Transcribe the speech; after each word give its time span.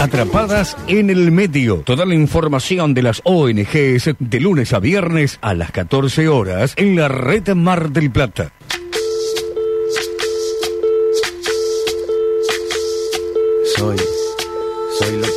Atrapadas 0.00 0.76
en 0.86 1.10
el 1.10 1.32
medio. 1.32 1.78
Toda 1.78 2.06
la 2.06 2.14
información 2.14 2.94
de 2.94 3.02
las 3.02 3.20
ONGs 3.24 4.14
de 4.20 4.40
lunes 4.40 4.72
a 4.72 4.78
viernes 4.78 5.40
a 5.42 5.54
las 5.54 5.72
14 5.72 6.28
horas 6.28 6.74
en 6.76 6.94
la 6.94 7.08
red 7.08 7.48
Mar 7.56 7.90
del 7.90 8.12
Plata. 8.12 8.52
Soy, 13.76 13.96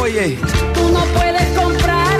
Oye, 0.00 0.38
Tú 0.74 0.88
no 0.92 1.04
puedes 1.12 1.46
comprar 1.58 2.19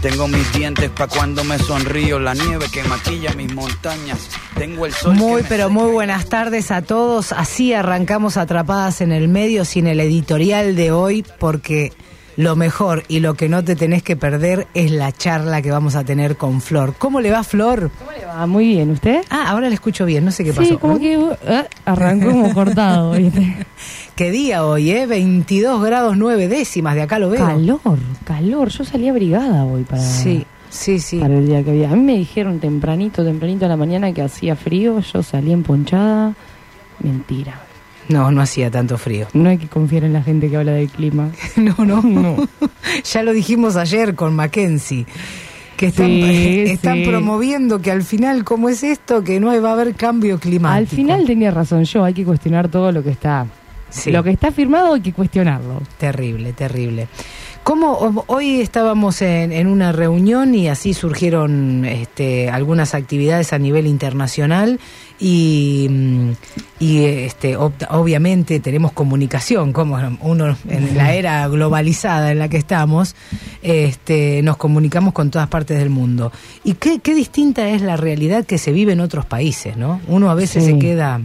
tengo 0.00 0.28
mis 0.28 0.52
dientes 0.52 0.90
pa' 0.90 1.08
cuando 1.08 1.44
me 1.44 1.58
sonrío, 1.58 2.18
la 2.18 2.34
nieve 2.34 2.66
que 2.72 2.82
maquilla 2.84 3.34
mis 3.34 3.52
montañas, 3.52 4.28
tengo 4.56 4.86
el 4.86 4.92
sol. 4.92 5.14
Muy, 5.14 5.42
pero 5.42 5.64
seca 5.64 5.68
muy 5.68 5.90
buenas 5.92 6.28
tardes 6.28 6.70
a 6.70 6.82
todos. 6.82 7.32
Así 7.32 7.74
arrancamos 7.74 8.36
atrapadas 8.36 9.00
en 9.00 9.12
el 9.12 9.28
medio 9.28 9.64
sin 9.64 9.86
el 9.86 10.00
editorial 10.00 10.74
de 10.74 10.90
hoy 10.90 11.24
porque 11.38 11.92
lo 12.36 12.56
mejor 12.56 13.04
y 13.08 13.20
lo 13.20 13.34
que 13.34 13.48
no 13.48 13.62
te 13.64 13.76
tenés 13.76 14.02
que 14.02 14.16
perder 14.16 14.66
es 14.74 14.90
la 14.90 15.12
charla 15.12 15.60
que 15.62 15.70
vamos 15.70 15.94
a 15.96 16.04
tener 16.04 16.36
con 16.36 16.60
Flor. 16.60 16.94
¿Cómo 16.98 17.20
le 17.20 17.30
va 17.30 17.42
Flor? 17.44 17.90
¿Cómo 17.98 18.12
le 18.12 18.24
va? 18.24 18.46
Muy 18.46 18.66
bien, 18.68 18.90
¿usted? 18.90 19.22
Ah, 19.30 19.46
ahora 19.50 19.68
le 19.68 19.74
escucho 19.74 20.04
bien, 20.06 20.24
no 20.24 20.30
sé 20.30 20.44
qué 20.44 20.52
pasó. 20.52 20.68
Sí, 20.68 20.76
como 20.76 20.98
que 20.98 21.18
ah, 21.48 21.64
arrancó 21.84 22.30
como 22.30 22.54
cortado, 22.54 23.12
¿viste? 23.12 23.56
¿Qué 24.16 24.30
día 24.30 24.64
hoy, 24.64 24.90
eh? 24.90 25.06
22 25.06 25.82
grados 25.82 26.16
9 26.16 26.48
décimas, 26.48 26.94
de 26.94 27.02
acá 27.02 27.18
lo 27.18 27.30
veo. 27.30 27.44
Calor, 27.44 27.98
calor. 28.24 28.68
Yo 28.68 28.84
salí 28.84 29.08
abrigada 29.08 29.64
hoy 29.64 29.82
para, 29.84 30.02
Sí, 30.02 30.44
sí, 30.68 30.98
sí. 31.00 31.18
para 31.18 31.34
el 31.38 31.46
día 31.46 31.62
que 31.62 31.70
había. 31.70 31.90
A 31.90 31.96
mí 31.96 32.02
me 32.02 32.16
dijeron 32.16 32.60
tempranito, 32.60 33.24
tempranito 33.24 33.64
en 33.64 33.70
la 33.70 33.76
mañana 33.76 34.12
que 34.12 34.22
hacía 34.22 34.56
frío. 34.56 35.00
Yo 35.00 35.22
salí 35.22 35.52
emponchada. 35.52 36.34
Mentira. 37.02 37.60
No, 38.08 38.30
no 38.32 38.40
hacía 38.42 38.70
tanto 38.70 38.98
frío. 38.98 39.28
No 39.34 39.48
hay 39.50 39.58
que 39.58 39.68
confiar 39.68 40.04
en 40.04 40.12
la 40.12 40.22
gente 40.22 40.48
que 40.50 40.56
habla 40.56 40.72
del 40.72 40.88
clima. 40.90 41.30
No, 41.56 41.74
no, 41.84 42.02
No. 42.02 42.48
ya 43.04 43.22
lo 43.22 43.32
dijimos 43.32 43.76
ayer 43.76 44.14
con 44.14 44.34
Mackenzie. 44.34 45.06
Que 45.76 45.86
están, 45.86 46.06
Sí, 46.08 46.60
están 46.66 46.98
sí. 46.98 47.04
promoviendo 47.06 47.80
que 47.80 47.90
al 47.90 48.02
final, 48.02 48.44
¿cómo 48.44 48.68
es 48.68 48.82
esto? 48.82 49.22
Que 49.24 49.38
no 49.40 49.48
va 49.62 49.70
a 49.70 49.72
haber 49.72 49.94
cambio 49.94 50.38
climático. 50.38 50.76
Al 50.78 50.86
final 50.86 51.24
tenía 51.26 51.50
razón 51.50 51.84
yo. 51.84 52.04
Hay 52.04 52.14
que 52.14 52.24
cuestionar 52.24 52.68
todo 52.68 52.90
lo 52.92 53.02
que 53.02 53.10
está. 53.10 53.46
Sí. 53.90 54.10
Lo 54.12 54.22
que 54.22 54.30
está 54.30 54.52
firmado 54.52 54.94
hay 54.94 55.00
que 55.00 55.12
cuestionarlo. 55.12 55.80
Terrible, 55.98 56.52
terrible. 56.52 57.08
¿Cómo 57.70 58.24
hoy 58.26 58.60
estábamos 58.60 59.22
en, 59.22 59.52
en 59.52 59.68
una 59.68 59.92
reunión 59.92 60.56
y 60.56 60.66
así 60.66 60.92
surgieron 60.92 61.84
este, 61.84 62.50
algunas 62.50 62.96
actividades 62.96 63.52
a 63.52 63.58
nivel 63.60 63.86
internacional 63.86 64.80
y, 65.20 65.86
mm, 65.88 66.30
y 66.80 67.04
este, 67.04 67.56
ob- 67.56 67.86
obviamente 67.90 68.58
tenemos 68.58 68.90
comunicación, 68.90 69.72
como 69.72 70.00
uno 70.22 70.56
en 70.68 70.96
la 70.96 71.14
era 71.14 71.46
globalizada 71.46 72.32
en 72.32 72.40
la 72.40 72.48
que 72.48 72.56
estamos, 72.56 73.14
este, 73.62 74.42
nos 74.42 74.56
comunicamos 74.56 75.12
con 75.12 75.30
todas 75.30 75.46
partes 75.46 75.78
del 75.78 75.90
mundo. 75.90 76.32
Y 76.64 76.74
qué, 76.74 76.98
qué 76.98 77.14
distinta 77.14 77.68
es 77.68 77.82
la 77.82 77.96
realidad 77.96 78.44
que 78.46 78.58
se 78.58 78.72
vive 78.72 78.94
en 78.94 79.00
otros 79.00 79.26
países, 79.26 79.76
¿no? 79.76 80.00
Uno 80.08 80.28
a 80.28 80.34
veces 80.34 80.64
Sí. 80.64 80.72
se 80.72 80.78
queda 80.80 81.20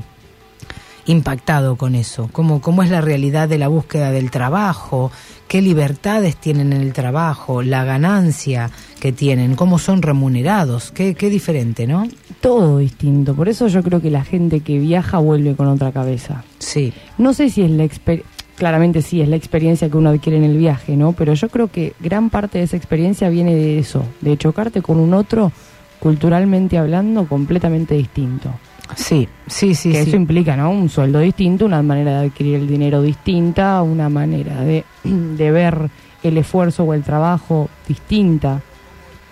impactado 1.06 1.76
con 1.76 1.96
eso, 1.96 2.30
cómo, 2.32 2.62
cómo 2.62 2.84
es 2.84 2.90
la 2.90 3.02
realidad 3.02 3.48
de 3.48 3.58
la 3.58 3.68
búsqueda 3.68 4.12
del 4.12 4.32
trabajo, 4.32 5.12
qué 5.48 5.62
libertades 5.62 6.36
tienen 6.36 6.74
en 6.74 6.82
el 6.82 6.94
trabajo, 6.94 7.62
la 7.62 7.84
ganancia 7.84 8.72
que 9.00 9.12
tienen, 9.12 9.56
cómo 9.56 9.78
son 9.78 10.02
remunerados, 10.02 10.92
qué, 10.92 11.14
qué 11.16 11.30
diferente, 11.30 11.86
¿no? 11.86 12.08
Todo 12.42 12.80
distinto. 12.80 13.36
Por 13.36 13.50
eso 13.50 13.68
yo 13.68 13.84
creo 13.84 14.02
que 14.02 14.10
la 14.10 14.24
gente 14.24 14.62
que 14.62 14.80
viaja 14.80 15.20
vuelve 15.20 15.56
con 15.56 15.68
otra 15.68 15.92
cabeza. 15.92 16.44
Sí, 16.60 16.94
No 17.18 17.34
sé 17.34 17.50
si 17.50 17.62
es 17.62 17.72
la 17.72 17.84
experiencia, 17.84 18.30
claramente 18.56 19.02
sí, 19.02 19.22
es 19.22 19.28
la 19.28 19.36
experiencia 19.36 19.90
que 19.90 19.98
uno 19.98 20.10
adquiere 20.10 20.38
en 20.38 20.44
el 20.44 20.58
viaje, 20.58 20.96
¿no? 20.96 21.12
Pero 21.12 21.34
yo 21.34 21.50
creo 21.50 21.68
que 21.68 21.94
gran 22.00 22.30
parte 22.30 22.58
de 22.58 22.64
esa 22.64 22.78
experiencia 22.78 23.30
viene 23.30 23.54
de 23.54 23.80
eso, 23.80 24.04
de 24.22 24.38
chocarte 24.38 24.82
con 24.82 24.98
un 24.98 25.14
otro, 25.14 25.52
culturalmente 26.00 26.78
hablando, 26.78 27.28
completamente 27.28 27.96
distinto. 27.96 28.50
Sí, 28.96 29.28
sí, 29.48 29.74
sí. 29.76 29.92
que 29.92 30.04
sí. 30.04 30.10
eso 30.10 30.16
implica, 30.18 30.56
¿no? 30.56 30.70
Un 30.72 30.90
sueldo 30.90 31.20
distinto, 31.20 31.66
una 31.66 31.82
manera 31.82 32.20
de 32.22 32.28
adquirir 32.28 32.56
el 32.56 32.68
dinero 32.68 33.02
distinta, 33.02 33.82
una 33.82 34.10
manera 34.10 34.62
de, 34.62 34.84
de 35.04 35.52
ver 35.52 35.90
el 36.24 36.38
esfuerzo 36.38 36.84
o 36.84 36.94
el 36.94 37.04
trabajo 37.04 37.70
distinta. 37.88 38.62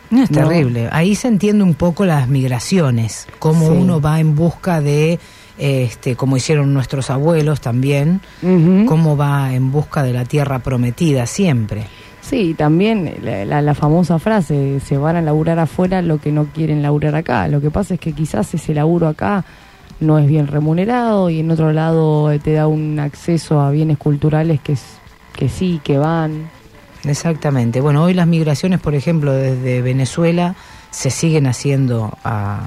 No, 0.09 0.24
es 0.24 0.31
No. 0.31 0.38
terrible. 0.47 0.90
Ahí 0.92 1.16
se 1.16 1.28
entiende 1.28 1.63
un 1.63 1.74
poco 1.74 2.06
las 2.06 2.28
migraciones, 2.28 3.28
cómo 3.40 3.68
Sí. 3.72 3.74
uno 3.78 4.00
va 4.00 4.19
en 4.19 4.36
busca 4.36 4.80
de, 4.80 5.19
este, 5.58 6.16
como 6.16 6.38
hicieron 6.38 6.74
nuestros 6.74 7.09
abuelos 7.09 7.62
también, 7.62 8.22
Ujú. 8.44 8.86
cómo 8.86 9.18
va 9.18 9.53
en 9.53 9.72
busca 9.72 10.03
de 10.03 10.13
la 10.13 10.25
tierra 10.25 10.59
prometida 10.59 11.25
siempre. 11.25 11.86
Sí, 12.34 12.56
también 12.56 13.14
la, 13.22 13.46
la- 13.46 13.62
la 13.62 13.76
famosa 13.76 14.18
frase, 14.18 14.80
se 14.80 14.98
van 14.98 15.16
a 15.18 15.22
laburar 15.22 15.60
afuera 15.60 16.02
lo 16.02 16.18
que 16.20 16.32
no 16.32 16.46
quieren 16.46 16.82
laburar 16.82 17.13
acá. 17.13 17.48
Lo 17.48 17.62
que 17.62 17.69
pasa 17.69 17.94
es 17.94 18.00
que 18.00 18.13
quizás 18.13 18.52
ese 18.56 18.74
laburo 18.74 19.07
acá 19.07 19.46
no 20.00 20.18
es 20.18 20.25
bien 20.25 20.48
remunerado 20.48 21.30
y 21.30 21.42
en 21.42 21.52
otro 21.52 21.72
lado 21.74 22.31
eh, 22.31 22.40
te 22.40 22.54
da 22.54 22.66
un 22.66 23.00
acceso 23.00 23.62
a 23.62 23.69
bienes 23.69 24.00
culturales 24.00 24.60
que, 24.62 24.74
es- 24.74 24.98
que 25.36 25.48
sí, 25.48 25.80
que 25.84 26.00
van. 26.00 26.50
Exactamente. 27.06 27.81
Bueno, 27.81 28.02
hoy 28.04 28.16
las 28.16 28.25
migraciones, 28.25 28.80
por 28.80 28.96
ejemplo, 28.96 29.31
desde 29.31 29.84
Venezuela 29.84 30.56
se 30.90 31.12
siguen 31.12 31.46
haciendo 31.46 32.18
a, 32.24 32.66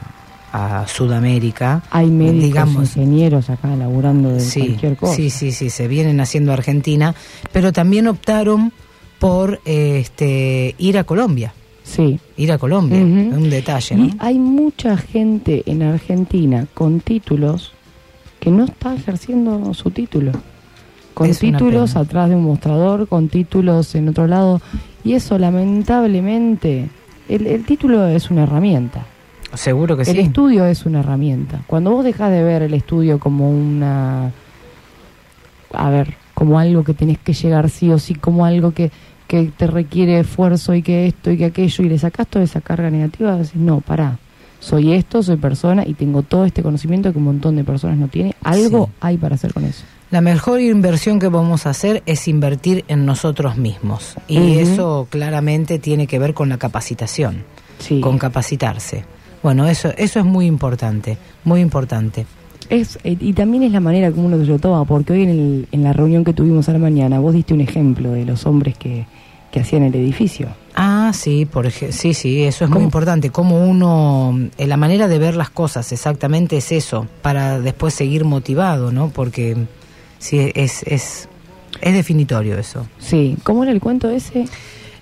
a 0.53 0.87
Sudamérica. 0.87 1.83
Hay 1.91 2.07
médicos, 2.13 2.41
digamos, 2.45 2.97
ingenieros 2.97 3.51
acá 3.51 3.75
laburando 3.75 4.29
de 4.31 4.39
sí, 4.41 4.61
cualquier 4.61 4.97
cosa. 4.97 5.17
sí, 5.17 5.29
sí, 5.31 5.51
sí, 5.51 5.71
se 5.71 5.89
vienen 5.89 6.21
haciendo 6.21 6.53
a 6.53 6.55
Argentina, 6.55 7.17
pero 7.51 7.73
también 7.73 8.07
optaron 8.07 8.73
por 9.19 9.61
este, 9.65 10.75
ir 10.79 10.99
a 10.99 11.05
Colombia. 11.05 11.53
Sí. 11.83 12.19
Ir 12.37 12.53
a 12.53 12.59
Colombia, 12.59 12.99
un 12.99 13.49
detalle, 13.49 13.97
¿no? 13.97 14.05
Y 14.07 14.17
hay 14.19 14.39
mucha 14.39 14.97
gente 14.97 15.63
en 15.67 15.83
Argentina 15.83 16.67
con 16.75 17.01
títulos 17.01 17.73
que 18.41 18.51
no 18.51 18.65
está 18.65 18.95
ejerciendo 18.95 19.73
su 19.73 19.91
título. 19.91 20.33
Con 21.15 21.31
Es 21.31 21.39
títulos 21.39 21.97
atrás 21.97 22.29
de 22.29 22.35
un 22.35 22.45
mostrador, 22.45 23.09
con 23.09 23.29
títulos 23.29 23.95
en 23.95 24.09
otro 24.09 24.27
lado. 24.27 24.61
Y 25.03 25.15
eso 25.15 25.39
lamentablemente, 25.39 26.91
el, 27.29 27.47
el 27.47 27.65
título 27.65 28.07
es 28.09 28.31
una 28.31 28.43
herramienta. 28.43 29.07
Seguro 29.55 29.97
que 29.97 30.03
el 30.03 30.09
sí. 30.09 30.19
estudio 30.19 30.67
es 30.67 30.85
una 30.85 31.01
herramienta. 31.01 31.63
Cuando 31.67 31.93
vos 31.93 32.05
dejas 32.05 32.31
de 32.31 32.43
ver 32.43 32.63
el 32.63 32.75
estudio 32.75 33.19
como 33.19 33.51
una, 33.51 34.33
a 35.73 35.91
ver, 35.91 36.15
como 36.37 36.59
algo 36.59 36.85
que 36.85 36.93
tenés 36.93 37.17
que 37.19 37.33
llegar 37.33 37.71
sí 37.71 37.91
o 37.91 37.99
sí, 37.99 38.15
como 38.15 38.45
algo 38.45 38.73
que, 38.73 38.91
que 39.27 39.51
te 39.57 39.67
requiere 39.67 40.21
esfuerzo 40.21 40.75
y 40.75 40.83
que 40.83 41.07
esto 41.07 41.31
y 41.31 41.39
que 41.39 41.47
aquello, 41.47 41.83
y 41.85 41.89
le 41.89 41.99
sacás 41.99 42.27
toda 42.27 42.45
esa 42.45 42.61
carga 42.61 42.91
negativa, 42.91 43.35
decís, 43.37 43.55
no, 43.57 43.81
pará, 43.81 44.19
soy 44.61 44.93
esto, 44.93 45.23
soy 45.23 45.37
persona 45.37 45.83
y 45.87 45.95
tengo 45.95 46.21
todo 46.23 46.45
este 46.45 46.63
conocimiento 46.63 47.11
que 47.11 47.17
un 47.19 47.25
montón 47.25 47.57
de 47.57 47.65
personas 47.65 47.97
no 47.97 48.09
tiene. 48.09 48.35
Algo 48.43 48.87
Sí. 48.87 48.93
hay 49.01 49.17
para 49.17 49.37
hacer 49.37 49.55
con 49.55 49.65
eso. 49.65 49.85
La 50.11 50.21
mejor 50.21 50.61
inversión 50.61 51.19
que 51.19 51.29
vamos 51.29 51.67
a 51.67 51.71
hacer 51.71 52.03
es 52.05 52.29
invertir 52.29 52.85
en 52.89 53.07
nosotros 53.07 53.57
mismos. 53.57 54.15
Y 54.29 54.59
eso 54.59 55.09
claramente 55.11 55.79
tiene 55.79 56.07
que 56.07 56.19
ver 56.19 56.35
con 56.35 56.49
la 56.51 56.59
capacitación, 56.59 57.45
Sí. 57.79 58.01
con 58.03 58.19
capacitarse. 58.19 59.05
Bueno, 59.43 59.67
eso, 59.67 59.91
eso 59.97 60.21
es 60.21 60.27
muy 60.27 60.45
importante, 60.47 61.17
muy 61.45 61.61
importante. 61.61 62.27
Es, 62.71 62.99
eh, 63.05 63.17
y 63.21 63.33
también 63.33 63.63
es 63.63 63.73
la 63.73 63.81
manera 63.81 64.11
como 64.11 64.27
uno 64.27 64.39
se 64.39 64.45
lo 64.47 64.59
toma, 64.59 64.85
porque 64.85 65.13
hoy 65.13 65.23
en, 65.23 65.29
el- 65.31 65.69
en 65.73 65.83
la 65.83 65.93
reunión 65.93 66.25
que 66.25 66.33
tuvimos 66.33 66.69
a 66.69 66.73
la 66.73 66.79
mañana, 66.79 67.19
vos 67.21 67.35
diste 67.35 67.55
un 67.55 67.61
ejemplo 67.61 68.13
de 68.13 68.25
los 68.25 68.45
hombres 68.47 68.77
que, 68.77 69.07
que 69.53 69.61
hacían 69.61 69.83
el 69.85 69.95
edificio. 69.95 70.49
Ah, 70.75 71.13
sí, 71.15 71.47
por 71.47 71.71
sí, 71.71 72.13
sí, 72.13 72.43
eso 72.43 72.65
es 72.65 72.71
muy 72.71 72.83
importante. 72.83 73.31
Como 73.31 73.65
uno, 73.67 74.39
eh, 74.59 74.67
la 74.67 74.77
manera 74.77 75.09
de 75.09 75.19
ver 75.19 75.35
las 75.37 75.49
cosas 75.51 75.91
exactamente 75.93 76.59
es 76.59 76.71
eso, 76.73 77.07
para 77.23 77.61
después 77.61 77.95
seguir 77.95 78.25
motivado, 78.25 78.93
¿no? 78.93 79.09
Porque 79.09 79.57
sí, 80.19 80.51
es, 80.55 80.83
es, 80.83 81.29
es 81.81 81.95
definitorio 81.95 82.59
eso. 82.59 82.87
Sí, 82.99 83.37
¿cómo 83.43 83.63
era 83.63 83.73
el 83.73 83.81
cuento 83.81 84.11
ese? 84.11 84.45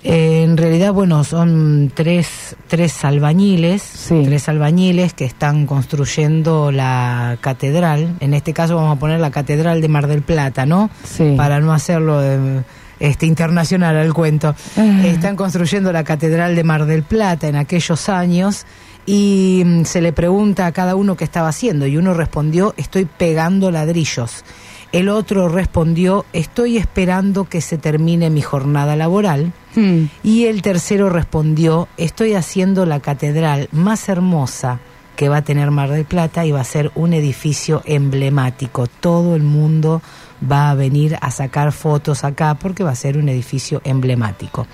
Eh, 0.04 0.42
en 0.44 0.58
realidad, 0.58 0.92
bueno, 0.92 1.24
son 1.24 1.90
tres, 1.94 2.56
tres 2.68 3.04
albañiles, 3.06 3.82
Sí. 3.82 4.20
tres 4.24 4.48
albañiles 4.50 5.14
que 5.14 5.24
están 5.24 5.64
construyendo 5.66 6.70
la 6.70 7.38
catedral. 7.40 8.14
En 8.20 8.34
este 8.34 8.52
caso 8.52 8.76
vamos 8.76 8.96
a 8.96 9.00
poner 9.00 9.18
la 9.18 9.30
catedral 9.30 9.80
de 9.80 9.88
Mar 9.88 10.06
del 10.06 10.20
Plata, 10.20 10.66
¿no? 10.66 10.90
Sí. 11.04 11.34
Para 11.38 11.60
no 11.60 11.72
hacerlo 11.72 12.22
eh, 12.22 12.62
este 13.00 13.24
internacional 13.24 13.96
al 13.96 14.12
cuento. 14.12 14.54
Ah. 14.76 15.02
Están 15.06 15.36
construyendo 15.36 15.90
la 15.90 16.04
catedral 16.04 16.54
de 16.54 16.64
Mar 16.64 16.84
del 16.84 17.02
Plata 17.02 17.48
en 17.48 17.56
aquellos 17.56 18.10
años 18.10 18.66
y 19.06 19.62
mm, 19.64 19.84
se 19.84 20.02
le 20.02 20.12
pregunta 20.12 20.66
a 20.66 20.72
cada 20.72 20.96
uno 20.96 21.16
qué 21.16 21.24
estaba 21.24 21.48
haciendo 21.48 21.86
y 21.86 21.96
uno 21.96 22.12
respondió, 22.12 22.74
estoy 22.76 23.06
pegando 23.06 23.70
ladrillos. 23.70 24.44
El 24.94 25.08
otro 25.08 25.48
respondió, 25.48 26.24
estoy 26.32 26.78
esperando 26.78 27.46
que 27.46 27.60
se 27.60 27.78
termine 27.78 28.30
mi 28.30 28.42
jornada 28.42 28.94
laboral. 28.94 29.52
Hmm. 29.74 30.04
Y 30.22 30.44
el 30.44 30.62
tercero 30.62 31.10
respondió, 31.10 31.88
estoy 31.96 32.34
haciendo 32.34 32.86
la 32.86 33.00
catedral 33.00 33.68
más 33.72 34.08
hermosa 34.08 34.78
que 35.16 35.28
va 35.28 35.38
a 35.38 35.42
tener 35.42 35.72
Mar 35.72 35.90
del 35.90 36.04
Plata 36.04 36.46
y 36.46 36.52
va 36.52 36.60
a 36.60 36.64
ser 36.64 36.92
un 36.94 37.12
edificio 37.12 37.82
emblemático. 37.86 38.86
Todo 38.86 39.34
el 39.34 39.42
mundo 39.42 40.00
va 40.48 40.70
a 40.70 40.74
venir 40.76 41.18
a 41.20 41.32
sacar 41.32 41.72
fotos 41.72 42.22
acá 42.22 42.54
porque 42.54 42.84
va 42.84 42.92
a 42.92 42.96
ser 42.96 43.18
un 43.18 43.28
edificio 43.28 43.80
emblemático. 43.82 44.68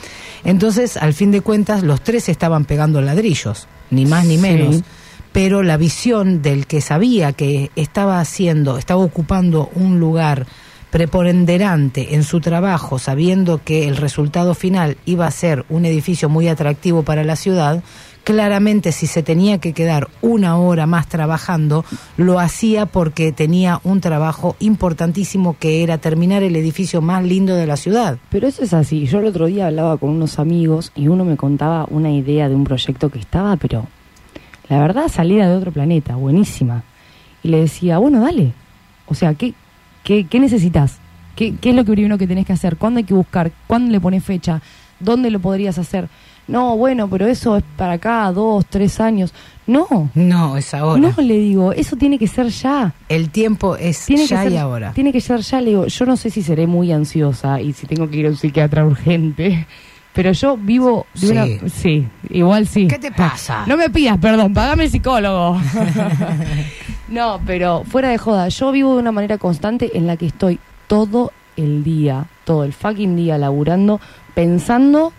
Entonces, 0.44 0.98
al 0.98 1.14
fin 1.14 1.30
de 1.30 1.40
cuentas, 1.40 1.82
los 1.82 2.02
tres 2.02 2.28
estaban 2.28 2.66
pegando 2.66 3.00
ladrillos, 3.00 3.68
ni 3.90 4.04
más 4.04 4.26
ni 4.26 4.36
Sí. 4.36 4.84
Pero 5.32 5.62
la 5.62 5.76
visión 5.76 6.42
del 6.42 6.66
que 6.66 6.80
sabía 6.80 7.32
que 7.32 7.70
estaba 7.76 8.20
haciendo, 8.20 8.78
estaba 8.78 9.02
ocupando 9.02 9.70
un 9.74 10.00
lugar 10.00 10.46
preponderante 10.90 12.14
en 12.14 12.24
su 12.24 12.40
trabajo, 12.40 12.98
sabiendo 12.98 13.62
que 13.62 13.86
el 13.86 13.96
resultado 13.96 14.54
final 14.54 14.96
iba 15.04 15.26
a 15.26 15.30
ser 15.30 15.64
un 15.68 15.84
edificio 15.84 16.28
muy 16.28 16.48
atractivo 16.48 17.04
para 17.04 17.22
la 17.22 17.36
ciudad, 17.36 17.82
claramente 18.24 18.92
si 18.92 19.06
se 19.06 19.22
tenía 19.22 19.58
que 19.58 19.72
quedar 19.72 20.08
una 20.20 20.58
hora 20.58 20.86
más 20.86 21.08
trabajando, 21.08 21.84
lo 22.16 22.38
hacía 22.38 22.86
porque 22.86 23.32
tenía 23.32 23.80
un 23.84 24.00
trabajo 24.00 24.56
importantísimo 24.58 25.56
que 25.58 25.82
era 25.82 25.98
terminar 25.98 26.42
el 26.42 26.56
edificio 26.56 27.00
más 27.00 27.24
lindo 27.24 27.54
de 27.54 27.66
la 27.66 27.76
ciudad. 27.76 28.18
Pero 28.30 28.48
eso 28.48 28.62
es 28.62 28.74
así. 28.74 29.06
Yo 29.06 29.20
el 29.20 29.26
otro 29.26 29.46
día 29.46 29.68
hablaba 29.68 29.96
con 29.96 30.10
unos 30.10 30.38
amigos 30.38 30.92
y 30.94 31.08
uno 31.08 31.24
me 31.24 31.36
contaba 31.36 31.86
una 31.88 32.10
idea 32.10 32.48
de 32.48 32.54
un 32.54 32.64
proyecto 32.64 33.10
que 33.10 33.20
estaba, 33.20 33.56
pero 33.56 33.86
la 34.70 34.78
verdad 34.80 35.08
salida 35.08 35.48
de 35.50 35.56
otro 35.56 35.72
planeta, 35.72 36.16
buenísima. 36.16 36.82
Y 37.42 37.48
le 37.48 37.60
decía, 37.60 37.98
bueno, 37.98 38.22
dale. 38.22 38.52
O 39.06 39.14
sea, 39.14 39.34
¿qué, 39.34 39.52
qué, 40.04 40.26
qué 40.26 40.40
necesitas? 40.40 40.98
¿Qué, 41.36 41.54
¿Qué 41.60 41.70
es 41.70 41.76
lo 41.76 41.84
que 41.84 41.92
primero 41.92 42.16
que 42.16 42.26
tenés 42.26 42.46
que 42.46 42.52
hacer? 42.54 42.76
¿Cuándo 42.76 42.98
hay 42.98 43.04
que 43.04 43.14
buscar? 43.14 43.50
¿Cuándo 43.66 43.90
le 43.92 44.00
pones 44.00 44.24
fecha? 44.24 44.62
¿Dónde 45.00 45.30
lo 45.30 45.40
podrías 45.40 45.76
hacer? 45.78 46.08
No, 46.46 46.76
bueno, 46.76 47.08
pero 47.08 47.26
eso 47.26 47.56
es 47.56 47.64
para 47.76 47.94
acá, 47.94 48.30
dos, 48.32 48.66
tres 48.68 49.00
años. 49.00 49.32
No, 49.66 49.86
No, 50.14 50.56
es 50.56 50.74
ahora. 50.74 51.00
no 51.00 51.22
le 51.22 51.34
digo, 51.38 51.72
eso 51.72 51.94
tiene 51.96 52.18
que 52.18 52.26
ser 52.26 52.48
ya. 52.48 52.92
El 53.08 53.30
tiempo 53.30 53.76
es 53.76 54.04
Tiene 54.06 54.26
ya 54.26 54.38
que 54.38 54.42
ser, 54.44 54.52
y 54.52 54.56
ahora. 54.56 54.92
Tiene 54.92 55.12
que 55.12 55.20
ser 55.20 55.40
ya, 55.40 55.60
le 55.60 55.70
digo, 55.70 55.86
yo 55.86 56.06
no 56.06 56.16
sé 56.16 56.28
si 56.30 56.42
seré 56.42 56.66
muy 56.66 56.90
ansiosa 56.90 57.60
y 57.60 57.72
si 57.72 57.86
tengo 57.86 58.10
que 58.10 58.16
ir 58.16 58.26
a 58.26 58.30
un 58.30 58.36
psiquiatra 58.36 58.84
urgente, 58.84 59.66
pero 60.12 60.32
yo 60.32 60.56
vivo 60.56 61.06
de 61.14 61.20
Sí. 61.20 61.28
una... 61.32 61.46
Sí, 61.70 62.08
igual 62.30 62.66
sí. 62.66 62.86
¿Qué 62.88 62.98
te 62.98 63.12
pasa? 63.12 63.64
No 63.66 63.76
me 63.76 63.90
pidas 63.90 64.18
perdón, 64.18 64.52
pagame 64.54 64.84
el 64.84 64.90
psicólogo. 64.90 65.58
no, 67.08 67.40
pero 67.46 67.84
fuera 67.84 68.08
de 68.10 68.18
joda, 68.18 68.48
yo 68.48 68.72
vivo 68.72 68.94
de 68.94 69.00
una 69.00 69.12
manera 69.12 69.38
constante 69.38 69.96
en 69.96 70.06
la 70.06 70.16
que 70.16 70.26
estoy 70.26 70.58
todo 70.86 71.32
el 71.56 71.84
día, 71.84 72.26
todo 72.44 72.64
el 72.64 72.72
fucking 72.72 73.16
día 73.16 73.38
laburando, 73.38 74.00
pensando 74.34 75.12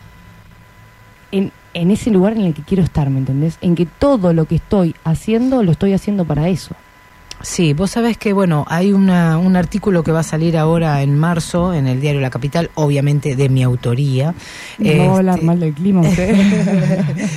en, 1.31 1.51
en 1.73 1.91
ese 1.91 2.09
lugar 2.11 2.33
en 2.33 2.41
el 2.41 2.53
que 2.53 2.61
quiero 2.63 2.83
estar, 2.83 3.09
¿me 3.09 3.19
entendés? 3.19 3.57
En 3.61 3.75
que 3.75 3.85
todo 3.85 4.33
lo 4.33 4.45
que 4.45 4.55
estoy 4.55 4.95
haciendo 5.03 5.63
lo 5.63 5.71
estoy 5.71 5.93
haciendo 5.93 6.25
para 6.25 6.49
eso. 6.49 6.75
Sí, 7.43 7.73
vos 7.73 7.91
sabés 7.91 8.17
que, 8.17 8.33
bueno, 8.33 8.65
hay 8.67 8.93
una, 8.93 9.37
un 9.37 9.55
artículo 9.55 10.03
que 10.03 10.11
va 10.11 10.19
a 10.21 10.23
salir 10.23 10.57
ahora 10.57 11.01
en 11.01 11.17
marzo 11.17 11.73
en 11.73 11.87
el 11.87 12.01
diario 12.01 12.21
La 12.21 12.29
Capital, 12.29 12.69
obviamente 12.75 13.35
de 13.35 13.49
mi 13.49 13.63
autoría. 13.63 14.33
No 14.77 15.07
va 15.07 15.13
a 15.13 15.17
hablar 15.17 15.35
Este, 15.35 15.45
mal 15.45 15.59
del 15.59 15.73
clima 15.73 16.01
usted. 16.01 16.35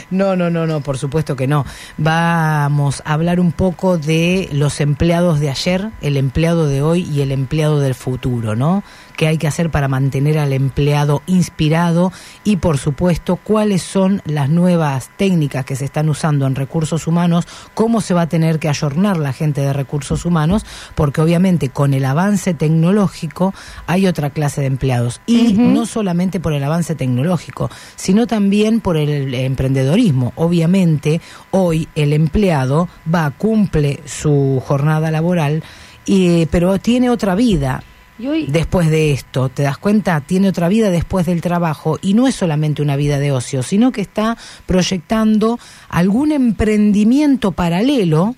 no, 0.10 0.36
no, 0.36 0.50
no, 0.50 0.66
no, 0.66 0.80
por 0.80 0.98
supuesto 0.98 1.36
que 1.36 1.46
no. 1.46 1.64
Vamos 1.98 3.02
a 3.04 3.12
hablar 3.14 3.40
un 3.40 3.52
poco 3.52 3.98
de 3.98 4.48
los 4.52 4.80
empleados 4.80 5.40
de 5.40 5.50
ayer, 5.50 5.90
el 6.00 6.16
empleado 6.16 6.66
de 6.66 6.82
hoy 6.82 7.02
y 7.10 7.20
el 7.22 7.32
empleado 7.32 7.80
del 7.80 7.94
futuro, 7.94 8.56
¿no? 8.56 8.82
¿Qué 9.16 9.28
hay 9.28 9.38
que 9.38 9.46
hacer 9.46 9.70
para 9.70 9.86
mantener 9.86 10.38
al 10.38 10.52
empleado 10.52 11.22
inspirado? 11.26 12.12
Y, 12.42 12.56
por 12.56 12.78
supuesto, 12.78 13.36
cuáles 13.36 13.82
son 13.82 14.22
las 14.24 14.48
nuevas 14.48 15.10
técnicas 15.16 15.64
que 15.64 15.76
se 15.76 15.84
están 15.84 16.08
usando 16.08 16.46
en 16.46 16.56
recursos 16.56 17.06
humanos, 17.06 17.46
cómo 17.74 18.00
se 18.00 18.14
va 18.14 18.22
a 18.22 18.28
tener 18.28 18.58
que 18.58 18.68
ayornar 18.68 19.16
la 19.16 19.32
gente 19.32 19.60
de 19.60 19.72
recursos 19.72 20.24
humanos, 20.24 20.66
porque 20.96 21.20
obviamente 21.20 21.68
con 21.68 21.94
el 21.94 22.04
avance 22.04 22.54
tecnológico 22.54 23.54
hay 23.86 24.06
otra 24.08 24.30
clase 24.30 24.60
de 24.62 24.66
empleados. 24.66 25.20
Y 25.26 25.52
no 25.52 25.86
solamente 25.86 26.40
por 26.40 26.52
el 26.52 26.64
avance 26.64 26.96
tecnológico, 26.96 27.70
sino 27.94 28.26
también 28.26 28.80
por 28.80 28.96
el 28.96 29.32
emprendedorismo. 29.32 30.32
Obviamente, 30.34 31.20
hoy 31.52 31.88
el 31.94 32.12
empleado 32.12 32.88
va, 33.12 33.30
cumple 33.30 34.00
su 34.06 34.60
jornada 34.66 35.12
laboral, 35.12 35.62
y, 36.06 36.46
pero 36.46 36.78
tiene 36.78 37.10
otra 37.10 37.34
vida 37.34 37.82
Después 38.18 38.90
de 38.90 39.12
esto. 39.12 39.48
¿Te 39.48 39.64
das 39.64 39.78
cuenta? 39.78 40.20
Tiene 40.20 40.48
otra 40.48 40.68
vida 40.68 40.90
después 40.90 41.26
del 41.26 41.40
trabajo 41.40 41.98
y 42.00 42.14
no 42.14 42.28
es 42.28 42.34
solamente 42.36 42.80
una 42.80 42.96
vida 42.96 43.18
de 43.18 43.32
ocio, 43.32 43.62
sino 43.62 43.90
que 43.90 44.00
está 44.00 44.36
proyectando 44.66 45.58
algún 45.88 46.30
emprendimiento 46.30 47.52
paralelo 47.52 48.36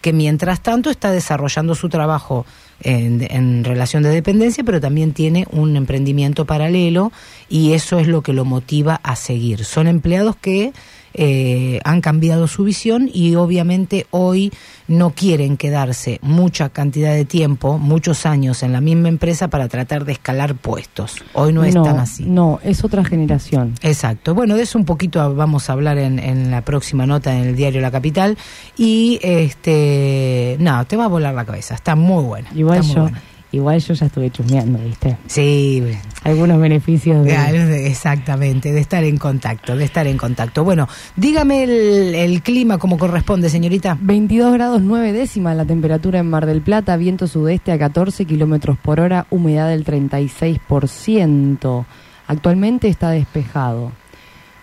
que 0.00 0.12
mientras 0.12 0.62
tanto 0.62 0.90
está 0.90 1.10
desarrollando 1.10 1.74
su 1.74 1.88
trabajo 1.88 2.46
en, 2.80 3.26
en 3.30 3.64
relación 3.64 4.04
de 4.04 4.10
dependencia, 4.10 4.62
pero 4.64 4.80
también 4.80 5.12
tiene 5.12 5.46
un 5.50 5.76
emprendimiento 5.76 6.44
paralelo 6.44 7.12
y 7.48 7.72
eso 7.72 7.98
es 7.98 8.06
lo 8.06 8.22
que 8.22 8.32
lo 8.32 8.44
motiva 8.44 9.00
a 9.02 9.16
seguir. 9.16 9.64
Son 9.64 9.88
empleados 9.88 10.36
que 10.36 10.72
eh, 11.14 11.80
han 11.84 12.00
cambiado 12.00 12.46
su 12.46 12.64
visión 12.64 13.10
y 13.12 13.34
obviamente 13.34 14.06
hoy 14.10 14.52
no 14.86 15.10
quieren 15.10 15.56
quedarse 15.56 16.18
mucha 16.22 16.68
cantidad 16.70 17.12
de 17.12 17.24
tiempo, 17.24 17.78
muchos 17.78 18.26
años 18.26 18.62
en 18.62 18.72
la 18.72 18.80
misma 18.80 19.08
empresa 19.08 19.48
para 19.48 19.68
tratar 19.68 20.04
de 20.04 20.12
escalar 20.12 20.54
puestos. 20.54 21.16
Hoy 21.34 21.52
no, 21.52 21.64
es 21.64 21.74
tan 21.74 21.98
así. 21.98 22.24
No, 22.24 22.60
es 22.62 22.84
otra 22.84 23.04
generación. 23.04 23.74
Exacto. 23.82 24.34
Bueno, 24.34 24.56
de 24.56 24.62
eso 24.62 24.78
un 24.78 24.84
poquito 24.84 25.34
vamos 25.34 25.68
a 25.68 25.74
hablar 25.74 25.98
en, 25.98 26.18
en 26.18 26.50
la 26.50 26.62
próxima 26.62 27.06
nota 27.06 27.36
en 27.36 27.48
el 27.48 27.56
diario 27.56 27.80
La 27.80 27.90
Capital. 27.90 28.36
Y 28.76 29.18
este, 29.22 30.56
no, 30.60 30.86
te 30.86 30.96
va 30.96 31.04
a 31.04 31.08
volar 31.08 31.34
la 31.34 31.44
cabeza. 31.44 31.74
Está 31.74 31.96
muy 31.96 32.24
buena. 32.24 32.48
Igual 32.54 32.80
está 32.80 32.86
muy 32.86 32.94
yo, 32.94 33.02
buena. 33.02 33.22
Igual 33.58 33.80
yo 33.80 33.94
ya 33.94 34.06
estuve 34.06 34.30
chusmeando, 34.30 34.78
¿viste? 34.78 35.16
Sí, 35.26 35.82
Algunos 36.24 36.60
beneficios 36.60 37.24
de... 37.24 37.86
Exactamente, 37.86 38.72
de 38.72 38.80
estar 38.80 39.04
en 39.04 39.18
contacto, 39.18 39.76
de 39.76 39.84
estar 39.84 40.06
en 40.06 40.16
contacto. 40.16 40.64
Bueno, 40.64 40.88
dígame 41.16 41.64
el, 41.64 42.14
el 42.14 42.42
clima 42.42 42.78
como 42.78 42.98
corresponde, 42.98 43.50
señorita. 43.50 43.98
22 44.00 44.52
grados 44.54 44.82
9 44.82 45.12
décimas 45.12 45.56
la 45.56 45.64
temperatura 45.64 46.18
en 46.18 46.30
Mar 46.30 46.46
del 46.46 46.62
Plata, 46.62 46.96
viento 46.96 47.26
sudeste 47.26 47.72
a 47.72 47.78
14 47.78 48.24
kilómetros 48.24 48.78
por 48.78 49.00
hora, 49.00 49.26
humedad 49.30 49.68
del 49.68 49.84
36%. 49.84 51.84
Actualmente 52.26 52.88
está 52.88 53.10
despejado. 53.10 53.92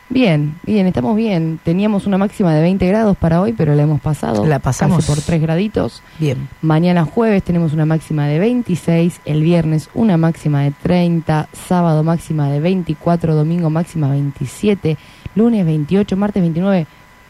Bien, 0.07 0.55
bien, 0.63 0.85
estamos 0.85 1.15
bien. 1.15 1.59
Teníamos 1.63 2.05
una 2.05 2.17
máxima 2.17 2.53
de 2.53 2.61
20 2.61 2.87
grados 2.87 3.17
para 3.17 3.41
hoy, 3.41 3.53
pero 3.53 3.73
la 3.73 3.83
hemos 3.83 3.99
pasado. 4.01 4.45
La 4.45 4.59
pasamos. 4.59 4.97
Casi 4.97 5.07
por 5.07 5.21
3 5.21 5.41
graditos. 5.41 6.03
Bien. 6.19 6.47
Mañana 6.61 7.05
jueves 7.05 7.41
tenemos 7.43 7.73
una 7.73 7.85
máxima 7.85 8.27
de 8.27 8.37
26, 8.37 9.21
el 9.25 9.41
viernes 9.41 9.89
una 9.95 10.17
máxima 10.17 10.61
de 10.61 10.71
30, 10.71 11.49
sábado 11.67 12.03
máxima 12.03 12.49
de 12.49 12.59
24, 12.59 13.33
domingo 13.33 13.69
máxima 13.69 14.09
27, 14.09 14.97
lunes 15.33 15.65
28, 15.65 16.17
martes 16.17 16.41
29. 16.41 16.85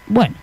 Bueno, 0.08 0.36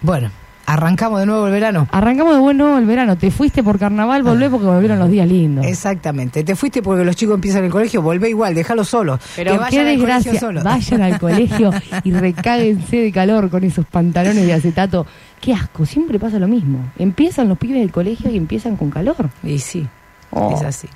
Bueno, 0.00 0.30
arrancamos 0.72 1.20
de 1.20 1.26
nuevo 1.26 1.46
el 1.46 1.52
verano. 1.52 1.88
arrancamos 1.90 2.34
de 2.34 2.40
bueno 2.40 2.78
el 2.78 2.86
verano. 2.86 3.16
Te 3.16 3.30
fuiste 3.30 3.62
por 3.62 3.78
carnaval, 3.78 4.22
volvé 4.22 4.48
porque 4.50 4.66
volvieron 4.66 4.98
los 4.98 5.10
días 5.10 5.28
lindos. 5.28 5.64
Exactamente. 5.66 6.44
Te 6.44 6.54
fuiste 6.56 6.82
porque 6.82 7.04
los 7.04 7.16
chicos 7.16 7.34
empiezan 7.34 7.64
el 7.64 7.70
colegio, 7.70 8.02
volvé 8.02 8.30
igual, 8.30 8.54
déjalos 8.54 8.88
solos. 8.88 9.20
Pero 9.36 9.52
que 9.52 9.70
qué 9.70 9.80
al 9.80 9.86
desgracia, 9.86 10.38
solos. 10.38 10.62
vayan 10.64 11.02
al 11.02 11.18
colegio 11.18 11.70
y 12.04 12.12
recáguense 12.12 12.96
de 12.96 13.12
calor 13.12 13.50
con 13.50 13.64
esos 13.64 13.86
pantalones 13.86 14.46
de 14.46 14.52
acetato. 14.52 15.06
Qué 15.40 15.54
asco, 15.54 15.86
siempre 15.86 16.18
pasa 16.18 16.38
lo 16.38 16.48
mismo. 16.48 16.90
Empiezan 16.98 17.48
los 17.48 17.58
pibes 17.58 17.80
del 17.80 17.90
colegio 17.90 18.30
y 18.30 18.36
empiezan 18.36 18.76
con 18.76 18.90
calor. 18.90 19.30
Y 19.42 19.58
sí, 19.58 19.86
Oh. 20.30 20.54
es 20.54 20.62
así. 20.62 20.88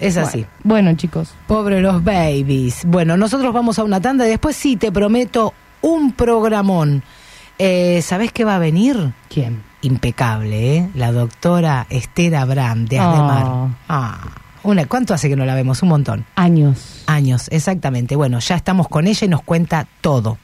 Es 0.00 0.16
así. 0.16 0.46
Bueno, 0.62 0.86
bueno, 0.90 0.96
chicos, 0.96 1.34
Pobre 1.48 1.80
los 1.80 2.02
babies. 2.04 2.84
Bueno, 2.86 3.16
nosotros 3.16 3.52
vamos 3.52 3.78
a 3.80 3.84
una 3.84 4.00
tanda 4.00 4.26
y 4.26 4.30
después 4.30 4.54
sí, 4.56 4.76
te 4.76 4.92
prometo 4.92 5.52
un 5.82 6.12
programón. 6.12 7.02
Eh, 7.58 8.00
¿Sabés 8.02 8.32
qué 8.32 8.44
va 8.44 8.56
a 8.56 8.58
venir? 8.58 9.12
¿quién? 9.28 9.62
Impecable, 9.82 10.76
¿eh? 10.76 10.88
La 10.94 11.12
doctora 11.12 11.86
Esther 11.90 12.36
Abraham 12.36 12.86
de 12.86 12.98
Ah. 12.98 13.10
Ademar. 13.10 13.68
Ah, 13.88 14.18
una, 14.64 14.86
¿Cuánto 14.86 15.14
hace 15.14 15.28
que 15.28 15.36
no 15.36 15.44
la 15.44 15.54
vemos? 15.54 15.82
Un 15.82 15.88
montón. 15.88 16.24
Años. 16.34 17.02
Años, 17.06 17.46
exactamente. 17.50 18.16
Bueno, 18.16 18.38
ya 18.40 18.56
estamos 18.56 18.88
con 18.88 19.06
ella 19.06 19.24
y 19.24 19.28
nos 19.28 19.42
cuenta 19.42 19.86
todo. 20.00 20.38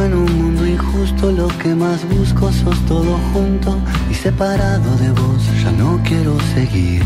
En 0.00 0.14
un 0.14 0.32
mundo 0.42 0.66
injusto, 0.66 1.30
lo 1.30 1.48
que 1.58 1.74
más 1.74 2.08
busco 2.08 2.50
sos 2.50 2.78
todo 2.86 3.18
junto 3.32 3.78
y 4.10 4.14
separado 4.14 4.96
de 4.96 5.10
vos, 5.10 5.42
ya 5.62 5.70
no 5.72 6.00
quiero 6.02 6.38
seguir. 6.54 7.02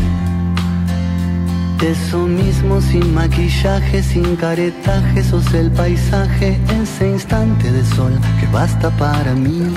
Eso 1.81 2.19
mismo 2.25 2.79
sin 2.81 3.13
maquillaje, 3.13 4.01
sin 4.01 4.35
caretaje, 4.37 5.23
sos 5.23 5.53
el 5.53 5.69
paisaje, 5.71 6.59
ese 6.81 7.09
instante 7.09 7.71
de 7.71 7.83
sol 7.83 8.13
que 8.39 8.47
basta 8.47 8.89
para 8.91 9.33
mí. 9.33 9.73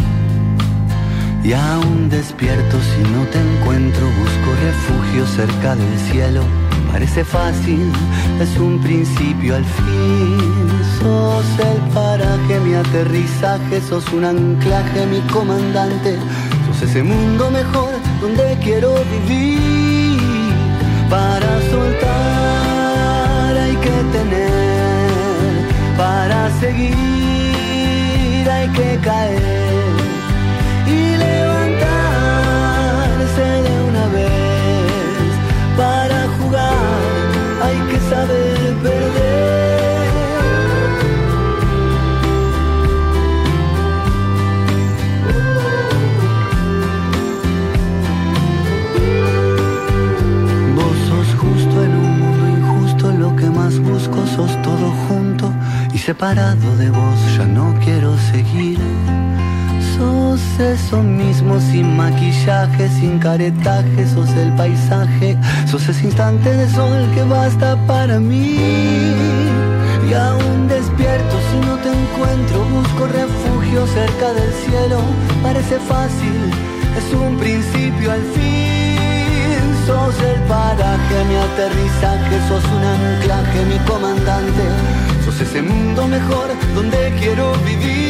Y 1.42 1.52
aún 1.52 2.08
despierto 2.08 2.78
si 2.80 3.02
no 3.12 3.24
te 3.32 3.40
encuentro, 3.40 4.06
busco 4.06 4.50
refugio 4.62 5.26
cerca 5.26 5.74
del 5.74 5.98
cielo. 6.10 6.42
Parece 6.92 7.24
fácil, 7.24 7.90
es 8.40 8.56
un 8.58 8.80
principio 8.80 9.56
al 9.56 9.64
fin. 9.64 10.79
Sos 11.00 11.46
el 11.58 11.80
paraje, 11.94 12.60
mi 12.60 12.74
aterrizaje, 12.74 13.80
sos 13.80 14.04
un 14.12 14.24
anclaje, 14.24 15.06
mi 15.06 15.20
comandante. 15.32 16.18
Sos 16.66 16.82
ese 16.82 17.02
mundo 17.02 17.50
mejor 17.50 17.92
donde 18.20 18.58
quiero 18.62 18.94
vivir. 19.12 20.50
Para 21.08 21.50
soltar 21.70 23.56
hay 23.56 23.76
que 23.76 23.96
tener, 24.16 25.96
para 25.96 26.50
seguir 26.60 28.48
hay 28.48 28.68
que 28.68 28.98
caer 29.02 29.59
separado 56.20 56.76
de 56.76 56.90
vos 56.90 57.18
ya 57.34 57.46
no 57.46 57.74
quiero 57.82 58.14
seguir. 58.30 58.78
Sos 59.96 60.42
eso 60.60 61.02
mismo 61.02 61.58
sin 61.58 61.96
maquillaje, 61.96 62.90
sin 62.90 63.18
caretaje, 63.18 64.06
sos 64.06 64.28
el 64.32 64.52
paisaje, 64.52 65.38
sos 65.66 65.88
ese 65.88 66.04
instante 66.04 66.54
de 66.54 66.68
sol 66.68 67.08
que 67.14 67.22
basta 67.22 67.74
para 67.86 68.20
mí. 68.20 68.58
Y 70.08 70.12
aún 70.12 70.68
despierto 70.68 71.36
si 71.48 71.58
no 71.66 71.74
te 71.84 71.88
encuentro, 71.88 72.56
busco 72.76 73.06
refugio 73.06 73.86
cerca 73.86 74.34
del 74.34 74.52
cielo, 74.64 74.98
parece 75.42 75.78
fácil, 75.92 76.38
es 76.98 77.14
un 77.14 77.38
principio 77.38 78.12
al 78.12 78.24
fin. 78.34 79.64
Sos 79.86 80.16
el 80.32 80.40
paraje, 80.42 81.16
mi 81.30 81.36
aterrizaje, 81.48 82.34
sos 82.46 82.64
un 82.76 82.84
anclaje, 82.94 83.64
mi 83.72 83.78
comandante, 83.90 84.64
ese 85.40 85.62
mundo 85.62 86.06
mejor 86.06 86.48
donde 86.74 87.12
quiero 87.18 87.52
vivir. 87.64 88.09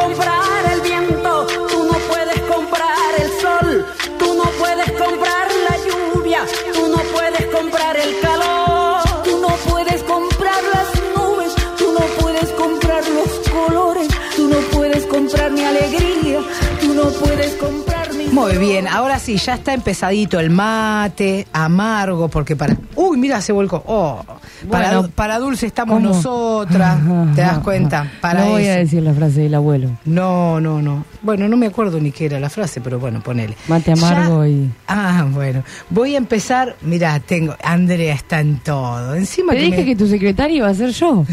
Comprar 0.00 0.72
el 0.72 0.80
viento, 0.80 1.46
tú 1.70 1.84
no 1.84 1.98
puedes 2.10 2.40
comprar 2.42 3.10
el 3.18 3.30
sol, 3.40 3.86
tú 4.18 4.34
no 4.34 4.44
puedes 4.58 4.90
comprar 4.92 5.46
la 5.68 5.76
lluvia, 5.86 6.40
tú 6.74 6.88
no 6.88 6.98
puedes 7.14 7.46
comprar 7.54 7.96
el 7.96 8.20
calor, 8.20 9.02
tú 9.24 9.40
no 9.40 9.48
puedes 9.70 10.02
comprar 10.04 10.62
las 10.74 10.88
nubes, 11.16 11.54
tú 11.78 11.92
no 11.92 12.04
puedes 12.20 12.50
comprar 12.50 13.02
los 13.08 13.48
colores, 13.48 14.08
tú 14.36 14.48
no 14.48 14.56
puedes 14.72 15.04
comprar 15.06 15.50
mi 15.50 15.64
alegría, 15.64 16.40
tú 16.80 16.94
no 16.94 17.04
puedes 17.10 17.54
comprar 17.56 18.12
mi 18.14 18.26
Muy 18.26 18.56
bien, 18.56 18.88
ahora 18.88 19.18
sí, 19.18 19.36
ya 19.36 19.54
está 19.54 19.74
empezadito 19.74 20.40
el 20.40 20.50
mate, 20.50 21.46
amargo, 21.52 22.28
porque 22.28 22.56
para... 22.56 22.76
Uy, 22.96 23.18
mira, 23.18 23.40
se 23.40 23.52
volcó. 23.52 23.82
Oh, 23.86 24.22
Bueno, 24.68 25.08
para 25.14 25.38
dulce 25.38 25.66
estamos 25.66 25.96
¿cómo? 25.96 26.08
nosotras, 26.08 26.98
¿te 27.34 27.40
das 27.40 27.58
cuenta? 27.58 28.10
Para 28.20 28.44
no 28.44 28.50
voy 28.50 28.64
a 28.66 28.74
eso. 28.74 28.80
decir 28.80 29.02
la 29.02 29.14
frase 29.14 29.40
del 29.40 29.54
abuelo. 29.54 29.90
No, 30.04 30.60
no, 30.60 30.80
no. 30.82 31.04
Bueno, 31.22 31.48
no 31.48 31.56
me 31.56 31.66
acuerdo 31.66 32.00
ni 32.00 32.12
qué 32.12 32.26
era 32.26 32.40
la 32.40 32.50
frase, 32.50 32.80
pero 32.80 32.98
bueno, 32.98 33.20
ponele. 33.22 33.56
Mate 33.68 33.92
amargo 33.92 34.44
Ya- 34.44 34.48
y- 34.50 34.70
Ah, 34.88 35.26
bueno. 35.30 35.62
Voy 35.90 36.14
a 36.14 36.18
empezar. 36.18 36.76
Mira, 36.82 37.18
tengo. 37.20 37.54
Andrea 37.62 38.14
está 38.14 38.40
en 38.40 38.58
todo. 38.58 39.14
Encima 39.14 39.52
Te 39.52 39.58
que 39.58 39.64
dije 39.64 39.78
me- 39.78 39.84
que 39.84 39.96
tu 39.96 40.06
secretaria 40.06 40.56
iba 40.58 40.68
a 40.68 40.74
ser 40.74 40.90
yo. 40.90 41.24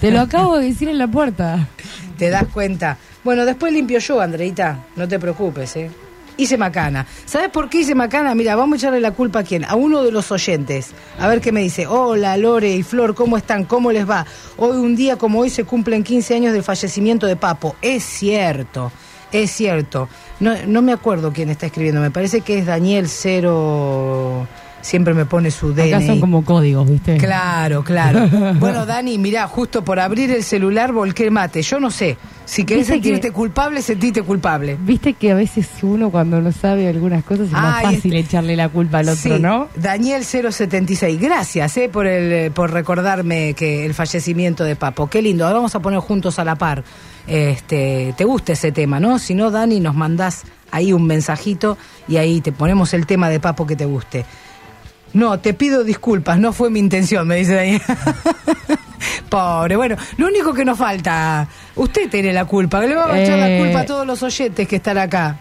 Te 0.00 0.10
lo 0.10 0.20
acabo 0.20 0.58
de 0.58 0.66
decir 0.66 0.88
en 0.88 0.98
la 0.98 1.08
puerta. 1.08 1.68
te 2.18 2.30
das 2.30 2.44
cuenta. 2.52 2.96
Bueno, 3.24 3.44
después 3.44 3.72
limpio 3.72 3.98
yo, 3.98 4.20
Andreita. 4.20 4.78
No 4.96 5.06
te 5.08 5.18
preocupes, 5.18 5.76
¿eh? 5.76 5.90
Hice 6.40 6.56
macana. 6.56 7.06
¿Sabes 7.26 7.50
por 7.50 7.68
qué 7.68 7.80
hice 7.80 7.94
macana? 7.94 8.34
Mira, 8.34 8.56
vamos 8.56 8.74
a 8.74 8.76
echarle 8.78 8.98
la 8.98 9.10
culpa 9.10 9.40
a 9.40 9.42
quién. 9.42 9.62
A 9.66 9.74
uno 9.74 10.02
de 10.02 10.10
los 10.10 10.32
oyentes. 10.32 10.92
A 11.18 11.28
ver 11.28 11.42
qué 11.42 11.52
me 11.52 11.60
dice. 11.60 11.86
Hola, 11.86 12.38
Lore 12.38 12.74
y 12.74 12.82
Flor, 12.82 13.14
¿cómo 13.14 13.36
están? 13.36 13.64
¿Cómo 13.64 13.92
les 13.92 14.08
va? 14.08 14.24
Hoy, 14.56 14.78
un 14.78 14.96
día 14.96 15.16
como 15.16 15.40
hoy, 15.40 15.50
se 15.50 15.64
cumplen 15.64 16.02
15 16.02 16.34
años 16.34 16.52
del 16.54 16.62
fallecimiento 16.62 17.26
de 17.26 17.36
Papo. 17.36 17.76
Es 17.82 18.04
cierto. 18.04 18.90
Es 19.30 19.50
cierto. 19.50 20.08
No, 20.40 20.54
no 20.66 20.80
me 20.80 20.92
acuerdo 20.92 21.30
quién 21.30 21.50
está 21.50 21.66
escribiendo. 21.66 22.00
Me 22.00 22.10
parece 22.10 22.40
que 22.40 22.58
es 22.58 22.64
Daniel 22.64 23.06
Cero. 23.08 24.48
Siempre 24.80 25.12
me 25.12 25.26
pone 25.26 25.50
su 25.50 25.74
DNI. 25.74 25.92
Acá 25.92 26.06
son 26.06 26.20
como 26.20 26.42
códigos, 26.42 26.88
¿viste? 26.88 27.18
Claro, 27.18 27.84
claro. 27.84 28.28
Bueno, 28.58 28.86
Dani, 28.86 29.18
mirá, 29.18 29.46
justo 29.46 29.84
por 29.84 30.00
abrir 30.00 30.30
el 30.30 30.42
celular 30.42 30.92
volqué 30.92 31.24
el 31.24 31.32
mate. 31.32 31.60
Yo 31.60 31.78
no 31.80 31.90
sé. 31.90 32.16
Si 32.50 32.64
querés 32.64 32.88
sentirte 32.88 33.28
que- 33.28 33.32
culpable, 33.32 33.80
sentite 33.80 34.22
culpable. 34.22 34.76
Viste 34.80 35.12
que 35.12 35.30
a 35.30 35.34
veces 35.36 35.68
uno 35.82 36.10
cuando 36.10 36.40
no 36.40 36.50
sabe 36.50 36.88
algunas 36.88 37.22
cosas 37.22 37.46
es 37.46 37.52
más 37.52 37.76
Ay, 37.78 37.84
fácil 37.96 38.12
este- 38.12 38.18
echarle 38.18 38.56
la 38.56 38.68
culpa 38.68 38.98
al 38.98 39.08
otro, 39.10 39.36
Sí, 39.36 39.40
¿no? 39.40 39.68
Daniel 39.76 40.24
076. 40.24 41.20
Gracias 41.20 41.76
eh, 41.76 41.88
por, 41.88 42.06
el, 42.08 42.50
por 42.50 42.72
recordarme 42.72 43.54
que 43.54 43.86
el 43.86 43.94
fallecimiento 43.94 44.64
de 44.64 44.74
Papo. 44.74 45.08
Qué 45.08 45.22
lindo. 45.22 45.44
Ahora 45.44 45.58
vamos 45.58 45.74
a 45.76 45.80
poner 45.80 46.00
juntos 46.00 46.40
a 46.40 46.44
la 46.44 46.56
par. 46.56 46.82
Este, 47.28 48.14
¿Te 48.16 48.24
gusta 48.24 48.54
ese 48.54 48.72
tema, 48.72 48.98
no? 48.98 49.20
Si 49.20 49.34
no, 49.36 49.52
Dani, 49.52 49.78
nos 49.78 49.94
mandás 49.94 50.42
ahí 50.72 50.92
un 50.92 51.06
mensajito 51.06 51.78
y 52.08 52.16
ahí 52.16 52.40
te 52.40 52.50
ponemos 52.50 52.92
el 52.94 53.06
tema 53.06 53.28
de 53.30 53.38
Papo 53.38 53.64
que 53.66 53.76
te 53.76 53.84
guste. 53.84 54.24
No, 55.12 55.38
te 55.38 55.54
pido 55.54 55.84
disculpas, 55.84 56.38
no 56.40 56.52
fue 56.52 56.70
mi 56.70 56.80
intención, 56.80 57.28
me 57.28 57.36
dice 57.36 57.54
Daniel. 57.54 57.82
Pobre, 59.28 59.76
bueno, 59.76 59.96
lo 60.16 60.26
único 60.26 60.52
que 60.52 60.64
nos 60.64 60.78
falta, 60.78 61.46
usted 61.76 62.08
tiene 62.10 62.32
la 62.32 62.44
culpa, 62.44 62.80
que 62.80 62.88
le 62.88 62.94
vamos 62.94 63.14
a 63.16 63.20
echar 63.22 63.38
la 63.38 63.48
Eh. 63.50 63.58
culpa 63.58 63.80
a 63.80 63.86
todos 63.86 64.06
los 64.06 64.22
oyentes 64.22 64.66
que 64.68 64.76
están 64.76 64.98
acá. 64.98 65.36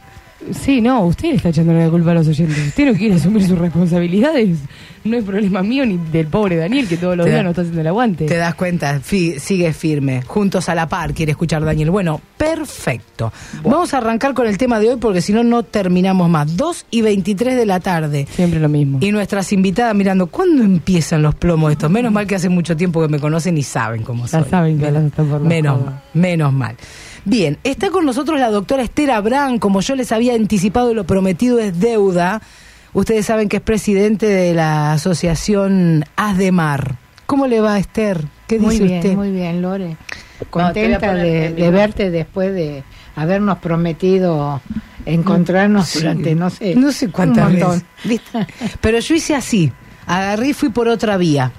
Sí, 0.54 0.80
no, 0.82 1.06
usted 1.06 1.34
está 1.36 1.50
echando 1.50 1.74
la 1.74 1.90
culpa 1.90 2.12
a 2.12 2.14
los 2.16 2.28
oyentes. 2.28 2.58
Usted 2.68 2.86
no 2.92 2.98
quiere 2.98 3.16
asumir 3.16 3.44
sus 3.46 3.58
responsabilidades. 3.58 4.58
No 5.04 5.16
es 5.18 5.24
problema 5.24 5.62
mío 5.64 5.86
ni 5.86 5.98
del 6.12 6.28
pobre 6.28 6.58
Daniel 6.58 6.88
que 6.88 6.98
todos 6.98 7.16
los 7.16 7.26
Te 7.26 7.32
da- 7.32 7.38
días 7.38 7.44
no 7.46 7.50
está 7.52 7.62
haciendo 7.62 7.82
el 7.82 7.88
aguante. 7.88 8.26
Te 8.26 8.36
das 8.36 8.54
cuenta, 8.56 9.02
sigue 9.02 9.72
firme, 9.74 10.22
juntos 10.24 10.68
a 10.70 10.76
la 10.76 10.88
par, 10.90 11.14
quiere 11.14 11.32
escuchar 11.32 11.64
Daniel. 11.64 11.90
Bueno, 11.92 12.20
perfecto. 12.38 13.32
Vamos 13.64 13.94
a 13.94 13.98
arrancar 13.98 14.34
con 14.34 14.48
el 14.48 14.58
tema 14.58 14.80
de 14.80 14.90
hoy 14.90 14.98
porque 14.98 15.22
si 15.22 15.32
no, 15.34 15.44
no 15.44 15.64
terminamos 15.64 16.30
más. 16.30 16.56
2 16.58 16.86
y 16.92 17.02
23 17.02 17.56
de 17.56 17.66
la 17.66 17.80
tarde. 17.80 18.28
Siempre 18.32 18.60
lo 18.60 18.68
mismo. 18.70 19.00
Y 19.02 19.12
nuestras 19.12 19.52
invitadas 19.54 19.96
mirando, 19.96 20.28
¿cuándo 20.28 20.64
empiezan 20.64 21.22
los 21.22 21.36
plomos 21.36 21.72
estos? 21.72 21.90
Menos 21.90 22.12
mal 22.12 22.28
que 22.28 22.36
hace 22.36 22.50
mucho 22.50 22.76
tiempo 22.76 23.02
que 23.02 23.08
me 23.08 23.20
conocen 23.20 23.58
y 23.58 23.64
saben 23.64 24.04
cómo 24.04 24.26
Ya 24.26 24.42
soy. 24.42 24.50
saben 24.50 24.78
que 24.80 24.86
menos, 24.86 25.02
las 25.04 25.12
están 25.12 25.28
por 25.28 25.40
menos, 25.42 25.80
joda. 25.80 26.04
menos 26.14 26.54
mal. 26.54 26.76
Bien, 27.26 27.58
está 27.64 27.90
con 27.90 28.06
nosotros 28.06 28.40
la 28.40 28.50
doctora 28.50 28.84
Esther 28.84 29.12
Abraham, 29.12 29.60
como 29.60 29.82
yo 29.82 29.96
les 29.96 30.12
había 30.12 30.34
anticipado, 30.36 30.94
lo 30.94 31.04
prometido 31.06 31.60
es 31.60 31.80
deuda. 31.80 32.42
Ustedes 32.94 33.26
saben 33.26 33.50
que 33.50 33.58
es 33.58 33.62
presidente 33.64 34.26
de 34.26 34.54
la 34.54 34.94
asociación 34.94 36.06
Haz 36.16 36.38
de 36.38 36.52
Mar. 36.52 36.96
¿Cómo 37.26 37.46
le 37.46 37.60
va, 37.62 37.78
Esther? 37.78 38.24
¿Qué 38.48 38.58
Muy 38.58 38.72
dice 38.72 38.84
bien, 38.86 38.98
usted? 39.00 39.16
muy 39.16 39.32
bien, 39.32 39.62
Lore. 39.62 39.98
Contenta 40.50 41.14
de, 41.14 41.70
verte 41.72 42.10
después 42.10 42.54
de 42.54 42.84
habernos 43.16 43.58
prometido 43.60 44.62
encontrarnos 45.06 45.94
durante, 45.94 46.34
no 46.34 46.50
sé, 46.50 46.76
No 46.76 46.92
sé 46.92 47.10
cuántas 47.10 47.46
un 47.48 47.52
montón. 47.60 47.70
veces. 47.72 47.86
¿Viste? 48.06 48.48
Pero 48.82 49.00
yo 49.00 49.16
hice 49.16 49.36
así. 49.36 49.72
Agarré 50.08 50.48
y 50.50 50.54
fui 50.54 50.70
por 50.70 50.88
otra 50.88 51.18
vía. 51.18 51.52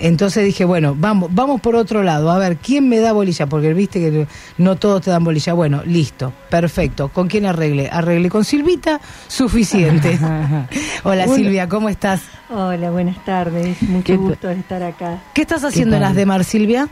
Entonces 0.00 0.44
dije, 0.44 0.64
bueno, 0.64 0.96
vamos, 0.98 1.30
vamos 1.32 1.60
por 1.60 1.76
otro 1.76 2.02
lado, 2.02 2.30
a 2.30 2.38
ver, 2.38 2.56
¿quién 2.56 2.88
me 2.88 2.98
da 3.00 3.12
bolilla? 3.12 3.46
Porque 3.46 3.74
viste 3.74 4.00
que 4.00 4.26
no 4.56 4.76
todos 4.76 5.02
te 5.02 5.10
dan 5.10 5.22
bolilla. 5.22 5.52
Bueno, 5.52 5.82
listo, 5.84 6.32
perfecto. 6.48 7.08
¿Con 7.08 7.28
quién 7.28 7.44
arreglé? 7.44 7.90
Arreglé 7.90 8.30
con 8.30 8.44
Silvita, 8.44 9.00
suficiente. 9.28 10.18
Hola 11.04 11.28
Silvia, 11.28 11.68
¿cómo 11.68 11.88
estás? 11.88 12.22
Hola, 12.48 12.90
buenas 12.90 13.22
tardes. 13.24 13.80
Mucho 13.82 14.04
¿Qué 14.04 14.16
gusto 14.16 14.48
de 14.48 14.54
estar 14.54 14.82
acá. 14.82 15.22
¿Qué 15.34 15.42
estás 15.42 15.64
haciendo 15.64 15.96
en 15.96 16.02
las 16.02 16.14
de 16.14 16.26
Mar, 16.26 16.44
Silvia? 16.44 16.88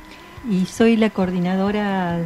Y 0.51 0.65
soy 0.65 0.97
la 0.97 1.11
coordinadora 1.11 2.21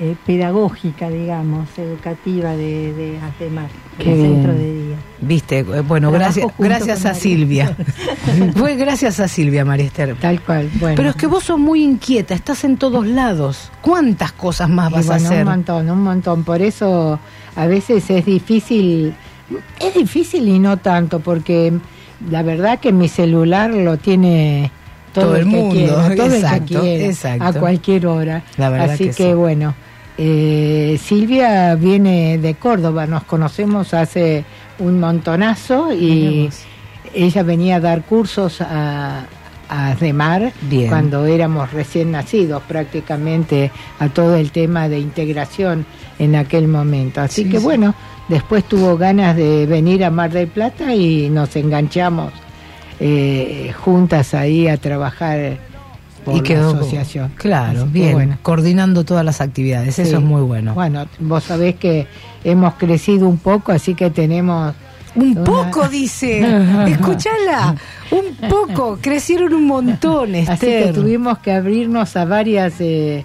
eh, 0.00 0.16
pedagógica, 0.26 1.10
digamos, 1.10 1.68
educativa 1.78 2.56
de, 2.56 2.92
de 2.92 3.18
Qué 3.98 4.12
el 4.12 4.20
centro 4.20 4.52
de 4.52 4.74
día. 4.74 4.96
Viste, 5.20 5.58
eh, 5.60 5.64
bueno, 5.82 6.10
Trabajo 6.10 6.34
gracias, 6.34 6.54
gracias 6.58 7.00
a 7.04 7.08
María. 7.10 7.20
Silvia. 7.20 7.76
Fue 8.56 8.74
gracias 8.74 9.20
a 9.20 9.28
Silvia, 9.28 9.64
María 9.64 9.86
Esther. 9.86 10.16
Tal 10.16 10.40
cual. 10.40 10.68
Bueno. 10.80 10.96
Pero 10.96 11.10
es 11.10 11.16
que 11.16 11.28
vos 11.28 11.44
sos 11.44 11.58
muy 11.60 11.84
inquieta, 11.84 12.34
estás 12.34 12.64
en 12.64 12.78
todos 12.78 13.06
lados. 13.06 13.70
¿Cuántas 13.80 14.32
cosas 14.32 14.68
más 14.68 14.90
Y 14.90 14.94
vas 14.94 15.06
bueno, 15.06 15.22
a 15.22 15.26
hacer? 15.26 15.44
Un 15.44 15.50
montón, 15.50 15.90
un 15.90 16.02
montón. 16.02 16.42
Por 16.42 16.60
eso 16.60 17.20
a 17.54 17.66
veces 17.66 18.10
es 18.10 18.26
difícil, 18.26 19.14
es 19.78 19.94
difícil 19.94 20.48
y 20.48 20.58
no 20.58 20.78
tanto, 20.78 21.20
porque 21.20 21.72
la 22.28 22.42
verdad 22.42 22.80
que 22.80 22.92
mi 22.92 23.08
celular 23.08 23.70
lo 23.70 23.98
tiene 23.98 24.72
todo, 25.20 25.26
Todo 25.28 25.36
el 25.36 25.44
que 25.44 25.50
mundo, 25.50 25.74
quiera, 25.74 26.14
todo 26.16 26.26
el 26.26 26.34
exacto, 26.34 26.66
que 26.66 26.80
quiera, 26.80 27.04
exacto. 27.06 27.44
a 27.44 27.52
cualquier 27.54 28.06
hora. 28.06 28.42
La 28.56 28.70
verdad 28.70 28.90
Así 28.90 29.04
que 29.04 29.10
que, 29.10 29.28
sí. 29.28 29.32
bueno, 29.34 29.74
eh, 30.16 30.98
Silvia 31.02 31.74
viene 31.74 32.38
de 32.38 32.54
Córdoba, 32.54 33.06
nos 33.06 33.24
conocemos 33.24 33.94
hace 33.94 34.44
un 34.80 34.98
montonazo 35.00 35.92
y 35.92 36.48
ella 37.14 37.42
venía 37.42 37.76
a 37.76 37.80
dar 37.80 38.02
cursos 38.02 38.60
a, 38.60 39.24
a 39.68 39.94
Remar 39.94 40.52
Bien. 40.62 40.88
cuando 40.88 41.24
éramos 41.26 41.72
recién 41.72 42.10
nacidos 42.12 42.62
prácticamente 42.66 43.70
a 43.98 44.08
todo 44.08 44.34
el 44.36 44.50
tema 44.50 44.88
de 44.88 44.98
integración 44.98 45.86
en 46.18 46.34
aquel 46.36 46.68
momento. 46.68 47.20
Así 47.20 47.44
Sí, 47.44 47.50
que 47.50 47.58
sí. 47.58 47.64
bueno, 47.64 47.94
después 48.28 48.64
tuvo 48.64 48.96
ganas 48.96 49.36
de 49.36 49.66
venir 49.66 50.04
a 50.04 50.10
Mar 50.10 50.30
del 50.32 50.48
Plata 50.48 50.94
y 50.94 51.30
nos 51.30 51.54
enganchamos 51.56 52.32
eh, 53.00 53.72
juntas 53.78 54.34
ahí 54.34 54.68
a 54.68 54.76
trabajar 54.76 55.58
por 56.24 56.36
y 56.36 56.40
quedó 56.42 56.72
la 56.74 56.80
asociación. 56.80 57.32
Claro, 57.36 57.82
Así 57.82 57.90
bien, 57.90 58.12
bueno. 58.12 58.38
coordinando 58.42 59.04
todas 59.04 59.24
las 59.24 59.40
actividades, 59.40 59.94
Sí. 59.94 60.02
eso 60.02 60.18
es 60.18 60.22
muy 60.22 60.42
bueno. 60.42 60.74
Bueno, 60.74 61.06
vos 61.20 61.44
sabés 61.44 61.76
que 61.76 62.06
hemos 62.44 62.74
crecido 62.74 63.28
un 63.28 63.38
poco, 63.38 63.72
así 63.72 63.94
que 63.94 64.10
tenemos 64.10 64.74
Un 65.14 65.32
Una- 65.38 65.44
poco, 65.44 65.88
dice. 65.88 66.38
Escúchala. 66.86 67.74
Un 68.10 68.48
poco. 68.48 68.98
Crecieron 69.00 69.52
un 69.54 69.66
montón, 69.66 70.34
Así 70.34 70.46
que 70.66 70.78
Esther. 70.80 70.94
tuvimos 70.94 71.38
que 71.38 71.50
abrirnos 71.52 72.14
a 72.16 72.24
varias 72.24 72.74
eh, 72.80 73.24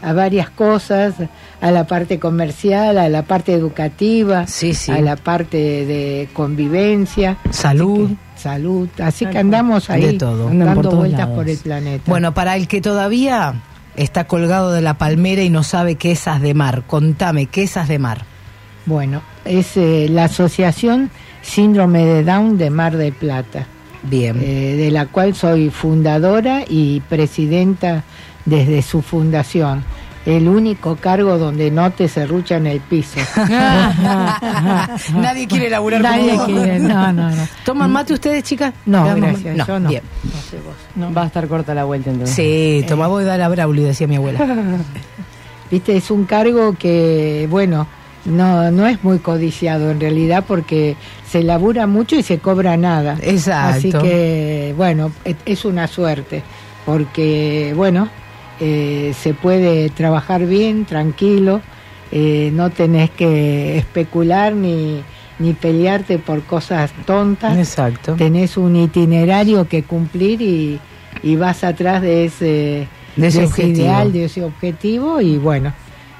a 0.00 0.12
varias 0.12 0.48
cosas, 0.50 1.14
a 1.60 1.70
la 1.70 1.86
parte 1.86 2.18
comercial, 2.18 2.98
a 2.98 3.08
la 3.08 3.22
parte 3.22 3.52
educativa, 3.54 4.46
Sí, 4.46 4.74
sí. 4.74 4.92
a 4.92 5.00
la 5.00 5.16
parte 5.16 5.56
de 5.56 6.28
convivencia, 6.34 7.36
Salud. 7.50 8.10
Salud. 8.44 8.90
Así 9.02 9.24
que 9.24 9.38
andamos 9.38 9.88
ahí 9.88 10.02
De 10.02 10.12
todo. 10.18 10.48
Andan 10.48 10.74
por 10.74 10.84
dando 10.84 10.98
vueltas 10.98 11.20
lados. 11.20 11.34
por 11.34 11.48
el 11.48 11.56
planeta. 11.56 12.02
Bueno, 12.06 12.34
para 12.34 12.56
el 12.56 12.68
que 12.68 12.82
todavía 12.82 13.54
está 13.96 14.24
colgado 14.26 14.70
de 14.72 14.82
la 14.82 14.98
palmera 14.98 15.42
y 15.42 15.48
no 15.48 15.62
sabe 15.62 15.94
qué 15.94 16.12
es 16.12 16.28
Asdemar, 16.28 16.82
contame, 16.86 17.46
¿qué 17.46 17.62
es 17.62 17.78
Asdemar? 17.78 18.26
Bueno, 18.84 19.22
es 19.46 19.78
eh, 19.78 20.08
la 20.10 20.24
Asociación 20.24 21.10
Síndrome 21.40 22.04
de 22.04 22.22
Down 22.22 22.58
de 22.58 22.68
Mar 22.68 22.98
del 22.98 23.14
Plata. 23.14 23.66
Bien. 24.02 24.38
eh, 24.42 24.76
de 24.76 24.90
la 24.90 25.06
cual 25.06 25.34
soy 25.34 25.70
fundadora 25.70 26.64
y 26.68 27.00
presidenta 27.08 28.04
desde 28.44 28.82
su 28.82 29.00
fundación. 29.00 29.82
El 30.26 30.48
único 30.48 30.96
cargo 30.96 31.36
donde 31.36 31.70
no 31.70 31.90
te 31.90 32.08
serruchan 32.08 32.66
el 32.66 32.80
piso. 32.80 33.20
Nadie 35.14 35.46
quiere 35.46 35.68
laburar 35.68 36.00
Nadie 36.00 36.30
como 36.30 36.46
quiere, 36.46 36.78
no, 36.78 37.12
no, 37.12 37.30
no. 37.30 37.48
¿Toman 37.64 37.92
mate 37.92 38.14
ustedes, 38.14 38.42
chicas? 38.42 38.72
No, 38.86 39.04
¿Le 39.04 39.10
damos 39.10 39.42
gracias, 39.42 39.56
mate? 39.58 39.68
yo 39.70 39.80
no. 39.80 39.88
Bien. 39.90 40.02
No 40.24 40.40
sé 40.40 40.58
vos. 40.64 41.16
Va 41.16 41.22
a 41.24 41.26
estar 41.26 41.46
corta 41.46 41.74
la 41.74 41.84
vuelta 41.84 42.10
entonces. 42.10 42.34
Sí, 42.34 42.84
toma 42.88 43.06
vos 43.06 43.22
y 43.22 43.26
dale 43.26 43.42
a 43.42 43.48
Braulio, 43.48 43.86
decía 43.86 44.06
mi 44.06 44.16
abuela. 44.16 44.40
Viste, 45.70 45.96
es 45.96 46.10
un 46.10 46.24
cargo 46.24 46.74
que, 46.78 47.46
bueno, 47.50 47.86
no, 48.24 48.70
no 48.70 48.86
es 48.86 49.04
muy 49.04 49.18
codiciado 49.18 49.90
en 49.90 50.00
realidad 50.00 50.44
porque 50.46 50.96
se 51.28 51.42
labura 51.42 51.86
mucho 51.86 52.16
y 52.16 52.22
se 52.22 52.38
cobra 52.38 52.76
nada. 52.76 53.18
Exacto. 53.20 53.78
Así 53.78 53.92
que, 53.92 54.74
bueno, 54.76 55.12
es 55.44 55.64
una 55.64 55.86
suerte 55.86 56.42
porque, 56.86 57.72
bueno, 57.76 58.08
eh, 58.60 59.14
se 59.20 59.34
puede 59.34 59.90
trabajar 59.90 60.46
bien, 60.46 60.84
tranquilo, 60.84 61.60
eh, 62.12 62.50
no 62.54 62.70
tenés 62.70 63.10
que 63.10 63.76
especular 63.78 64.54
ni, 64.54 65.02
ni 65.38 65.52
pelearte 65.52 66.18
por 66.18 66.42
cosas 66.42 66.92
tontas. 67.06 67.58
Exacto. 67.58 68.14
Tenés 68.14 68.56
un 68.56 68.76
itinerario 68.76 69.66
que 69.68 69.82
cumplir 69.82 70.40
y, 70.40 70.78
y 71.22 71.36
vas 71.36 71.64
atrás 71.64 72.02
de 72.02 72.26
ese, 72.26 72.88
De 73.16 73.26
ese 73.26 73.44
objetivo. 73.44 73.78
ideal, 73.78 74.12
de 74.12 74.24
ese 74.26 74.44
objetivo 74.44 75.20
y 75.20 75.38
bueno, 75.38 75.72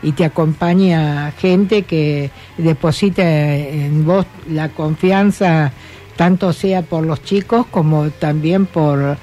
y 0.03 0.13
te 0.13 0.25
acompaña 0.25 1.33
gente 1.39 1.83
que 1.83 2.31
deposita 2.59 3.23
en 3.57 4.05
vos 4.05 4.27
la 4.51 4.69
confianza, 4.69 5.73
tanto 6.17 6.53
sea 6.53 6.83
por 6.83 7.05
los 7.05 7.23
chicos 7.23 7.67
como 7.71 8.11
también 8.11 8.67
por, 8.67 9.17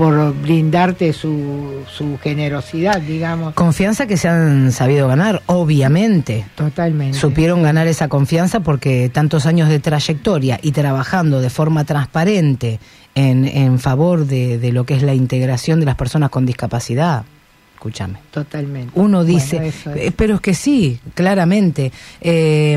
por 0.00 0.34
brindarte 0.40 1.12
su, 1.12 1.84
su 1.86 2.18
generosidad, 2.22 3.02
digamos. 3.02 3.52
Confianza 3.52 4.06
que 4.06 4.16
se 4.16 4.28
han 4.28 4.72
sabido 4.72 5.06
ganar, 5.08 5.42
obviamente. 5.44 6.46
Totalmente. 6.54 7.18
Supieron 7.18 7.62
ganar 7.62 7.86
esa 7.86 8.08
confianza 8.08 8.60
porque 8.60 9.10
tantos 9.10 9.44
años 9.44 9.68
de 9.68 9.78
trayectoria 9.78 10.58
y 10.62 10.72
trabajando 10.72 11.42
de 11.42 11.50
forma 11.50 11.84
transparente 11.84 12.80
en, 13.14 13.44
en 13.44 13.78
favor 13.78 14.24
de, 14.24 14.56
de 14.56 14.72
lo 14.72 14.84
que 14.84 14.94
es 14.94 15.02
la 15.02 15.12
integración 15.12 15.80
de 15.80 15.86
las 15.86 15.96
personas 15.96 16.30
con 16.30 16.46
discapacidad. 16.46 17.24
Escúchame. 17.80 18.18
Totalmente. 18.30 18.92
Uno 18.94 19.24
dice, 19.24 19.68
es. 19.68 19.86
eh, 19.86 20.12
pero 20.14 20.34
es 20.34 20.40
que 20.42 20.52
sí, 20.52 21.00
claramente. 21.14 21.90
Eh, 22.20 22.74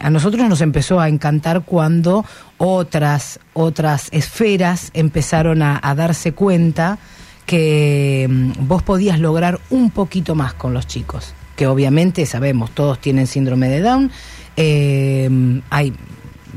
a 0.00 0.10
nosotros 0.10 0.48
nos 0.48 0.60
empezó 0.60 1.00
a 1.00 1.08
encantar 1.08 1.64
cuando 1.64 2.24
otras, 2.58 3.40
otras 3.52 4.06
esferas 4.12 4.92
empezaron 4.94 5.60
a, 5.60 5.80
a 5.82 5.96
darse 5.96 6.34
cuenta 6.34 6.98
que 7.46 8.28
mm, 8.30 8.68
vos 8.68 8.84
podías 8.84 9.18
lograr 9.18 9.58
un 9.70 9.90
poquito 9.90 10.36
más 10.36 10.54
con 10.54 10.72
los 10.72 10.86
chicos. 10.86 11.34
Que 11.56 11.66
obviamente 11.66 12.24
sabemos, 12.24 12.70
todos 12.70 13.00
tienen 13.00 13.26
síndrome 13.26 13.68
de 13.68 13.80
Down. 13.80 14.12
eh, 14.56 15.60
hay, 15.70 15.92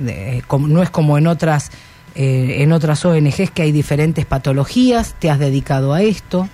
eh, 0.05 0.43
como- 0.45 0.67
no 0.67 0.83
es 0.83 0.91
como 0.91 1.17
en 1.17 1.25
otras, 1.25 1.71
eh, 2.13 2.57
en 2.59 2.71
otras 2.73 3.03
ONGs 3.05 3.49
que 3.49 3.63
hay 3.63 3.71
diferentes 3.71 4.27
patologías. 4.27 5.15
Te 5.17 5.31
has 5.31 5.39
dedicado 5.39 5.93
a 5.95 6.03
esto. 6.03 6.47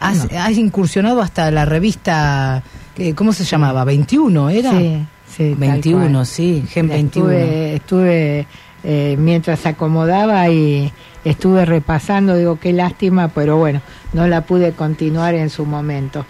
Has, 0.00 0.26
has 0.32 0.56
incursionado 0.56 1.20
hasta 1.20 1.50
la 1.50 1.66
revista, 1.66 2.62
eh, 2.96 3.14
¿cómo 3.14 3.32
se 3.32 3.44
llamaba? 3.44 3.84
21, 3.84 4.50
¿era? 4.50 4.70
Sí, 4.72 5.06
sí, 5.28 5.50
tal 5.50 5.58
21, 5.58 6.10
cual. 6.10 6.26
sí, 6.26 6.64
Gen 6.68 6.88
21. 6.88 7.30
Estuve, 7.30 7.74
estuve 7.76 8.46
eh, 8.82 9.16
mientras 9.18 9.66
acomodaba 9.66 10.48
y 10.48 10.90
estuve 11.24 11.66
repasando, 11.66 12.34
digo, 12.34 12.58
qué 12.58 12.72
lástima, 12.72 13.28
pero 13.28 13.58
bueno, 13.58 13.82
no 14.14 14.26
la 14.26 14.42
pude 14.42 14.72
continuar 14.72 15.34
en 15.34 15.50
su 15.50 15.66
momento. 15.66 16.24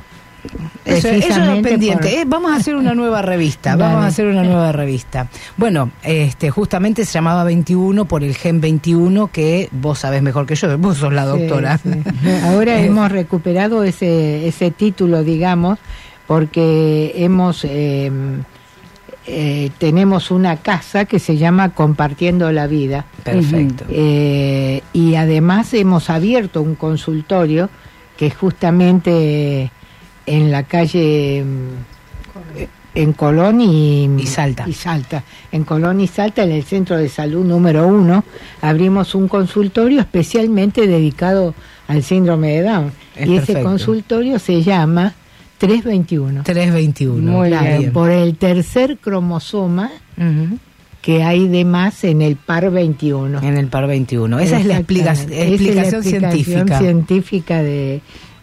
Eso, 0.85 1.09
eso 1.09 1.29
es 1.53 1.63
pendiente. 1.63 2.09
por- 2.09 2.19
Eh, 2.19 2.25
vamos 2.27 2.53
a 2.53 2.57
hacer 2.57 2.75
una 2.77 2.95
nueva 2.95 3.23
revista. 3.23 3.77
Vamos 3.77 4.05
a 4.05 4.07
hacer 4.09 4.27
una 4.27 4.43
nueva 4.43 4.73
revista. 4.73 5.29
Bueno, 5.57 5.91
este, 6.03 6.51
justamente 6.51 7.05
se 7.05 7.13
llamaba 7.13 7.45
21 7.45 8.05
por 8.07 8.25
el 8.25 8.35
gen 8.35 8.61
21 8.61 9.29
que 9.29 9.69
vos 9.73 9.99
sabés 10.01 10.23
mejor 10.23 10.47
que 10.47 10.55
yo. 10.55 10.77
Vos 10.79 10.99
sos 10.99 11.13
la 11.13 11.27
doctora. 11.27 11.79
sí. 11.79 11.91
Ahora 12.45 12.81
Eh, 12.81 12.87
hemos 12.87 13.11
recuperado 13.13 13.85
ese, 13.85 14.47
ese 14.49 14.71
título, 14.71 15.23
digamos, 15.23 15.79
porque 16.27 17.13
hemos 17.17 17.65
eh, 17.65 18.11
eh, 19.27 19.71
tenemos 19.79 20.31
una 20.31 20.57
casa 20.57 21.05
que 21.05 21.19
se 21.19 21.37
llama 21.37 21.71
Compartiendo 21.75 22.51
la 22.53 22.67
Vida. 22.67 23.05
Perfecto. 23.23 23.85
Eh, 23.91 24.83
y 24.93 25.15
además 25.15 25.73
hemos 25.75 26.09
abierto 26.11 26.63
un 26.63 26.75
consultorio 26.75 27.69
que 28.17 28.31
justamente 28.31 29.71
en 30.37 30.51
la 30.51 30.63
calle 30.65 31.45
mm, 31.45 32.61
en 32.95 33.13
Colón 33.13 33.61
y, 33.61 34.05
Y 34.21 34.27
Salta. 34.27 34.65
y 34.69 34.73
Salta. 34.73 35.23
En 35.53 35.65
Colón 35.65 36.01
y 36.01 36.07
Salta, 36.09 36.43
en 36.43 36.51
el 36.53 36.65
centro 36.65 36.97
de 36.97 37.09
salud 37.09 37.45
número 37.45 37.87
uno, 37.87 38.25
abrimos 38.63 39.15
un 39.15 39.29
consultorio 39.29 40.01
especialmente 40.01 40.87
dedicado 40.87 41.55
al 41.89 42.03
síndrome 42.03 42.49
de 42.53 42.63
Down. 42.63 42.93
Es 43.17 43.29
y 43.29 43.37
ese 43.37 43.63
consultorio 43.63 44.39
se 44.39 44.63
llama 44.63 45.15
321. 45.59 46.43
321. 46.43 47.31
Muy 47.31 47.49
bien. 47.51 47.93
por 47.93 48.11
el 48.11 48.37
tercer 48.37 48.99
cromosoma 48.99 49.91
que 51.03 51.23
hay 51.23 51.49
de 51.49 51.65
más 51.65 52.05
en 52.05 52.23
el 52.23 52.37
par 52.37 52.71
21. 52.71 53.41
En 53.43 53.57
el 53.57 53.69
par 53.69 53.87
21. 53.87 54.39
Esa 54.41 54.59
es 54.59 54.67
la 54.67 54.79
explica- 54.79 55.13
Exactamente. 55.13 55.43
Esa 55.43 55.55
es 55.55 55.61
explicación, 55.61 56.01
explicación 56.03 56.43
científica. 56.43 56.79
científica 56.79 57.63
de, 57.63 58.01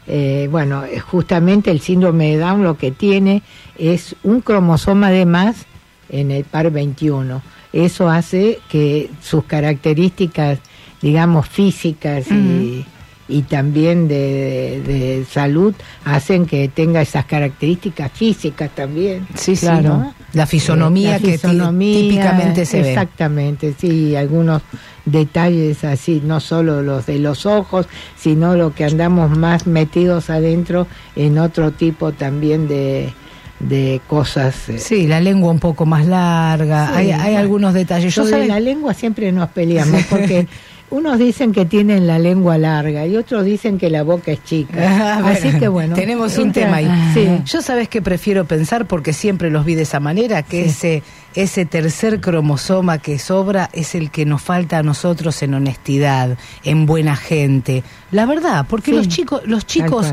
eh, 0.08 0.48
bueno, 0.50 0.84
justamente 1.12 1.70
el 1.70 1.82
síndrome 1.82 2.32
de 2.32 2.38
Down 2.38 2.64
lo 2.64 2.78
que 2.78 2.92
tiene 2.92 3.42
es 3.78 4.16
un 4.24 4.42
cromosoma 4.42 5.12
de 5.12 5.26
más 5.26 5.66
en 6.10 6.32
el 6.32 6.44
par 6.46 6.72
21. 6.72 7.42
Eso 7.74 8.10
hace 8.10 8.60
que 8.70 9.10
sus 9.22 9.44
características, 9.44 10.60
digamos, 11.02 11.48
físicas 11.50 12.32
y, 12.32 12.86
y 13.28 13.42
también 13.44 14.08
de, 14.08 14.82
de 14.86 15.26
salud 15.30 15.76
hacen 16.06 16.46
que 16.46 16.70
tenga 16.70 17.02
esas 17.02 17.26
características 17.26 18.12
físicas 18.14 18.72
también. 18.74 19.28
Sí, 19.36 19.56
sí, 19.56 19.66
Claro. 19.66 19.90
¿no? 19.98 20.14
La 20.34 20.46
fisonomía 20.46 21.12
La 21.14 21.20
que 21.20 21.38
típicamente 21.38 22.66
se 22.66 22.82
ve. 22.82 22.90
Exactamente, 22.90 23.74
sí, 23.80 24.16
algunos 24.16 24.62
detalles 25.06 25.84
así, 25.84 26.22
no 26.24 26.40
solo 26.40 26.82
los 26.82 27.06
de 27.06 27.20
los 27.20 27.46
ojos, 27.46 27.88
sino 28.18 28.56
lo 28.56 28.74
que 28.76 28.84
andamos 28.84 29.36
más 29.38 29.68
metidos 29.68 30.30
adentro 30.30 30.88
en 31.16 31.38
otro 31.38 31.72
tipo 31.72 32.12
también 32.12 32.68
de, 32.68 33.14
de 33.60 34.02
cosas. 34.08 34.68
eh. 34.70 34.80
Sí, 34.80 35.08
la 35.08 35.22
lengua 35.22 35.52
un 35.52 35.60
poco 35.60 35.86
más 35.86 36.06
larga, 36.06 36.90
Sí, 36.90 36.94
hay, 36.96 37.12
hay 37.12 37.36
algunos 37.36 37.74
detalles. 37.74 38.14
Yo 38.14 38.26
Sobre 38.26 38.48
la 38.48 38.60
lengua 38.60 38.94
siempre 38.94 39.32
nos 39.32 39.50
peleamos 39.50 40.04
porque 40.10 40.48
unos 40.90 41.20
dicen 41.20 41.52
que 41.52 41.66
tienen 41.66 42.08
la 42.08 42.18
lengua 42.18 42.58
larga 42.58 43.06
y 43.06 43.18
otros 43.18 43.44
dicen 43.44 43.78
que 43.78 43.90
la 43.90 44.04
boca 44.04 44.32
es 44.32 44.44
chica. 44.44 44.74
Ah, 44.80 45.22
bueno, 45.22 45.38
Así 45.38 45.60
que 45.60 45.68
bueno, 45.68 45.96
tenemos 45.96 46.38
un 46.38 46.52
tema 46.54 46.78
ahí. 46.78 46.90
Sí. 47.14 47.28
Yo 47.46 47.62
sabes 47.62 47.90
que 47.90 48.02
prefiero 48.02 48.46
pensar 48.46 48.86
porque 48.86 49.12
siempre 49.14 49.50
los 49.50 49.66
vi 49.66 49.76
de 49.76 49.82
esa 49.84 50.00
manera 50.00 50.44
que 50.44 50.64
Sí. 50.64 50.70
ese 50.70 51.04
ese 51.36 51.66
tercer 51.66 52.20
cromosoma 52.20 52.98
que 52.98 53.20
sobra 53.20 53.70
es 53.74 53.94
el 53.96 54.10
que 54.10 54.26
nos 54.26 54.42
falta 54.42 54.80
a 54.80 54.84
nosotros 54.84 55.42
en 55.44 55.54
honestidad, 55.54 56.36
en 56.64 56.86
buena 56.88 57.16
gente. 57.16 57.84
La 58.12 58.26
verdad, 58.26 58.66
porque 58.68 58.92
Sí, 58.92 58.98
los 58.98 59.08
chicos 59.08 59.42
los 59.46 59.66
chicos 59.68 60.08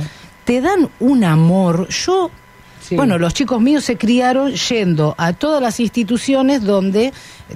te 0.44 0.60
dan 0.60 0.90
un 1.00 1.24
amor. 1.24 1.88
Yo 1.88 2.30
Sí. 2.86 2.96
Bueno, 2.96 3.16
los 3.18 3.32
chicos 3.32 3.60
míos 3.62 3.82
se 3.84 3.96
criaron 3.96 4.52
yendo 4.52 5.14
a 5.16 5.32
todas 5.32 5.62
las 5.62 5.80
instituciones 5.80 6.62
donde 6.62 7.12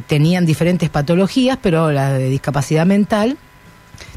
tenían 0.06 0.46
diferentes 0.46 0.88
patologías, 0.88 1.58
pero 1.60 1.90
la 1.92 2.12
de 2.14 2.30
discapacidad 2.30 2.86
mental, 2.86 3.36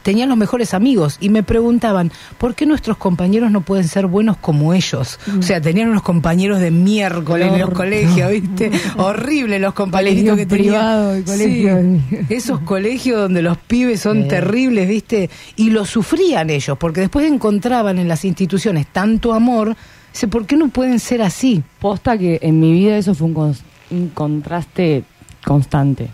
tenían 0.03 0.29
los 0.29 0.37
mejores 0.37 0.73
amigos 0.73 1.17
y 1.19 1.29
me 1.29 1.43
preguntaban, 1.43 2.11
¿por 2.39 2.55
qué 2.55 2.65
nuestros 2.65 2.97
compañeros 2.97 3.51
no 3.51 3.61
pueden 3.61 3.87
ser 3.87 4.07
buenos 4.07 4.37
como 4.37 4.73
ellos? 4.73 5.19
O 5.37 5.41
sea, 5.43 5.61
tenían 5.61 5.89
unos 5.89 6.01
compañeros 6.01 6.59
de 6.59 6.71
miércoles 6.71 7.51
en 7.53 7.59
los 7.59 7.69
colegios, 7.71 8.31
¿viste? 8.31 8.71
Horrible 8.97 9.59
los 9.59 9.73
compañeritos 9.75 10.37
que 10.37 10.45
tenían. 10.47 11.23
colegio- 11.23 11.99
Sí, 12.09 12.17
esos 12.29 12.61
colegios 12.61 13.19
donde 13.21 13.41
los 13.43 13.57
pibes 13.57 14.01
son 14.01 14.23
Sí. 14.23 14.27
terribles, 14.29 14.87
¿viste? 14.87 15.29
Y 15.55 15.69
lo 15.69 15.85
sufrían 15.85 16.49
ellos, 16.49 16.77
porque 16.79 17.01
después 17.01 17.27
encontraban 17.31 17.99
en 17.99 18.07
las 18.07 18.25
instituciones 18.25 18.87
tanto 18.87 19.33
amor, 19.33 19.75
dice, 20.13 20.27
¿por 20.27 20.45
qué 20.45 20.55
no 20.55 20.69
pueden 20.69 20.99
ser 20.99 21.21
así? 21.21 21.63
Posta 21.79 22.17
que 22.17 22.39
en 22.41 22.59
mi 22.59 22.71
vida 22.73 22.97
eso 22.97 23.13
fue 23.15 23.27
un, 23.27 23.35
cons- 23.35 23.61
un 23.89 24.09
contraste 24.09 25.03
constante. 25.45 26.09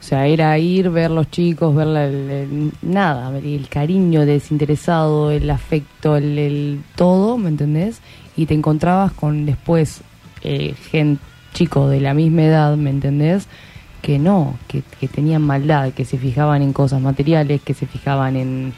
O 0.00 0.02
sea, 0.02 0.26
era 0.26 0.56
ir, 0.58 0.88
ver 0.90 1.10
los 1.10 1.30
chicos, 1.30 1.74
ver 1.74 1.86
la- 1.86 2.06
el, 2.06 2.72
nada, 2.82 3.36
el 3.38 3.68
cariño 3.68 4.24
desinteresado, 4.26 5.30
el 5.30 5.50
afecto, 5.50 6.16
el, 6.16 6.38
el 6.38 6.80
todo, 6.96 7.36
¿me 7.36 7.48
entendés? 7.50 8.00
Y 8.36 8.46
te 8.46 8.54
encontrabas 8.54 9.12
con 9.12 9.44
después 9.44 10.00
eh, 10.42 10.74
gen- 10.90 11.18
chicos 11.52 11.90
de 11.90 12.00
la 12.00 12.14
misma 12.14 12.42
edad, 12.44 12.76
¿me 12.76 12.88
entendés? 12.90 13.46
Que 14.00 14.18
no, 14.18 14.56
que, 14.68 14.82
que 14.98 15.08
tenían 15.08 15.42
maldad, 15.42 15.92
que 15.92 16.06
se 16.06 16.16
fijaban 16.16 16.62
en 16.62 16.72
cosas 16.72 17.02
materiales, 17.02 17.60
que 17.60 17.74
se 17.74 17.86
fijaban 17.86 18.36
en, 18.36 18.72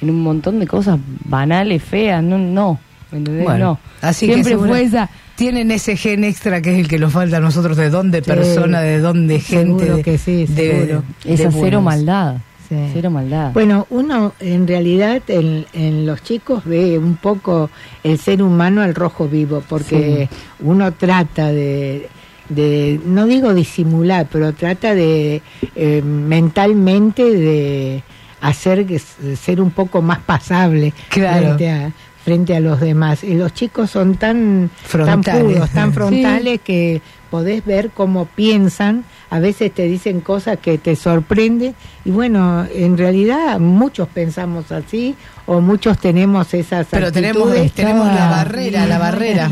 en 0.00 0.10
un 0.10 0.22
montón 0.22 0.60
de 0.60 0.68
cosas 0.68 1.00
banales, 1.24 1.82
feas, 1.82 2.22
no, 2.22 2.38
no, 2.38 2.74
¿me 2.74 2.87
entendés? 3.16 3.44
Bueno, 3.44 3.64
no. 4.02 4.08
así 4.08 4.26
que 4.26 4.32
Siempre 4.34 4.52
segura- 4.52 4.68
fue 4.70 4.82
esa... 4.82 5.10
Tienen 5.36 5.70
ese 5.70 5.96
gen 5.96 6.24
extra 6.24 6.60
que 6.60 6.72
es 6.72 6.78
el 6.80 6.88
que 6.88 6.98
nos 6.98 7.12
falta 7.12 7.36
a 7.36 7.40
nosotros, 7.40 7.76
de 7.76 7.90
dónde 7.90 8.22
persona, 8.22 8.80
de 8.80 8.98
dónde 8.98 9.38
gente. 9.38 9.84
seguro 9.84 9.96
de- 9.98 10.02
que 10.02 10.18
sí, 10.18 10.46
de- 10.46 10.72
seguro. 10.80 11.04
de 11.24 11.34
Esa 11.34 11.50
cero 11.52 11.80
maldad. 11.80 12.36
Sí. 12.68 12.74
Cero 12.92 13.10
maldad. 13.10 13.52
Bueno, 13.52 13.86
uno 13.90 14.34
en 14.40 14.66
realidad 14.66 15.22
en, 15.28 15.64
en 15.72 16.04
los 16.06 16.22
chicos 16.24 16.64
ve 16.66 16.98
un 16.98 17.16
poco 17.16 17.70
el 18.02 18.18
ser 18.18 18.42
humano 18.42 18.82
al 18.82 18.94
rojo 18.96 19.28
vivo, 19.28 19.62
porque 19.68 20.28
uno 20.60 20.92
trata 20.92 21.52
de, 21.52 22.08
de, 22.48 23.00
no 23.06 23.24
digo 23.26 23.54
disimular, 23.54 24.26
pero 24.30 24.52
trata 24.54 24.94
de 24.94 25.40
eh, 25.76 26.02
mentalmente 26.02 27.22
de 27.22 28.02
hacer 28.40 28.86
que 28.86 28.98
ser 28.98 29.60
un 29.60 29.70
poco 29.70 30.02
más 30.02 30.18
pasable 30.18 30.92
Claro. 31.08 31.46
frente 31.56 31.70
a 31.70 31.92
frente 32.28 32.54
a 32.54 32.60
los 32.60 32.78
demás. 32.80 33.24
Y 33.24 33.34
los 33.34 33.54
chicos 33.54 33.90
son 33.90 34.16
tan 34.16 34.70
tan 34.90 35.22
Frontales. 35.24 35.42
puros, 35.44 35.70
tan 35.70 35.88
Sí. 35.90 35.94
frontales 35.94 36.60
que 36.62 37.00
podés 37.30 37.64
ver 37.64 37.90
cómo 37.90 38.26
piensan, 38.26 39.04
a 39.30 39.38
veces 39.38 39.72
te 39.72 39.84
dicen 39.84 40.20
cosas 40.20 40.58
que 40.58 40.78
te 40.78 40.94
sorprenden 40.96 41.74
y 42.04 42.10
bueno, 42.10 42.66
en 42.74 42.96
realidad 42.96 43.58
muchos 43.60 44.08
pensamos 44.08 44.72
así 44.72 45.14
o 45.46 45.60
muchos 45.60 45.98
tenemos 45.98 46.52
esas 46.54 46.86
Pero 46.90 47.10
tenemos, 47.12 47.42
actitudes. 47.48 47.72
tenemos 47.72 48.06
la 48.06 48.12
Estaba- 48.14 48.36
barrera, 48.36 48.86
la 48.86 48.98
barrera. 48.98 49.50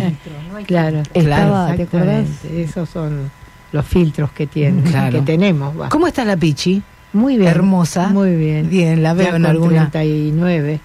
Claro, 0.66 1.02
Estaba, 1.14 1.74
¿te 1.76 1.82
acordás? 1.82 2.26
Esos 2.50 2.88
son 2.88 3.30
los 3.72 3.84
filtros 3.86 4.30
que 4.32 4.46
tienen, 4.46 4.82
Claro. 4.84 5.18
que 5.18 5.22
tenemos. 5.24 5.78
va. 5.78 5.88
¿Cómo 5.90 6.06
está 6.06 6.24
la 6.24 6.36
Pichi? 6.36 6.82
Muy 7.12 7.36
bien. 7.36 7.48
Hermosa. 7.50 8.08
Muy 8.08 8.34
bien. 8.36 8.68
Bien, 8.70 9.02
la 9.02 9.12
veo 9.14 9.24
Ya 9.30 9.36
en 9.36 9.42
con 9.42 9.46
alguna. 9.50 9.90
39, 9.90 10.80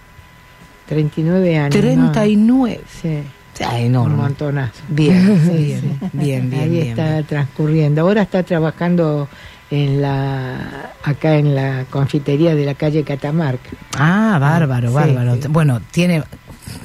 39 0.95 1.57
años. 1.57 1.75
¿no? 1.75 2.11
39. 2.11 2.81
Sí. 3.01 3.19
Ah, 3.63 3.75
Un 3.75 3.81
enorme. 3.81 4.15
montonazo. 4.15 4.81
Bien, 4.89 5.39
Sí, 5.45 5.51
bien, 5.51 5.81
sí. 5.81 6.09
bien, 6.13 6.49
bien, 6.49 6.61
Ahí 6.61 6.69
bien, 6.69 6.87
está 6.89 7.11
bien. 7.13 7.23
transcurriendo. 7.25 8.01
Ahora 8.01 8.23
está 8.23 8.43
trabajando 8.43 9.27
en 9.69 10.01
la 10.01 10.91
acá 11.03 11.35
en 11.35 11.55
la 11.55 11.85
confitería 11.89 12.55
de 12.55 12.65
la 12.65 12.73
calle 12.75 13.03
Catamarca. 13.03 13.69
Ah, 13.97 14.37
bárbaro, 14.39 14.91
bárbaro. 14.91 15.35
sí. 15.35 15.47
Bueno, 15.49 15.79
tiene. 15.91 16.23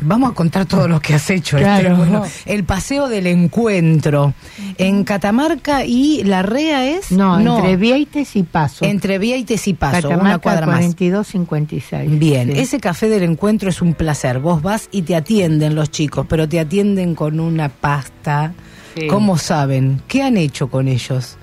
Vamos 0.00 0.30
a 0.30 0.34
contar 0.34 0.66
todo 0.66 0.88
lo 0.88 1.00
que 1.00 1.14
has 1.14 1.28
hecho. 1.30 1.56
Claro. 1.58 1.96
Bueno, 1.96 2.22
el 2.44 2.64
paseo 2.64 3.08
del 3.08 3.26
encuentro 3.26 4.34
en 4.78 5.04
Catamarca 5.04 5.84
y 5.84 6.22
la 6.24 6.42
REA 6.42 6.86
es. 6.96 7.10
No, 7.12 7.38
entre 7.38 7.76
Vieites 7.76 8.36
y 8.36 8.42
Paso. 8.42 8.84
entre 8.84 9.18
Vieites 9.18 9.66
y 9.68 9.74
Paso, 9.74 10.08
una 10.10 10.38
cuadra 10.38 10.66
más. 10.66 10.76
4256. 10.80 12.18
Bien, 12.18 12.52
Sí. 12.52 12.58
ese 12.60 12.80
café 12.80 13.08
del 13.08 13.22
encuentro 13.22 13.68
es 13.70 13.82
un 13.82 13.94
placer. 13.94 14.38
Vos 14.38 14.62
vas 14.62 14.88
y 14.92 15.02
te 15.02 15.16
atienden 15.16 15.74
los 15.74 15.90
chicos, 15.90 16.26
pero 16.28 16.48
te 16.48 16.60
atienden 16.60 17.14
con 17.14 17.40
una 17.40 17.68
pasta. 17.68 18.52
Sí. 18.96 19.06
¿Cómo 19.08 19.36
saben? 19.38 20.00
¿Qué 20.08 20.22
han 20.22 20.36
hecho 20.36 20.68
con 20.68 20.88
ellos? 20.88 21.36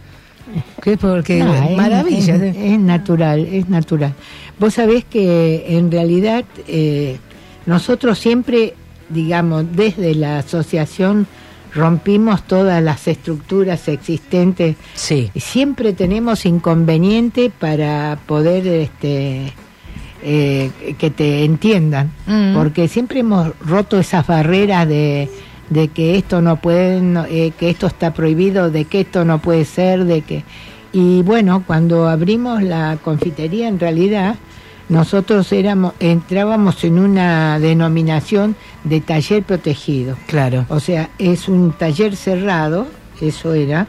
¿Qué? 0.81 0.97
Porque 0.97 1.39
No, 1.39 1.53
es- 1.53 1.71
maravilla. 1.77 2.35
Es, 2.35 2.55
es 2.55 2.79
natural, 2.79 3.47
es 3.51 3.69
natural. 3.69 4.13
Vos 4.59 4.73
sabés 4.75 5.03
que 5.05 5.65
en 5.77 5.91
realidad 5.91 6.43
eh, 6.67 7.17
nosotros 7.65 8.19
siempre, 8.19 8.73
digamos, 9.09 9.65
desde 9.75 10.15
la 10.15 10.39
asociación 10.39 11.27
rompimos 11.73 12.43
todas 12.43 12.83
las 12.83 13.07
estructuras 13.07 13.87
existentes. 13.87 14.75
Sí. 14.93 15.31
Siempre 15.35 15.93
tenemos 15.93 16.45
inconveniente 16.45 17.49
para 17.49 18.19
poder 18.27 18.67
este, 18.67 19.51
eh, 20.21 20.69
que 20.97 21.09
te 21.09 21.43
entiendan, 21.43 22.11
Mm. 22.27 22.53
porque 22.55 22.87
siempre 22.87 23.21
hemos 23.21 23.51
roto 23.65 23.99
esas 23.99 24.27
barreras 24.27 24.87
de, 24.87 25.29
de 25.69 25.87
que 25.87 26.15
esto 26.17 26.41
no 26.41 26.57
puede, 26.57 27.01
no- 27.01 27.25
eh, 27.25 27.51
que 27.57 27.69
esto 27.71 27.87
está 27.87 28.13
prohibido, 28.13 28.69
de 28.69 28.85
que 28.85 29.01
esto 29.01 29.25
no 29.25 29.39
puede 29.39 29.65
ser, 29.65 30.05
de 30.05 30.21
que 30.21 30.43
y 30.95 31.23
bueno 31.23 31.63
cuando 31.65 32.07
abrimos 32.07 32.61
la 32.61 32.99
confitería 33.03 33.67
en 33.67 33.79
realidad 33.79 34.35
nosotros 34.89 35.51
éramos 35.51 35.93
entrábamos 35.99 36.83
en 36.83 36.99
una 36.99 37.59
denominación 37.59 38.55
de 38.83 39.01
taller 39.01 39.43
protegido. 39.43 40.17
Claro. 40.27 40.65
O 40.69 40.79
sea, 40.79 41.09
es 41.17 41.47
un 41.47 41.71
taller 41.73 42.15
cerrado, 42.15 42.87
eso 43.21 43.53
era, 43.53 43.87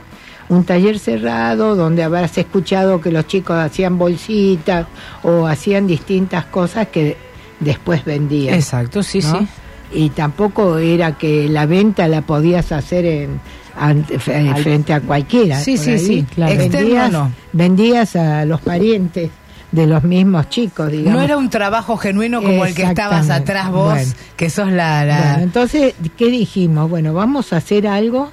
un 0.49 0.65
taller 0.65 0.99
cerrado 0.99 1.75
donde 1.75 2.03
habrás 2.03 2.37
escuchado 2.39 3.01
que 3.01 3.11
los 3.11 3.27
chicos 3.27 3.57
hacían 3.57 3.99
bolsitas 3.99 4.87
o 5.23 5.47
hacían 5.47 5.87
distintas 5.87 6.45
cosas 6.47 6.89
que 6.89 7.17
después 7.61 8.05
vendían. 8.05 8.55
Exacto, 8.55 9.03
sí, 9.03 9.21
¿no? 9.21 9.41
sí. 9.41 9.47
Y 9.93 10.11
tampoco 10.11 10.79
era 10.79 11.17
que 11.17 11.49
la 11.49 11.67
venta 11.67 12.09
la 12.09 12.23
podías 12.23 12.73
hacer 12.73 13.05
en 13.07 13.41
ante- 13.79 14.17
f- 14.17 14.55
frente 14.63 14.93
a 14.93 15.01
cualquiera. 15.01 15.59
Sí, 15.61 15.77
sí, 15.77 15.91
ahí. 15.93 15.99
sí, 15.99 16.27
claro. 16.35 16.53
Externo 16.53 16.79
Vendías, 16.81 17.13
no. 17.13 17.31
vendías 17.53 18.17
a 18.17 18.45
los 18.45 18.61
parientes 18.61 19.31
de 19.75 19.87
los 19.89 20.05
mismos 20.05 20.49
chicos, 20.51 20.91
digamos. 20.91 21.15
No 21.19 21.21
era 21.25 21.37
un 21.37 21.51
trabajo 21.51 21.97
genuino 21.97 22.41
como 22.41 22.65
el 22.65 22.75
que 22.75 22.85
estabas 22.85 23.29
atrás 23.31 23.71
vos, 23.71 23.93
Bueno. 23.95 24.13
que 24.37 24.49
sos 24.51 24.71
la... 24.71 25.05
la- 25.05 25.19
Bueno, 25.33 25.43
entonces, 25.43 25.95
¿qué 26.17 26.27
dijimos? 26.31 26.89
Bueno, 26.89 27.13
vamos 27.13 27.53
a 27.53 27.57
hacer 27.57 27.87
algo 27.89 28.31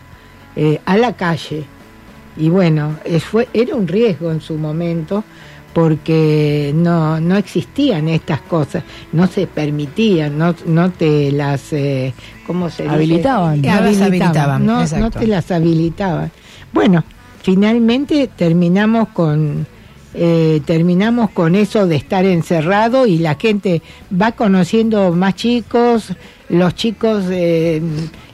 eh, 0.55 0.79
a 0.85 0.97
la 0.97 1.13
calle. 1.13 1.65
y 2.37 2.49
bueno, 2.49 2.97
es- 3.05 3.23
fue, 3.23 3.47
era 3.53 3.75
un 3.75 3.87
riesgo 3.87 4.31
en 4.31 4.39
su 4.41 4.55
momento 4.57 5.23
porque 5.73 6.73
no, 6.75 7.19
no 7.19 7.37
existían 7.37 8.07
estas 8.09 8.41
cosas, 8.41 8.83
no 9.13 9.25
se 9.27 9.47
permitían, 9.47 10.37
no, 10.37 10.53
no 10.65 10.91
te 10.91 11.31
las, 11.31 11.73
eh, 11.73 12.13
¿cómo 12.45 12.69
se 12.69 12.83
dice? 12.83 12.95
Habilitaban. 12.95 13.63
Eh, 13.65 13.69
habilitaban, 13.69 14.65
no, 14.65 14.85
no 14.85 15.09
te 15.11 15.25
las 15.27 15.49
habilitaban. 15.51 16.29
Bueno, 16.73 17.03
finalmente 17.41 18.27
terminamos 18.35 19.09
con 19.09 19.65
eh, 20.13 20.61
terminamos 20.65 21.29
con 21.31 21.55
eso 21.55 21.87
de 21.87 21.95
estar 21.95 22.25
encerrado 22.25 23.07
y 23.07 23.17
la 23.17 23.35
gente 23.35 23.81
va 24.11 24.33
conociendo 24.33 25.11
más 25.13 25.35
chicos, 25.35 26.13
los 26.49 26.75
chicos 26.75 27.25
eh, 27.29 27.81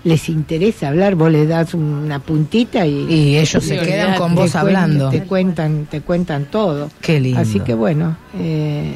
les 0.03 0.29
interesa 0.29 0.87
hablar, 0.87 1.15
vos 1.15 1.31
les 1.31 1.47
das 1.47 1.73
una 1.73 2.19
puntita 2.19 2.85
y, 2.87 3.05
Y 3.09 3.37
ellos 3.37 3.63
se 3.63 3.77
quedan 3.79 4.17
con 4.17 4.35
vos 4.35 4.55
hablando. 4.55 5.09
Te 5.09 5.23
cuentan, 5.23 5.85
te 5.85 6.01
cuentan 6.01 6.45
todo. 6.45 6.89
Qué 7.01 7.19
lindo. 7.19 7.39
Así 7.39 7.59
que 7.59 7.73
bueno, 7.73 8.15
eh, 8.39 8.93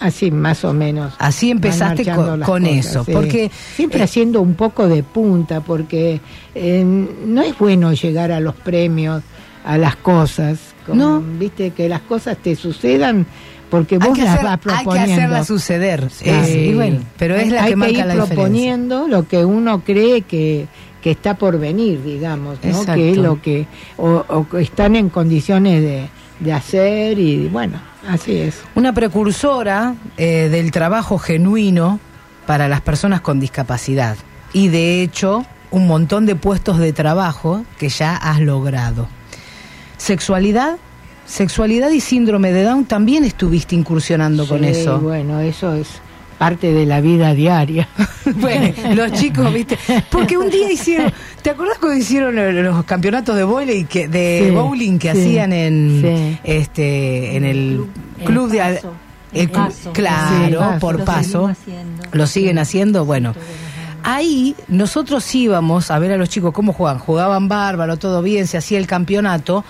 así 0.00 0.30
más 0.30 0.64
o 0.64 0.74
menos. 0.74 1.14
Así 1.18 1.50
empezaste 1.50 2.04
con, 2.04 2.40
las 2.40 2.48
con 2.48 2.62
cosas, 2.62 2.86
eso, 2.86 3.04
porque 3.04 3.50
siempre 3.74 4.00
eh, 4.00 4.04
haciendo 4.04 4.42
un 4.42 4.54
poco 4.54 4.86
de 4.86 5.02
punta, 5.02 5.62
porque 5.62 6.20
eh, 6.54 6.84
no 6.84 7.42
es 7.42 7.58
bueno 7.58 7.92
llegar 7.94 8.30
a 8.30 8.40
los 8.40 8.54
premios, 8.54 9.22
a 9.64 9.78
las 9.78 9.96
cosas. 9.96 10.73
No. 10.92 11.20
Viste 11.38 11.70
que 11.70 11.88
las 11.88 12.00
cosas 12.02 12.36
te 12.38 12.54
sucedan 12.56 13.26
porque 13.70 13.98
vos 13.98 14.16
que, 14.16 14.22
las 14.24 14.34
hacer- 14.34 14.44
vas 14.44 14.52
hay 14.52 14.58
que 14.58 14.68
proponiendo. 14.84 15.12
hacerla 15.14 15.44
suceder. 15.44 16.10
Sí. 16.10 16.28
Es- 16.28 16.50
y 16.54 16.74
bueno, 16.74 16.98
pero 17.18 17.36
es 17.36 17.50
la 17.50 17.62
Hay 17.64 17.70
que 17.70 17.76
marca 17.76 17.92
ir 17.92 17.98
la 17.98 18.04
diferencia. 18.06 18.34
proponiendo 18.34 19.08
lo 19.08 19.26
que 19.26 19.44
uno 19.44 19.82
cree 19.82 20.22
que, 20.22 20.66
que 21.02 21.10
está 21.12 21.34
por 21.36 21.58
venir, 21.58 22.02
digamos, 22.04 22.58
¿no? 22.62 22.70
Exacto. 22.70 22.94
que 22.94 23.10
es 23.10 23.16
lo 23.16 23.40
que 23.42 23.66
o, 23.96 24.24
o 24.28 24.48
que 24.48 24.62
están 24.62 24.94
en 24.96 25.08
condiciones 25.08 25.82
de, 25.82 26.08
de 26.40 26.52
hacer 26.52 27.18
y 27.18 27.48
bueno, 27.48 27.78
así 28.08 28.36
es. 28.36 28.60
Una 28.74 28.92
precursora 28.92 29.94
eh, 30.18 30.48
del 30.50 30.70
trabajo 30.70 31.18
genuino 31.18 31.98
para 32.46 32.68
las 32.68 32.80
personas 32.82 33.22
con 33.22 33.40
discapacidad. 33.40 34.16
Y 34.52 34.68
de 34.68 35.02
hecho, 35.02 35.44
un 35.70 35.86
montón 35.88 36.26
de 36.26 36.36
puestos 36.36 36.78
de 36.78 36.92
trabajo 36.92 37.64
que 37.78 37.88
ya 37.88 38.14
has 38.16 38.38
logrado. 38.40 39.08
Sexualidad, 39.96 40.76
sexualidad 41.26 41.90
y 41.90 42.00
síndrome 42.00 42.52
de 42.52 42.62
Down 42.64 42.84
también 42.84 43.24
estuviste 43.24 43.74
incursionando 43.74 44.46
con 44.46 44.60
Sí, 44.60 44.66
eso. 44.66 44.98
Bueno, 45.00 45.40
eso 45.40 45.74
es 45.74 45.88
parte 46.38 46.72
de 46.72 46.84
la 46.86 47.00
vida 47.00 47.34
diaria. 47.34 47.88
Bueno, 48.36 48.72
los 48.94 49.12
chicos, 49.12 49.52
¿viste? 49.52 49.78
Porque 50.10 50.38
un 50.38 50.48
día 50.48 50.72
hicieron, 50.72 51.12
¿te 51.42 51.50
acordás 51.50 51.76
cuando 51.78 51.98
hicieron 51.98 52.34
los 52.64 52.84
campeonatos 52.86 53.36
de 53.36 53.44
bowling 53.44 53.84
que 53.84 54.08
de 54.08 54.46
Sí, 54.48 54.50
bowling 54.54 54.98
que 54.98 55.12
sí, 55.12 55.18
hacían 55.20 55.52
en 55.52 56.00
sí. 56.02 56.38
este 56.42 57.36
en 57.36 57.44
el 57.44 57.84
El 58.18 58.24
club 58.24 58.50
de 58.50 58.60
el 58.60 58.78
El 59.34 59.50
clu- 59.52 59.66
Paso. 59.66 59.92
claro, 59.92 60.60
Sí, 60.72 60.80
por 60.80 60.98
Lo 61.00 61.04
paso. 61.04 61.50
Lo 62.12 62.26
siguen 62.26 62.58
haciendo, 62.58 63.04
bueno. 63.04 63.34
Ahí 64.06 64.54
nosotros 64.68 65.34
íbamos 65.34 65.90
a 65.90 65.98
ver 65.98 66.12
a 66.12 66.18
los 66.18 66.28
chicos 66.28 66.52
cómo 66.52 66.74
jugaban. 66.74 66.98
Jugaban 66.98 67.48
bárbaro, 67.48 67.96
todo 67.96 68.20
bien, 68.20 68.46
se 68.46 68.58
hacía 68.58 68.78
el 68.78 68.86
campeonato. 68.86 69.64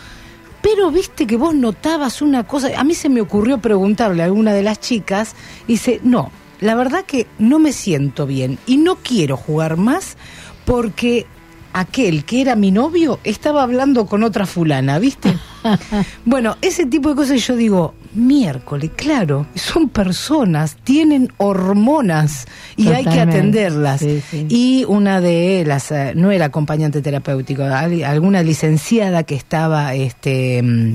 Pero 0.60 0.90
viste 0.90 1.26
que 1.26 1.36
vos 1.36 1.54
notabas 1.54 2.20
una 2.20 2.44
cosa. 2.44 2.68
A 2.76 2.82
mí 2.82 2.94
se 2.94 3.08
me 3.08 3.20
ocurrió 3.20 3.58
preguntarle 3.58 4.22
a 4.22 4.26
alguna 4.26 4.52
de 4.52 4.64
las 4.64 4.80
chicas. 4.80 5.36
Y 5.68 5.74
dice, 5.74 6.00
no, 6.02 6.32
la 6.60 6.74
verdad 6.74 7.04
que 7.04 7.28
no 7.38 7.60
me 7.60 7.72
siento 7.72 8.26
bien 8.26 8.58
y 8.66 8.78
no 8.78 8.96
quiero 8.96 9.36
jugar 9.36 9.76
más 9.76 10.16
porque 10.64 11.26
aquel 11.74 12.24
que 12.24 12.40
era 12.40 12.56
mi 12.56 12.70
novio 12.70 13.18
estaba 13.24 13.62
hablando 13.62 14.06
con 14.06 14.22
otra 14.22 14.46
fulana, 14.46 14.98
¿viste? 14.98 15.36
bueno, 16.24 16.56
ese 16.62 16.86
tipo 16.86 17.10
de 17.10 17.14
cosas 17.16 17.46
yo 17.46 17.56
digo, 17.56 17.94
miércoles, 18.14 18.90
claro, 18.96 19.46
son 19.54 19.88
personas, 19.88 20.76
tienen 20.84 21.32
hormonas 21.36 22.46
y 22.76 22.88
hay 22.88 23.04
que 23.04 23.20
atenderlas. 23.20 24.00
sí, 24.00 24.22
sí. 24.30 24.46
Y 24.48 24.84
una 24.88 25.20
de 25.20 25.64
las, 25.66 25.90
eh, 25.90 26.12
no 26.14 26.30
era 26.30 26.46
acompañante 26.46 27.02
terapéutico, 27.02 27.64
al- 27.64 28.04
alguna 28.04 28.42
licenciada 28.42 29.24
que 29.24 29.34
estaba 29.34 29.94
este, 29.94 30.62
mm, 30.62 30.94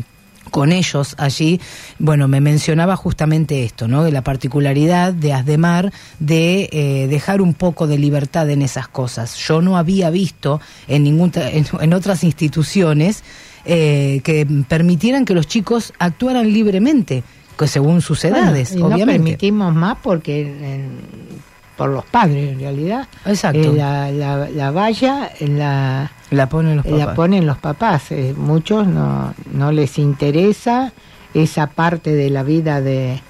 con 0.50 0.72
ellos 0.72 1.16
allí, 1.18 1.60
bueno, 1.98 2.28
me 2.28 2.42
mencionaba 2.42 2.96
justamente 2.96 3.64
esto, 3.64 3.88
¿no? 3.88 4.04
De 4.04 4.12
la 4.12 4.24
particularidad 4.24 5.14
de 5.14 5.34
Asdemar 5.34 5.92
de 6.20 6.70
eh, 6.72 7.08
dejar 7.08 7.42
un 7.42 7.54
poco 7.54 7.88
de 7.88 7.98
libertad 7.98 8.50
en 8.50 8.62
esas 8.62 8.88
cosas. 8.88 9.36
Yo 9.38 9.62
no 9.62 9.78
había 9.78 10.10
visto 10.10 10.60
en, 10.88 11.04
ningún 11.04 11.32
en, 11.36 11.66
en 11.80 11.94
otras 11.94 12.24
instituciones 12.24 13.24
eh, 13.66 14.22
que 14.24 14.48
permitieran 14.68 15.26
que 15.26 15.34
los 15.34 15.48
chicos 15.48 15.94
actuaran 16.00 16.52
libremente, 16.52 17.24
que 17.58 17.68
según 17.68 18.02
sus 18.02 18.24
edades, 18.24 18.72
Bueno, 18.72 18.88
y 18.88 18.90
no 18.90 18.96
obviamente. 18.96 19.24
permitimos 19.24 19.76
más 19.76 19.98
porque 20.02 20.88
por 21.80 21.90
los 21.90 22.04
padres 22.06 22.52
en 22.52 22.60
realidad. 22.60 23.08
Exacto. 23.26 23.72
Eh, 23.72 23.74
la, 23.74 24.12
la, 24.12 24.50
la 24.50 24.72
valla 24.72 25.32
la, 25.40 26.12
La 26.30 26.50
ponen 26.50 26.76
los 26.76 26.86
papás. 26.86 27.00
la 27.00 27.14
ponen 27.16 27.46
los 27.48 27.58
papás. 27.58 28.12
Eh, 28.12 28.34
muchos 28.38 28.86
no, 28.86 29.34
no 29.54 29.72
les 29.72 29.98
interesa 29.98 30.92
esa 31.34 31.68
parte 31.68 32.12
de 32.14 32.30
la 32.30 32.44
vida 32.44 32.82
de, 32.82 33.22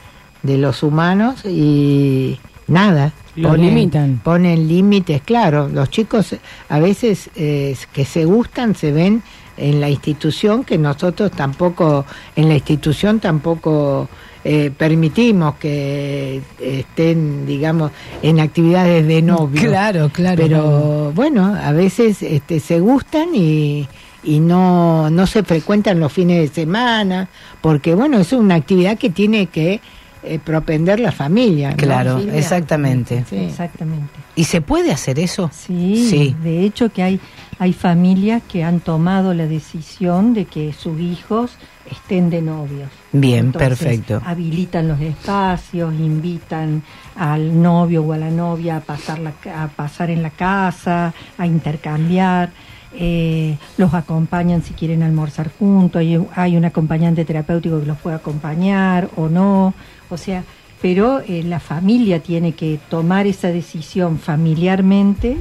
de 0.42 0.58
los 0.58 0.82
humanos 0.82 1.46
y 1.46 2.40
nada. 2.68 3.14
Los 3.36 3.58
limitan. 3.58 4.20
Ponen 4.24 4.68
límites, 4.68 5.22
claro. 5.22 5.70
Los 5.70 5.90
chicos 5.92 6.36
a 6.70 6.80
veces 6.80 7.30
eh, 7.36 7.78
que 7.94 8.04
se 8.04 8.26
gustan 8.26 8.74
se 8.74 8.92
ven 8.92 9.22
en 9.58 9.80
la 9.80 9.90
institución 9.90 10.64
que 10.64 10.78
nosotros 10.80 11.32
tampoco, 11.32 12.06
en 12.36 12.48
la 12.50 12.56
institución 12.56 13.20
tampoco 13.20 14.10
eh, 14.44 14.72
permitimos 14.76 15.56
que 15.56 16.42
estén, 16.62 17.46
digamos, 17.46 17.92
en 18.22 18.40
actividades 18.40 19.06
de 19.06 19.22
novio. 19.22 19.62
Claro, 19.62 20.10
claro. 20.10 20.42
Pero 20.42 21.12
bueno, 21.14 21.56
a 21.62 21.72
veces 21.72 22.22
este, 22.24 22.60
se 22.60 22.80
gustan 22.80 23.30
y, 23.36 23.88
y 24.24 24.40
no, 24.40 25.10
no 25.10 25.28
se 25.28 25.44
frecuentan 25.44 26.00
los 26.00 26.12
fines 26.14 26.40
de 26.50 26.56
semana, 26.64 27.28
porque 27.62 27.96
bueno, 27.96 28.18
es 28.20 28.32
una 28.34 28.56
actividad 28.56 28.98
que 28.98 29.10
tiene 29.10 29.48
que 29.48 29.82
eh, 30.24 30.40
propender 30.44 31.00
la 31.00 31.12
familia. 31.12 31.72
¿no, 31.72 31.78
Claro, 31.78 32.20
exactamente. 32.34 33.24
Sí. 33.30 33.38
Exactamente. 33.38 34.14
¿Y 34.36 34.44
se 34.46 34.62
puede 34.62 34.92
hacer 34.92 35.20
eso? 35.20 35.50
Sí, 35.54 36.08
Sí. 36.10 36.36
de 36.44 36.64
hecho 36.64 36.90
que 36.90 37.04
hay, 37.04 37.20
hay 37.60 37.74
familias 37.74 38.42
que 38.50 38.64
han 38.64 38.80
tomado 38.80 39.34
la 39.34 39.46
decisión 39.46 40.34
de 40.34 40.46
que 40.46 40.72
sus 40.72 40.98
hijos 41.00 41.52
estén 41.92 42.30
de 42.30 42.42
novios. 42.42 42.90
Bien, 43.12 43.48
Entonces, 43.48 43.70
perfecto. 43.80 44.22
Habilitan 44.26 44.88
los 44.88 45.02
espacios, 45.02 45.94
invitan 45.94 46.84
al 47.18 47.62
novio 47.62 48.04
o 48.04 48.14
a 48.14 48.18
la 48.18 48.32
novia 48.32 48.78
a 48.78 48.80
pasar, 48.80 49.20
la 49.20 49.34
a 49.54 49.68
pasar 49.68 50.10
en 50.10 50.24
la 50.24 50.30
casa, 50.30 51.14
a 51.38 51.46
intercambiar, 51.46 52.52
eh, 52.94 53.58
los 53.78 53.94
acompañan 53.94 54.64
si 54.64 54.74
quieren 54.74 55.04
almorzar 55.04 55.52
juntos, 55.52 56.00
hay, 56.00 56.18
hay 56.36 56.56
un 56.56 56.64
acompañante 56.64 57.26
terapéutico 57.26 57.82
que 57.82 57.86
los 57.86 57.98
puede 57.98 58.16
acompañar 58.16 59.10
o 59.18 59.28
no, 59.28 59.74
o 60.10 60.16
sea, 60.18 60.46
pero 60.82 61.20
eh, 61.20 61.44
la 61.44 61.60
familia 61.60 62.22
tiene 62.22 62.54
que 62.54 62.80
tomar 62.90 63.28
esa 63.28 63.50
decisión 63.50 64.18
familiarmente 64.18 65.38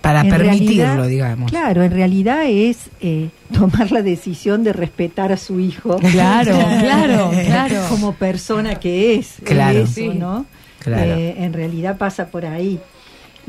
Para 0.00 0.20
en 0.20 0.30
permitirlo, 0.30 0.84
realidad, 0.84 1.08
digamos. 1.08 1.50
Claro, 1.50 1.82
en 1.82 1.90
realidad 1.90 2.44
es 2.46 2.90
eh, 3.00 3.28
tomar 3.52 3.90
la 3.92 4.02
decisión 4.02 4.64
de 4.64 4.72
respetar 4.72 5.32
a 5.32 5.36
su 5.36 5.60
hijo. 5.60 5.96
Claro, 6.12 6.56
claro, 6.80 7.30
claro. 7.46 7.76
Como 7.88 8.14
persona 8.14 8.76
que 8.76 9.14
es. 9.16 9.36
Claro. 9.44 9.80
Eso, 9.80 9.92
Sí. 9.92 10.08
¿no? 10.08 10.46
Claro. 10.80 11.14
Eh, 11.14 11.34
en 11.38 11.52
realidad 11.52 11.98
pasa 11.98 12.26
por 12.28 12.46
ahí. 12.46 12.78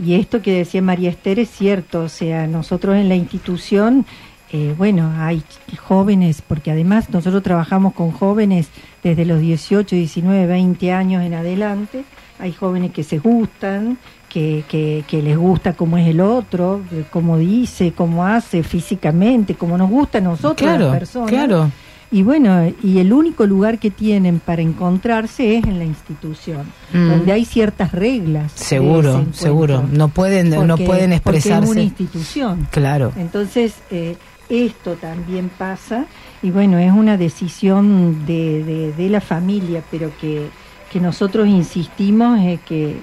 Y 0.04 0.16
esto 0.16 0.42
que 0.42 0.54
decía 0.54 0.82
María 0.82 1.10
Esther 1.10 1.40
es 1.40 1.50
cierto. 1.50 2.02
O 2.04 2.10
sea, 2.10 2.48
nosotros 2.48 2.96
en 2.96 3.10
la 3.10 3.16
institución, 3.16 4.06
eh, 4.52 4.74
bueno, 4.78 5.14
hay 5.18 5.44
jóvenes, 5.78 6.42
porque 6.46 6.72
además 6.72 7.10
nosotros 7.10 7.44
trabajamos 7.44 7.94
con 7.94 8.12
jóvenes 8.12 8.70
desde 9.04 9.26
los 9.26 9.40
18, 9.42 9.96
19, 9.96 10.48
20 10.48 10.92
años 10.92 11.24
en 11.24 11.34
adelante. 11.34 12.04
Hay 12.40 12.54
jóvenes 12.54 12.92
que 12.92 13.04
se 13.04 13.20
gustan, 13.20 13.98
que, 14.30 14.64
que, 14.70 15.04
que 15.08 15.22
les 15.22 15.38
gusta 15.38 15.74
cómo 15.74 15.98
es 15.98 16.08
el 16.08 16.22
otro, 16.22 16.82
cómo 17.10 17.38
dice, 17.38 17.92
cómo 17.94 18.26
hace 18.26 18.64
físicamente, 18.64 19.56
cómo 19.56 19.78
nos 19.78 19.90
gusta 19.90 20.20
a 20.20 20.22
nosotros 20.22 20.56
Claro, 20.56 20.90
las 20.90 21.00
personas. 21.00 21.30
claro. 21.30 21.72
Y 22.12 22.24
bueno, 22.24 22.72
y 22.82 22.98
el 22.98 23.14
único 23.14 23.46
lugar 23.46 23.78
que 23.78 23.92
tienen 23.92 24.40
para 24.40 24.64
encontrarse 24.64 25.58
es 25.58 25.64
en 25.66 25.78
la 25.78 25.86
institución, 25.86 26.64
Mm. 26.92 27.08
donde 27.10 27.32
hay 27.34 27.46
ciertas 27.46 27.92
reglas. 27.92 28.52
Seguro, 28.56 29.26
seguro. 29.32 29.84
No 29.92 30.08
pueden, 30.08 30.50
no 30.50 30.76
pueden 30.76 31.20
Porque 31.22 31.38
es 31.40 31.46
una 31.46 31.56
expresarse. 31.58 31.82
institución. 31.84 32.68
Claro. 32.72 33.12
Entonces, 33.16 33.76
eh, 33.92 34.16
esto 34.50 34.94
también 34.96 35.52
pasa, 35.56 36.06
y 36.42 36.50
bueno, 36.50 36.80
es 36.80 36.92
una 36.92 37.16
decisión 37.16 38.26
de, 38.26 38.64
de, 38.64 38.94
de 38.94 39.10
la 39.10 39.22
familia, 39.22 39.84
pero 39.92 40.10
que, 40.20 40.48
que 40.92 41.00
nosotros 41.00 41.48
insistimos 41.48 42.40
es 42.42 42.60
que, 42.62 42.96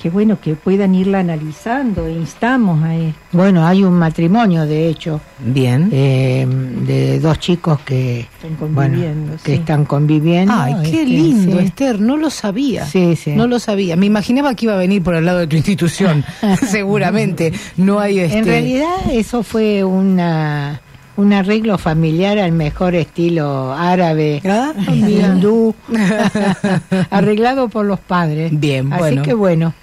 que 0.00 0.10
bueno, 0.10 0.40
que 0.40 0.54
puedan 0.54 0.94
irla 0.94 1.18
analizando, 1.18 2.06
e 2.06 2.12
instamos 2.12 2.82
a 2.84 2.94
esto. 2.94 3.18
Bueno, 3.32 3.66
hay 3.66 3.82
un 3.82 3.94
matrimonio, 3.94 4.64
de 4.64 4.88
hecho, 4.88 5.20
Bien. 5.40 5.88
eh, 5.92 6.46
de 6.86 7.18
dos 7.18 7.38
chicos 7.40 7.80
que, 7.80 8.20
Están 8.20 8.56
bueno, 8.72 8.92
conviviendo, 8.92 9.36
que 9.42 9.54
están 9.54 9.84
conviviendo. 9.84 10.54
Ay, 10.56 10.74
qué 10.84 11.02
este, 11.02 11.04
lindo, 11.06 11.58
sí. 11.58 11.64
Esther, 11.64 12.00
no 12.00 12.16
lo 12.16 12.30
sabía. 12.30 12.86
Sí, 12.86 13.16
sí. 13.16 13.32
No 13.32 13.48
lo 13.48 13.58
sabía. 13.58 13.96
Me 13.96 14.06
imaginaba 14.06 14.54
que 14.54 14.66
iba 14.66 14.74
a 14.74 14.78
venir 14.78 15.02
por 15.02 15.16
el 15.16 15.24
lado 15.24 15.40
de 15.40 15.48
tu 15.48 15.56
institución, 15.56 16.24
seguramente. 16.68 17.52
No 17.76 17.98
hay 17.98 18.20
este... 18.20 18.38
En 18.38 18.44
realidad 18.44 18.94
eso 19.10 19.42
fue 19.42 19.82
una 19.82 20.80
un 21.16 21.32
arreglo 21.32 21.78
familiar 21.78 22.38
al 22.38 22.52
mejor 22.52 22.94
estilo 22.94 23.74
árabe, 23.74 24.40
Ah, 24.44 24.72
hindú, 24.86 25.74
arreglado 27.10 27.68
por 27.68 27.84
los 27.84 27.98
padres. 27.98 28.52
Bien, 28.54 28.92
Así 28.92 29.00
bueno. 29.00 29.22
que 29.22 29.34
bueno, 29.34 29.74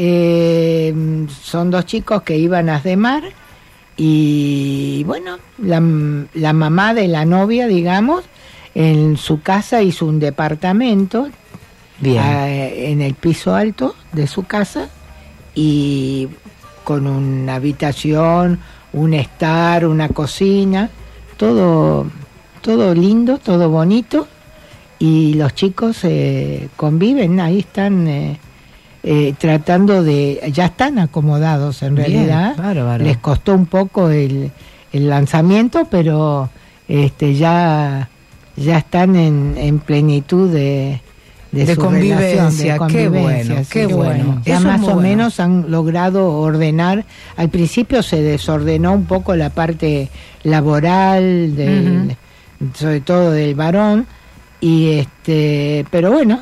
eh, 0.00 0.94
son 1.42 1.72
dos 1.72 1.84
chicos 1.86 2.22
que 2.22 2.38
iban 2.38 2.68
a 2.68 2.76
Asdemar 2.76 3.24
y 3.96 5.02
bueno, 5.04 5.38
la, 5.58 5.82
la 6.34 6.52
mamá 6.52 6.94
de 6.94 7.08
la 7.08 7.24
novia, 7.24 7.66
digamos, 7.66 8.22
en 8.76 9.16
su 9.16 9.42
casa 9.42 9.82
hizo 9.82 10.06
un 10.06 10.20
departamento 10.20 11.28
Bien. 11.98 12.22
eh, 12.22 12.92
en 12.92 13.02
el 13.02 13.14
piso 13.14 13.56
alto 13.56 13.96
de 14.12 14.28
su 14.28 14.44
casa 14.44 14.88
y 15.56 16.28
con 16.84 17.08
una 17.08 17.56
habitación, 17.56 18.60
un 18.92 19.14
estar, 19.14 19.84
una 19.84 20.10
cocina, 20.10 20.90
todo, 21.36 22.06
todo 22.60 22.94
lindo, 22.94 23.38
todo 23.38 23.68
bonito 23.68 24.28
y 25.00 25.34
los 25.34 25.56
chicos 25.56 26.04
eh, 26.04 26.68
conviven, 26.76 27.40
ahí 27.40 27.58
están 27.58 28.06
eh, 28.06 28.38
eh, 29.10 29.34
tratando 29.38 30.02
de, 30.02 30.50
ya 30.52 30.66
están 30.66 30.98
acomodados 30.98 31.82
en 31.82 31.94
Bien, 31.94 32.10
realidad, 32.12 32.56
bárbaro. 32.58 33.02
les 33.04 33.16
costó 33.16 33.54
un 33.54 33.64
poco 33.64 34.10
el, 34.10 34.50
el 34.92 35.08
lanzamiento, 35.08 35.86
pero 35.90 36.50
este 36.86 37.34
ya 37.34 38.10
ya 38.56 38.76
están 38.78 39.16
en, 39.16 39.54
en 39.56 39.78
plenitud 39.78 40.52
de, 40.52 41.00
De 41.52 41.76
convivencia, 41.76 42.76
relación, 42.76 42.88
qué 42.90 43.08
bueno, 43.08 43.54
qué 43.70 43.86
bueno. 43.86 44.42
Ya 44.44 44.56
Eso 44.58 44.66
más 44.66 44.80
o 44.82 44.84
bueno. 44.94 45.00
menos 45.00 45.40
han 45.40 45.70
logrado 45.70 46.32
ordenar. 46.40 47.06
Al 47.36 47.48
principio 47.48 48.02
se 48.02 48.20
desordenó 48.20 48.92
un 48.92 49.04
poco 49.06 49.34
la 49.36 49.48
parte 49.50 50.10
laboral, 50.42 51.54
del, 51.56 52.16
sobre 52.74 53.00
todo 53.00 53.30
del 53.30 53.54
varón, 53.54 54.06
y 54.60 54.98
este, 54.98 55.86
pero 55.90 56.10
bueno, 56.12 56.40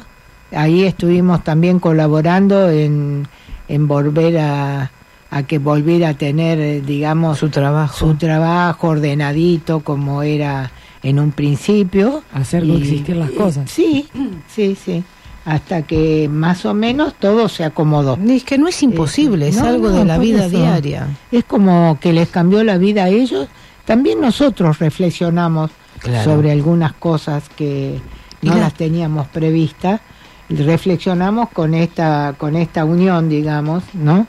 ahí 0.56 0.84
estuvimos 0.84 1.44
también 1.44 1.78
colaborando 1.78 2.70
en, 2.70 3.26
en 3.68 3.86
volver 3.88 4.38
a, 4.38 4.90
a 5.30 5.42
que 5.44 5.58
volviera 5.58 6.10
a 6.10 6.14
tener, 6.14 6.58
eh, 6.58 6.80
digamos, 6.80 7.38
Su 7.38 7.48
trabajo. 7.50 7.96
su 7.96 8.14
trabajo 8.14 8.88
ordenadito 8.88 9.80
como 9.80 10.22
era 10.22 10.70
en 11.02 11.18
un 11.20 11.32
principio. 11.32 12.22
Hacer 12.32 12.64
Y- 12.64 12.68
coexistir 12.68 13.16
las 13.16 13.30
cosas. 13.30 13.70
Sí, 13.70 14.08
sí, 14.48 14.76
sí. 14.82 15.04
Hasta 15.44 15.82
que 15.82 16.28
más 16.28 16.64
o 16.66 16.74
menos 16.74 17.14
todo 17.20 17.48
se 17.48 17.62
acomodó. 17.62 18.18
Es 18.28 18.42
que 18.42 18.58
no 18.58 18.66
es 18.66 18.82
imposible, 18.82 19.46
es 19.48 19.58
No, 19.58 19.66
algo 19.66 19.90
no, 19.90 19.98
de 19.98 20.04
la 20.04 20.18
vida 20.18 20.46
eso. 20.46 20.56
diaria. 20.56 21.06
Es 21.30 21.44
como 21.44 21.98
que 22.00 22.12
les 22.12 22.28
cambió 22.30 22.64
la 22.64 22.78
vida 22.78 23.04
a 23.04 23.08
ellos. 23.10 23.46
También 23.84 24.20
nosotros 24.20 24.80
reflexionamos 24.80 25.70
Claro. 26.00 26.24
sobre 26.24 26.50
algunas 26.50 26.92
cosas 26.94 27.48
que 27.56 28.00
no 28.42 28.54
la- 28.54 28.60
las 28.62 28.74
teníamos 28.74 29.28
previstas. 29.28 30.00
Reflexionamos 30.48 31.50
con 31.50 31.74
esta 31.74 32.34
con 32.38 32.56
esta 32.56 32.84
unión, 32.84 33.28
digamos, 33.28 33.82
¿no? 33.94 34.26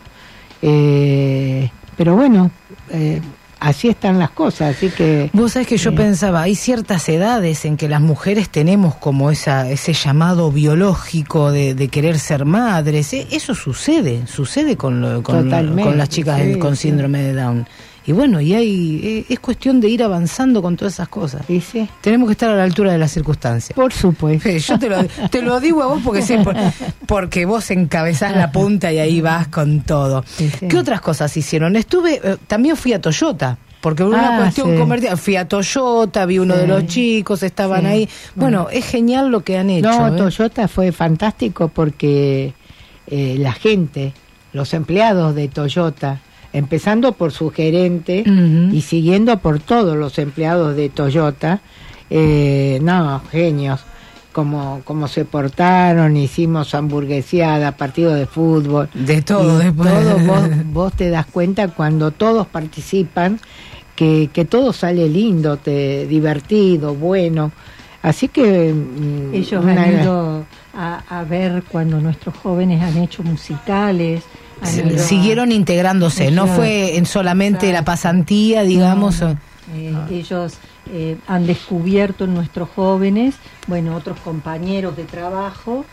Eh, 0.62 1.70
pero 1.96 2.16
bueno, 2.16 2.52
eh, 2.92 3.22
así 3.60 3.88
están 3.90 4.20
las 4.20 4.32
cosas, 4.32 4.76
así 4.76 4.90
que 4.90 5.30
Vos 5.34 5.54
sabés 5.54 5.68
que 5.68 5.78
yo 5.78 5.94
pensaba, 5.96 6.42
hay 6.42 6.56
ciertas 6.56 7.08
edades 7.10 7.66
en 7.66 7.78
que 7.78 7.88
las 7.88 8.02
mujeres 8.02 8.50
tenemos 8.50 8.96
como 8.96 9.32
esa, 9.32 9.70
ese 9.70 9.94
llamado 9.94 10.52
biológico 10.52 11.52
de, 11.52 11.74
de 11.76 11.88
querer 11.88 12.20
ser 12.20 12.46
madres. 12.46 13.14
Eh, 13.14 13.28
Eso 13.32 13.56
sucede, 13.56 14.26
sucede 14.28 14.76
con, 14.78 15.02
lo- 15.02 15.24
con, 15.24 15.50
las 15.50 16.10
chicas 16.10 16.42
sí, 16.42 16.60
con 16.60 16.76
sí. 16.76 16.90
síndrome 16.90 17.22
de 17.22 17.34
Down. 17.34 17.68
Y 18.08 18.14
bueno, 18.14 18.40
y 18.42 18.54
hay, 18.56 19.02
eh, 19.04 19.26
es 19.28 19.40
cuestión 19.40 19.80
de 19.82 19.90
ir 19.90 20.02
avanzando 20.02 20.62
con 20.62 20.76
todas 20.78 20.94
esas 20.94 21.10
cosas. 21.10 21.44
sí, 21.46 21.60
sí. 21.62 21.88
Tenemos 22.02 22.28
que 22.30 22.32
estar 22.32 22.50
a 22.50 22.56
la 22.56 22.64
altura 22.64 22.92
de 22.94 22.98
las 22.98 23.12
circunstancias. 23.12 23.76
Por 23.76 23.92
supuesto. 23.94 24.50
Yo 24.58 24.80
te 24.80 24.90
lo, 24.90 25.04
te 25.30 25.42
lo 25.42 25.60
digo 25.60 25.84
a 25.84 25.88
vos 25.88 26.02
porque 26.04 26.22
sé, 26.22 26.38
por- 26.40 26.56
porque 27.06 27.46
vos 27.46 27.70
encabezás 27.70 28.36
la 28.36 28.52
punta 28.52 28.92
y 28.94 29.00
ahí 29.00 29.20
vas 29.22 29.50
con 29.50 29.82
todo. 29.82 30.24
Sí. 30.26 30.50
¿Qué 30.70 30.78
otras 30.78 31.02
cosas 31.02 31.36
hicieron? 31.36 31.76
Estuve, 31.76 32.22
eh, 32.24 32.38
también 32.48 32.78
fui 32.78 32.94
a 32.94 33.02
Toyota. 33.02 33.58
Porque 33.80 34.04
hubo 34.04 34.10
una 34.16 34.38
Ah, 34.38 34.40
cuestión 34.42 34.72
sí. 34.72 34.78
comercial. 34.80 35.18
Fui 35.18 35.36
a 35.36 35.48
Toyota, 35.48 36.26
vi 36.26 36.40
uno 36.40 36.56
Sí. 36.56 36.62
de 36.62 36.68
los 36.68 36.86
chicos, 36.88 37.44
estaban 37.44 37.82
Sí. 37.82 37.88
ahí. 37.88 38.10
Bueno, 38.36 38.68
es 38.72 38.86
genial 38.86 39.30
lo 39.30 39.42
que 39.44 39.58
han 39.58 39.70
hecho. 39.70 39.88
No, 39.90 40.08
¿eh? 40.08 40.18
Toyota 40.18 40.68
fue 40.68 40.92
fantástico 40.92 41.68
porque 41.68 42.54
eh, 43.06 43.36
la 43.38 43.54
gente, 43.54 44.14
los 44.52 44.74
empleados 44.74 45.36
de 45.36 45.48
Toyota, 45.48 46.22
empezando 46.54 47.12
por 47.14 47.32
su 47.32 47.50
gerente 47.52 48.24
y 48.72 48.82
siguiendo 48.82 49.38
por 49.40 49.60
todos 49.60 49.96
los 49.98 50.18
empleados 50.20 50.76
de 50.76 50.90
Toyota, 50.90 51.62
eh, 52.10 52.80
no, 52.82 53.22
genios, 53.32 53.82
como, 54.32 54.82
como 54.84 55.08
se 55.08 55.26
portaron, 55.26 56.16
hicimos 56.16 56.74
hamburgueseada, 56.76 57.74
partido 57.76 58.14
de 58.14 58.26
fútbol. 58.28 58.90
De 58.94 59.22
todo 59.22 59.58
después. 59.60 59.90
todo 59.90 60.20
vos, 60.26 60.42
vos 60.72 60.94
te 60.94 61.10
das 61.10 61.26
cuenta 61.26 61.68
cuando 61.70 62.12
todos 62.12 62.48
participan 62.48 63.40
que, 63.96 64.30
que 64.32 64.46
todo 64.46 64.74
sale 64.74 65.10
lindo, 65.10 65.58
te, 65.58 66.06
divertido, 66.08 66.94
bueno. 66.94 67.52
Así 68.04 68.28
que... 68.28 68.72
mm, 68.74 69.34
Ellos 69.34 69.64
una- 69.64 69.84
han 69.84 70.02
ido 70.02 70.46
a, 70.76 71.02
a 71.20 71.24
ver 71.24 71.64
cuando 71.70 72.00
nuestros 72.00 72.36
jóvenes 72.38 72.82
han 72.82 72.96
hecho 72.98 73.24
musicales. 73.24 74.24
Sí, 74.64 74.82
Siguieron 74.98 75.52
integrándose, 75.52 76.32
no 76.32 76.48
fue 76.48 76.98
en 76.98 77.06
solamente 77.06 77.72
la 77.72 77.84
pasantía, 77.84 78.64
digamos. 78.64 79.22
No, 79.22 79.30
no. 79.30 79.38
Eh, 79.76 79.94
Ellos 80.12 80.54
eh, 80.92 81.18
han 81.28 81.46
descubierto 81.46 82.24
en 82.24 82.34
nuestros 82.34 82.70
jóvenes, 82.70 83.36
bueno, 83.68 83.96
otros 83.96 84.20
compañeros 84.20 84.96
de 84.96 85.04
trabajo, 85.04 85.86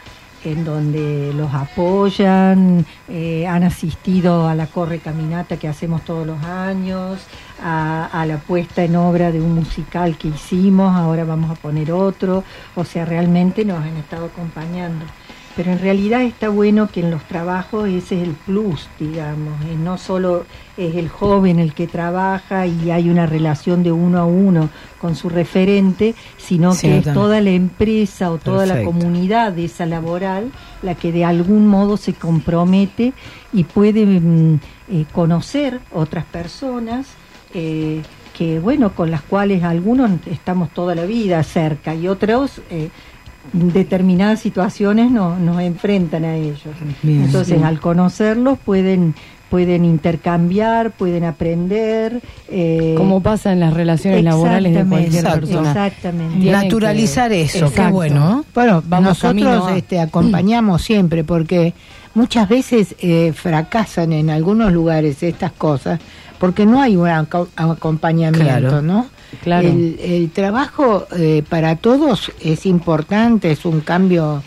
en 0.44 0.64
donde 0.64 1.32
los 1.34 1.52
apoyan, 1.54 2.84
eh, 3.08 3.46
han 3.46 3.64
asistido 3.64 4.46
a 4.46 4.54
la 4.54 4.66
corre 4.66 4.98
caminata 4.98 5.56
que 5.56 5.68
hacemos 5.68 6.04
todos 6.04 6.26
los 6.26 6.42
años, 6.44 7.18
a, 7.62 8.06
a 8.12 8.26
la 8.26 8.36
puesta 8.38 8.84
en 8.84 8.94
obra 8.96 9.32
de 9.32 9.40
un 9.40 9.54
musical 9.54 10.18
que 10.18 10.28
hicimos, 10.28 10.94
ahora 10.94 11.24
vamos 11.24 11.50
a 11.50 11.54
poner 11.54 11.90
otro, 11.92 12.44
o 12.74 12.84
sea, 12.84 13.04
realmente 13.04 13.64
nos 13.64 13.82
han 13.82 13.96
estado 13.96 14.26
acompañando. 14.26 15.04
Pero 15.57 15.70
en 15.70 15.78
realidad 15.78 16.22
está 16.22 16.48
bueno 16.48 16.88
que 16.88 17.00
en 17.00 17.11
los 17.12 17.22
trabajos 17.24 17.88
ese 17.88 18.20
es 18.20 18.28
el 18.28 18.34
plus, 18.34 18.88
digamos, 18.98 19.55
no 19.78 19.98
solo 19.98 20.46
es 20.76 20.96
el 20.96 21.09
joven 21.09 21.61
el 21.61 21.74
que 21.74 21.86
trabaja 21.86 22.66
y 22.66 22.90
hay 22.90 23.09
una 23.09 23.26
relación 23.26 23.84
de 23.84 23.92
uno 23.92 24.18
a 24.18 24.24
uno 24.24 24.68
con 25.00 25.14
su 25.14 25.28
referente, 25.28 26.16
sino 26.38 26.74
Sí, 26.74 26.88
que 26.88 26.98
es 26.98 27.05
toda 27.05 27.40
la 27.40 27.50
empresa 27.50 28.32
o 28.32 28.38
toda 28.38 28.66
la 28.66 28.82
comunidad 28.82 29.52
de 29.52 29.66
esa 29.66 29.86
laboral 29.86 30.50
la 30.82 30.96
que 30.96 31.12
de 31.12 31.24
algún 31.24 31.68
modo 31.68 31.96
se 31.96 32.14
compromete 32.14 33.12
y 33.52 33.62
puede 33.64 34.05
mm, 34.07 34.55
eh, 34.90 35.05
conocer 35.12 35.80
otras 35.92 36.24
personas. 36.24 37.07
eh, 37.55 38.02
que 38.36 38.59
bueno, 38.59 38.94
con 38.94 39.11
las 39.11 39.22
cuales 39.22 39.62
algunos 39.62 40.11
estamos 40.26 40.70
toda 40.70 40.94
la 40.94 41.05
vida 41.05 41.42
cerca 41.44 41.94
y 41.94 42.09
otros 42.09 42.61
eh, 42.68 42.90
determinadas 43.53 44.40
situaciones 44.40 45.11
no- 45.11 45.38
nos 45.38 45.61
enfrentan 45.61 46.24
a 46.24 46.36
ellos. 46.36 46.61
Bien, 47.03 47.24
Entonces, 47.24 47.62
al 47.62 47.80
conocerlos 47.80 48.59
pueden 48.59 49.14
pueden 49.51 49.84
intercambiar, 49.84 50.90
pueden 50.90 51.22
aprender. 51.22 52.20
eh, 52.49 52.95
Como 52.97 53.20
pasa 53.22 53.53
en 53.53 53.61
las 53.61 53.72
relaciones 53.72 54.24
laborales 54.24 54.74
de 54.74 54.84
cualquier 54.84 55.22
persona. 55.22 55.68
Exactamente. 55.68 56.51
Naturalizar 56.51 57.30
que- 57.30 57.42
eso, 57.42 57.72
qué 57.72 57.86
bueno. 57.86 58.45
Bueno, 58.53 58.82
Vamos 58.88 59.22
nosotros 59.22 59.68
a- 59.68 59.76
este, 59.76 60.01
acompañamos 60.01 60.82
siempre 60.82 61.22
porque 61.22 61.72
muchas 62.14 62.49
veces 62.49 62.97
eh, 62.99 63.32
fracasan 63.32 64.12
en 64.12 64.30
algunos 64.30 64.72
lugares 64.72 65.22
estas 65.22 65.53
cosas 65.53 66.01
porque 66.40 66.66
no 66.66 66.80
hay 66.82 66.97
un 66.97 67.07
aco- 67.07 67.47
acompañamiento, 67.55 68.40
Claro. 68.45 68.82
¿no? 68.82 69.07
Claro. 69.43 69.68
El, 69.68 69.99
el 70.01 70.31
trabajo 70.31 71.07
eh, 71.16 71.43
para 71.49 71.77
todos 71.77 72.31
es 72.41 72.66
importante, 72.66 73.51
es 73.51 73.64
un 73.64 73.81
cambio 73.81 74.43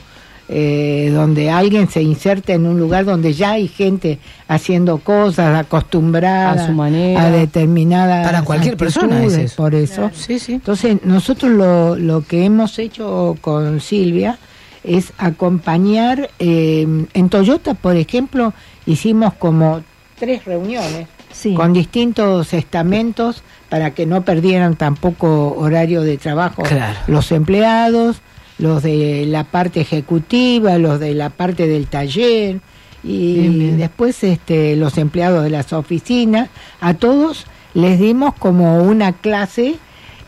eh, 0.50 1.12
donde 1.14 1.50
alguien 1.50 1.90
se 1.90 2.02
inserta 2.02 2.54
en 2.54 2.66
un 2.66 2.80
lugar 2.80 3.04
donde 3.04 3.34
ya 3.34 3.52
hay 3.52 3.68
gente 3.68 4.18
haciendo 4.48 5.00
cosas, 5.00 5.60
acostumbrada 5.60 6.52
A 6.52 6.66
su 6.68 6.72
manera. 6.72 7.24
a 7.26 7.32
determinadas 7.32 8.26
Para 8.26 8.44
cualquier 8.44 8.78
persona 8.78 9.22
es 9.26 9.34
eso. 9.34 9.56
Por 9.58 9.76
eso. 9.76 10.10
Sí, 10.14 10.40
sí. 10.40 10.54
Entonces, 10.54 11.00
nosotros 11.04 11.52
lo, 11.52 11.98
lo 11.98 12.22
que 12.22 12.46
hemos 12.46 12.80
hecho 12.80 13.36
con 13.42 13.82
Silvia 13.82 14.38
es 14.86 15.12
acompañar. 15.18 16.30
eh, 16.40 16.88
en 17.14 17.30
Toyota, 17.30 17.74
por 17.74 17.98
ejemplo, 17.98 18.54
hicimos 18.86 19.34
como 19.34 19.82
tres 20.18 20.46
reuniones 20.46 21.08
Sí. 21.38 21.54
con 21.54 21.72
distintos 21.74 22.54
estamentos 22.54 23.44
para 23.70 23.92
que 23.92 24.06
no 24.08 24.24
perdieran 24.24 24.76
tampoco 24.76 25.54
horario 25.58 26.02
de 26.02 26.18
trabajo 26.18 26.64
Claro. 26.64 26.98
los 27.08 27.32
empleados, 27.32 28.18
los 28.58 28.82
de 28.82 29.26
la 29.28 29.44
parte 29.44 29.82
ejecutiva, 29.82 30.78
los 30.80 31.00
de 31.00 31.14
la 31.14 31.30
parte 31.30 31.68
del 31.68 31.86
taller 31.88 32.60
y 33.04 33.34
Bien, 33.40 33.60
bien. 33.60 33.78
después 33.78 34.24
este, 34.24 34.76
los 34.76 34.98
empleados 34.98 35.44
de 35.44 35.52
las 35.52 35.72
oficinas. 35.74 36.50
A 36.82 36.96
todos 36.96 37.46
les 37.76 38.00
dimos 38.00 38.34
como 38.34 38.80
una 38.84 39.12
clase 39.14 39.76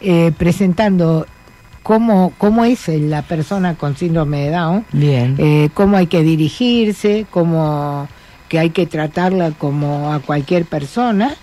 eh, 0.02 0.32
presentando 0.38 1.26
cómo, 1.82 2.32
cómo 2.38 2.66
es 2.66 2.88
la 2.88 3.24
persona 3.24 3.74
con 3.74 3.98
síndrome 3.98 4.42
de 4.46 4.52
Down, 4.52 4.86
Bien. 4.92 5.36
eh, 5.40 5.70
cómo 5.74 5.98
hay 5.98 6.06
que 6.06 6.22
dirigirse, 6.22 7.26
cómo 7.32 8.08
que 8.50 8.60
hay 8.60 8.72
que 8.72 8.88
tratarla 8.88 9.52
como 9.52 10.12
a 10.12 10.20
cualquier 10.20 10.66
persona, 10.66 11.36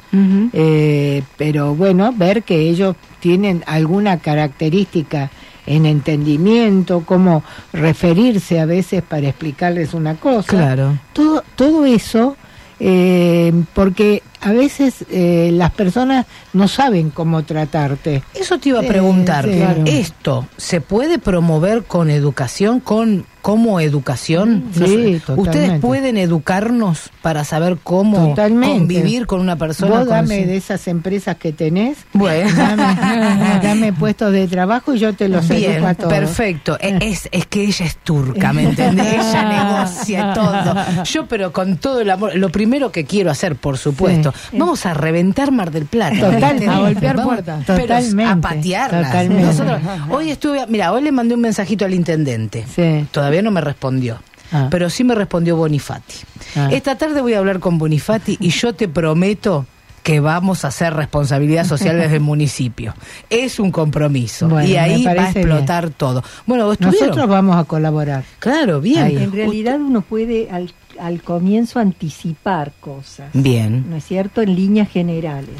eh, 0.53 1.23
pero 1.37 1.75
bueno, 1.75 2.13
ver 2.13 2.43
que 2.43 2.69
ellos 2.69 2.97
tienen 3.21 3.63
alguna 3.67 4.19
característica 4.19 5.31
en 5.67 5.87
entendimiento, 5.87 7.05
cómo 7.07 7.43
referirse 7.73 8.61
a 8.61 8.67
veces 8.67 9.03
para 9.03 9.29
explicarles 9.29 9.95
una 9.95 10.17
cosa. 10.17 10.49
Claro. 10.49 10.99
Todo, 11.13 11.45
todo 11.55 11.87
eso, 11.87 12.37
eh, 12.81 13.53
porque 13.73 14.23
a 14.41 14.53
veces 14.53 15.05
eh, 15.11 15.51
las 15.53 15.73
personas 15.73 16.27
no 16.53 16.69
saben 16.69 17.11
cómo 17.11 17.43
tratarte. 17.45 18.23
Eso 18.35 18.59
te 18.59 18.71
iba 18.71 18.79
a 18.81 18.83
Sí, 18.83 18.89
preguntar. 18.89 19.49
Claro. 19.49 19.83
¿Esto 19.87 20.47
se 20.57 20.81
puede 20.81 21.19
promover 21.19 21.85
con 21.85 22.11
educación, 22.11 22.81
con 22.81 23.25
como 23.43 23.79
educación? 23.79 24.65
Sí, 24.75 24.81
No 24.81 24.87
sé. 24.87 25.23
¿Ustedes 25.41 25.81
pueden 25.81 26.17
educarnos 26.17 27.11
para 27.23 27.45
saber 27.45 27.79
cómo 27.83 28.31
Totalmente. 28.31 28.79
convivir 28.79 29.27
con 29.27 29.41
una 29.41 29.57
persona? 29.57 29.99
Vos 30.01 30.07
dame 30.09 30.47
de 30.47 30.57
esas 30.57 30.89
empresas 30.89 31.37
que 31.37 31.53
tenés, 31.53 31.99
Bueno. 32.13 32.51
dame, 32.57 33.61
dame 33.63 33.93
puestos 33.93 34.33
de 34.33 34.49
trabajo 34.49 34.95
y 34.95 34.99
yo 34.99 35.13
te 35.15 35.29
los 35.29 35.47
Bien, 35.49 35.73
educo 35.75 35.87
a 35.87 35.95
todos. 35.95 36.13
perfecto. 36.13 36.77
E- 36.81 36.99
Es, 37.01 37.29
es 37.31 37.47
que 37.47 37.63
ella 37.65 37.87
es 37.87 37.97
turca, 37.99 38.53
¿me 38.53 38.65
entendés? 38.65 39.15
Ella 39.15 39.45
negocia 39.79 40.33
todo. 40.35 41.05
Yo, 41.05 41.27
pero 41.27 41.53
con 41.53 41.77
todo 41.77 42.01
el 42.01 42.11
amor, 42.11 42.35
lo 42.35 42.49
primero 42.51 42.91
que 42.91 43.05
quiero 43.05 43.31
hacer, 43.31 43.55
por 43.55 43.79
supuesto, 43.79 44.26
vamos 44.53 44.87
a 44.87 44.95
reventar 44.95 45.51
Mar 45.53 45.71
del 45.71 45.87
Plata. 45.87 46.19
Totalmente. 46.33 46.69
A 46.69 46.79
golpear 46.79 47.23
puertas. 47.23 47.67
Totalmente, 47.67 48.25
a 48.25 48.37
patearlas. 48.37 49.07
totalmente. 49.07 49.43
Nosotros- 49.45 49.81
hoy 50.11 50.31
estuve, 50.31 50.67
mira, 50.69 50.93
hoy 50.93 51.03
le 51.03 51.13
mandé 51.13 51.35
un 51.35 51.41
mensajito 51.41 51.85
al 51.85 51.95
intendente. 51.95 52.65
Sí. 52.75 53.07
Todavía 53.11 53.43
no 53.43 53.51
me 53.51 53.61
respondió. 53.61 54.19
Ah. 54.53 54.69
Pero 54.71 54.89
sí 54.91 55.03
me 55.05 55.15
respondió 55.15 55.57
Bonifati. 55.57 56.15
Ah. 56.57 56.69
Esta 56.71 56.97
tarde 56.97 57.21
voy 57.21 57.35
a 57.35 57.39
hablar 57.39 57.59
con 57.59 57.79
Bonifati 57.79 58.37
y 58.41 58.51
yo 58.51 58.75
te 58.75 58.87
prometo 58.89 59.67
que 60.05 60.21
vamos 60.21 60.65
a 60.65 60.69
hacer 60.69 60.95
responsabilidad 60.95 61.67
social 61.67 61.99
desde 61.99 62.15
el 62.15 62.21
municipio. 62.21 62.95
Es 63.29 63.59
un 63.59 63.73
compromiso. 63.73 64.49
Bueno, 64.49 64.69
y 64.69 64.77
ahí 64.77 65.05
va 65.05 65.11
a 65.11 65.31
explotar 65.31 65.91
todo. 65.91 66.23
Bueno, 66.47 66.67
¿vos 66.67 66.75
estuvieron? 66.75 67.09
Nosotros 67.09 67.29
vamos 67.29 67.57
a 67.57 67.65
colaborar. 67.65 68.23
Claro, 68.39 68.81
bien. 68.81 69.03
Ahí. 69.03 69.17
En 69.17 69.33
realidad 69.33 69.81
uno 69.81 70.03
puede 70.03 70.49
al, 70.49 70.73
al 71.01 71.23
comienzo 71.23 71.79
anticipar 71.79 72.73
cosas. 72.81 73.31
Bien. 73.33 73.85
¿no 73.89 73.97
es 73.97 74.05
cierto? 74.05 74.43
En 74.43 74.55
líneas 74.55 74.89
generales. 74.89 75.57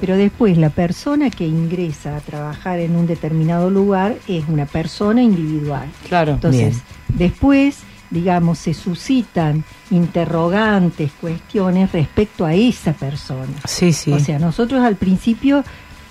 Pero 0.00 0.16
después 0.16 0.58
la 0.58 0.70
persona 0.70 1.30
que 1.30 1.46
ingresa 1.46 2.16
a 2.16 2.20
trabajar 2.20 2.80
en 2.80 2.96
un 2.96 3.06
determinado 3.06 3.70
lugar 3.70 4.16
es 4.26 4.44
una 4.48 4.66
persona 4.66 5.22
individual. 5.22 5.88
Claro. 6.08 6.32
Entonces, 6.32 6.82
Bien. 7.08 7.30
después, 7.30 7.78
digamos, 8.10 8.58
se 8.58 8.74
suscitan 8.74 9.64
interrogantes, 9.90 11.12
cuestiones 11.20 11.92
respecto 11.92 12.44
a 12.44 12.54
esa 12.54 12.92
persona. 12.94 13.52
Sí, 13.64 13.92
sí. 13.92 14.12
O 14.12 14.18
sea, 14.18 14.38
nosotros 14.38 14.82
al 14.82 14.96
principio 14.96 15.62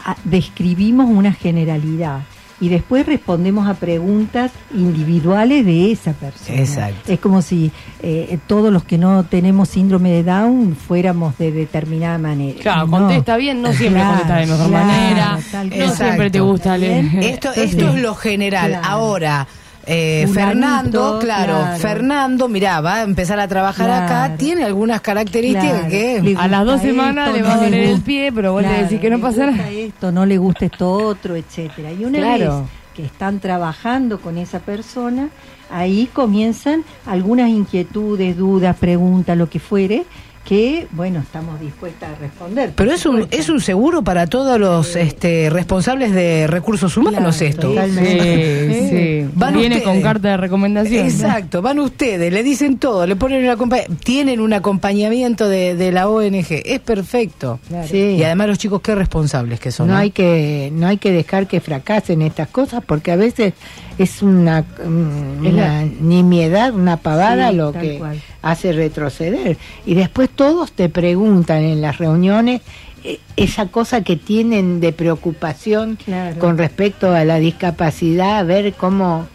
ah, 0.06 0.16
describimos 0.24 1.10
una 1.10 1.34
generalidad 1.34 2.22
y 2.62 2.70
después 2.70 3.06
respondemos 3.06 3.68
a 3.68 3.74
preguntas 3.74 4.52
individuales 4.74 5.66
de 5.66 5.92
esa 5.92 6.14
persona. 6.14 6.60
Exacto. 6.60 7.12
Es 7.12 7.20
como 7.20 7.42
si 7.42 7.72
eh, 8.02 8.38
todos 8.48 8.72
los 8.72 8.84
que 8.84 8.98
no 8.98 9.24
tenemos 9.26 9.68
síndrome 9.70 10.12
de 10.12 10.24
Down 10.24 10.76
fuéramos 10.76 11.38
de 11.38 11.52
determinada 11.52 12.18
manera. 12.18 12.60
Claro, 12.62 12.86
No. 12.86 12.92
contesta 13.00 13.36
bien, 13.38 13.62
no 13.62 13.74
siempre 13.74 14.02
Claro, 14.02 14.10
contesta 14.20 14.36
de 14.38 14.46
mejor 14.46 14.68
claro, 14.70 14.86
manera, 14.86 15.40
tal 15.52 15.70
no 15.70 15.96
siempre 15.96 16.30
te 16.32 16.40
gusta 16.40 16.78
leer. 16.78 17.06
Esto, 17.24 17.50
esto 17.54 17.90
es 17.90 17.96
lo 18.02 18.16
general. 18.16 18.70
claro. 18.70 18.88
Ahora, 18.88 19.48
eh, 19.86 20.28
Fernando, 20.34 21.18
claro, 21.20 21.54
claro. 21.62 21.80
Fernando, 21.80 22.48
mirá, 22.48 22.82
va 22.82 22.96
a 22.98 23.04
empezar 23.04 23.40
a 23.40 23.48
trabajar 23.48 23.90
acá, 23.90 24.36
tiene 24.38 24.64
algunas 24.64 25.02
características 25.02 25.72
Claro. 25.72 25.90
que... 25.90 26.36
A 26.38 26.48
las 26.48 26.66
dos 26.66 26.82
semanas 26.82 27.28
esto, 27.30 27.38
le 27.38 27.44
va 27.44 27.54
a 27.56 27.58
doler 27.58 27.84
el 27.86 28.02
pie, 28.02 28.32
pero 28.32 28.54
vos 28.54 28.62
le 28.62 28.84
decís 28.84 29.00
que 29.00 29.10
no 29.10 29.20
pasa 29.20 29.48
nada. 29.48 29.70
esto, 29.70 30.12
no 30.12 30.26
le 30.26 30.38
gusta 30.38 30.66
esto 30.66 30.90
otro, 30.92 31.36
etcétera. 31.36 31.92
Y 31.92 32.06
una 32.06 32.38
vez 32.38 32.50
que 32.96 33.06
están 33.06 33.40
trabajando 33.40 34.20
con 34.20 34.38
esa 34.38 34.60
persona, 34.60 35.30
ahí 35.72 36.10
comienzan 36.12 36.84
algunas 37.06 37.50
inquietudes, 37.50 38.36
dudas, 38.38 38.76
preguntas, 38.78 39.38
lo 39.38 39.50
que 39.50 39.60
fuere, 39.60 40.06
que, 40.46 40.88
bueno, 40.92 41.20
estamos 41.20 41.60
dispuestas 41.60 42.10
a 42.10 42.16
responder. 42.20 42.72
Pero 42.76 42.92
es 42.92 43.06
un, 43.06 43.28
es 43.32 43.48
un 43.50 43.62
seguro 43.62 44.02
para 44.04 44.28
todos 44.28 44.60
los 44.60 44.96
este, 44.96 45.50
responsables 45.50 46.12
de 46.14 46.48
recursos 46.48 46.98
humanos 46.98 47.38
Claro, 47.38 47.50
esto. 47.52 47.70
Totalmente. 47.70 48.74
Sí, 48.74 48.90
sí. 48.90 49.30
Van 49.36 49.54
Viene 49.54 49.76
ustedes. 49.78 49.84
con 49.94 50.02
carta 50.02 50.30
de 50.30 50.38
recomendación. 50.38 51.06
Exacto, 51.06 51.62
van 51.62 51.80
ustedes, 51.80 52.34
le 52.34 52.44
dicen 52.44 52.78
todo, 52.80 53.06
le 53.06 53.16
ponen 53.16 53.44
un 53.44 53.50
acompa- 53.56 53.86
tienen 54.04 54.40
un 54.42 54.54
acompañamiento 54.54 55.48
de, 55.48 55.76
de 55.76 55.92
la 55.92 56.10
ONG, 56.10 56.48
es 56.66 56.80
perfecto. 56.80 57.60
Sí. 57.88 57.98
Y 58.18 58.24
además 58.24 58.48
los 58.48 58.58
chicos 58.58 58.82
qué 58.82 58.96
responsables 58.96 59.60
que 59.60 59.72
son. 59.72 59.88
no 59.88 59.94
¿no? 59.94 60.00
hay 60.00 60.12
que 60.12 60.72
no 60.74 60.88
hay 60.88 60.98
que 60.98 61.12
dejar 61.12 61.48
que 61.48 61.62
fracasen 61.62 62.22
estas 62.24 62.48
cosas 62.48 62.84
porque 62.86 63.12
a 63.12 63.16
veces 63.16 63.54
es 63.98 64.22
una, 64.24 64.62
mm, 64.62 65.46
Es 65.46 65.54
una 65.54 65.84
nimiedad, 65.84 66.74
una 66.74 66.98
pavada 66.98 67.52
Sí, 67.52 67.56
lo 67.56 67.72
tal 67.72 67.82
que 67.82 67.98
cual. 68.00 68.22
Hace 68.42 68.72
retroceder. 68.74 69.58
Y 69.86 69.94
después 69.96 70.30
todos 70.30 70.72
te 70.72 70.90
preguntan 70.90 71.64
en 71.64 71.82
las 71.82 71.98
reuniones 71.98 72.62
eh, 73.04 73.20
esa 73.36 73.68
cosa 73.68 74.04
que 74.04 74.16
tienen 74.16 74.80
de 74.80 74.94
preocupación 74.94 75.98
Claro. 76.04 76.40
con 76.40 76.58
respecto 76.58 77.12
a 77.14 77.24
la 77.26 77.38
discapacidad, 77.40 78.40
a 78.40 78.44
ver 78.44 78.74
cómo, 78.74 79.28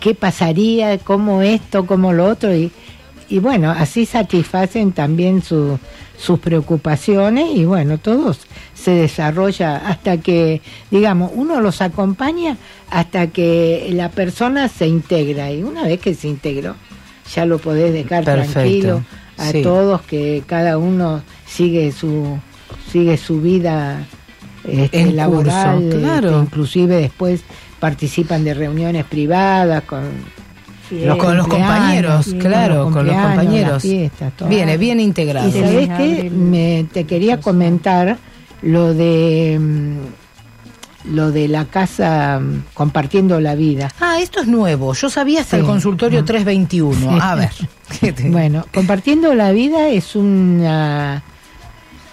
qué 0.00 0.14
pasaría, 0.14 0.98
cómo 0.98 1.42
esto, 1.42 1.86
cómo 1.86 2.12
lo 2.12 2.26
otro. 2.26 2.54
Y, 2.54 2.70
y 3.28 3.38
bueno, 3.38 3.70
así 3.70 4.06
satisfacen 4.06 4.92
también 4.92 5.42
su- 5.42 5.78
sus 6.18 6.38
preocupaciones 6.38 7.46
y 7.54 7.64
bueno, 7.64 7.98
todos 7.98 8.40
se 8.74 8.92
desarrolla 8.92 9.76
hasta 9.76 10.18
que, 10.18 10.60
digamos, 10.90 11.32
uno 11.34 11.60
los 11.60 11.80
acompaña 11.80 12.56
hasta 12.90 13.26
que 13.28 13.88
la 13.92 14.08
persona 14.08 14.68
se 14.68 14.86
integra 14.86 15.50
y 15.50 15.62
una 15.64 15.82
vez 15.84 15.98
que 16.00 16.14
se 16.14 16.28
integró, 16.28 16.76
ya 17.34 17.46
lo 17.46 17.58
podés 17.58 17.92
dejar 17.92 18.24
Perfecto, 18.24 18.52
tranquilo 18.52 19.04
a 19.38 19.50
sí. 19.50 19.62
todos 19.62 20.02
que 20.02 20.42
cada 20.46 20.78
uno 20.78 21.22
sigue 21.46 21.92
su 21.92 22.38
sigue 22.90 23.16
su 23.16 23.40
vida 23.40 24.04
este, 24.64 25.00
En 25.00 25.16
laboral, 25.16 25.74
curso, 25.76 25.88
este, 25.88 26.00
claro. 26.00 26.42
inclusive 26.42 26.96
después 26.96 27.42
participan 27.80 28.44
de 28.44 28.54
reuniones 28.54 29.04
privadas 29.04 29.82
con 29.82 30.02
Los, 30.90 31.16
con 31.16 31.36
los 31.36 31.48
compañeros, 31.48 32.26
sí, 32.26 32.38
claro, 32.38 32.90
con 32.90 33.06
los 33.06 33.16
compañeros. 33.16 33.82
fiestas, 33.82 34.32
todo. 34.36 34.48
Viene 34.48 34.76
bien 34.76 35.00
integrado. 35.00 35.48
Y 35.48 35.52
les 35.52 35.88
que 35.88 36.30
me 36.30 36.86
te 36.92 37.04
quería 37.04 37.40
comentar 37.40 38.18
lo 38.60 38.94
de 38.94 39.58
mm, 39.58 39.96
lo 41.04 41.32
de 41.32 41.48
la 41.48 41.64
casa 41.64 42.40
mm, 42.40 42.64
compartiendo 42.74 43.40
la 43.40 43.54
vida. 43.54 43.90
Ah, 44.00 44.18
esto 44.20 44.40
es 44.40 44.46
nuevo. 44.46 44.94
Yo 44.94 45.10
sabía 45.10 45.40
hasta 45.42 45.56
el 45.56 45.64
consultorio 45.64 46.24
321. 46.24 46.94
Sí. 47.00 47.18
A 47.20 47.34
ver. 47.34 47.50
¿qué 48.00 48.12
te- 48.12 48.30
Bueno, 48.30 48.64
compartiendo 48.72 49.34
la 49.34 49.52
vida 49.52 49.88
es 49.88 50.14
una 50.16 51.22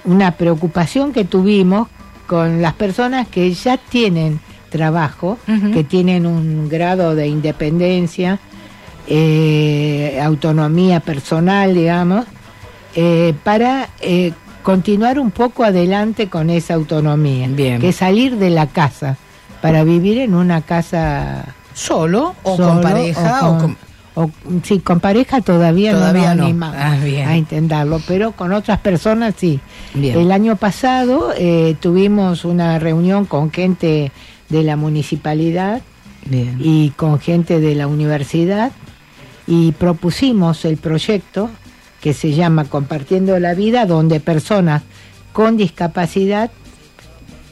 una 0.06 0.32
preocupación 0.32 1.12
que 1.14 1.26
tuvimos 1.26 1.88
con 2.26 2.62
las 2.62 2.74
personas 2.74 3.28
que 3.28 3.54
ya 3.54 3.78
tienen 3.78 4.40
trabajo, 4.70 5.38
que 5.74 5.84
tienen 5.84 6.26
un 6.28 6.70
grado 6.70 7.16
de 7.16 7.28
independencia, 7.28 8.40
eh, 9.08 10.20
autonomía 10.24 11.00
personal, 11.00 11.74
digamos, 11.74 12.26
eh, 12.96 13.34
para 13.44 13.90
eh, 14.02 14.32
continuar 14.72 15.20
un 15.20 15.32
poco 15.32 15.64
adelante 15.64 16.28
con 16.30 16.50
esa 16.50 16.74
autonomía, 16.76 17.48
Bien. 17.50 17.80
que 17.82 17.92
salir 17.92 18.36
de 18.38 18.50
la 18.50 18.68
casa 18.68 19.18
para 19.62 19.84
vivir 19.84 20.18
en 20.20 20.34
una 20.36 20.62
casa 20.62 21.46
¿Solo 21.74 22.36
o 22.44 22.56
solo 22.58 22.70
con 22.74 22.82
pareja 22.82 23.50
o 23.50 23.58
con... 23.58 23.78
o- 24.16 24.32
sí, 24.64 24.80
con 24.80 25.00
pareja 25.00 25.40
todavía, 25.42 25.92
Todavía 25.94 26.22
no 26.22 26.28
no. 26.30 26.36
nos 26.36 26.46
animamos 26.46 26.76
Ah, 26.78 26.98
a 27.28 27.38
intentarlo, 27.38 28.02
pero 28.08 28.32
con 28.34 28.52
otras 28.54 28.80
personas 28.80 29.36
sí. 29.38 29.60
Bien. 29.94 30.18
El 30.20 30.32
año 30.32 30.56
pasado 30.58 31.34
eh, 31.38 31.76
tuvimos 31.80 32.44
una 32.46 32.80
reunión 32.80 33.26
con 33.26 33.52
gente 33.52 34.12
de 34.50 34.64
la 34.64 34.76
municipalidad 34.76 35.82
Bien. 36.26 36.58
y 36.60 36.90
con 36.92 37.20
gente 37.20 37.60
de 37.62 37.76
la 37.76 37.88
universidad 37.88 38.72
y 39.48 39.72
propusimos 39.72 40.64
el 40.66 40.78
proyecto 40.78 41.50
que 42.02 42.14
se 42.14 42.34
llama 42.34 42.66
Compartiendo 42.66 43.38
la 43.40 43.54
Vida, 43.54 43.86
donde 43.86 44.20
personas 44.20 44.84
con 45.34 45.58
discapacidad 45.58 46.52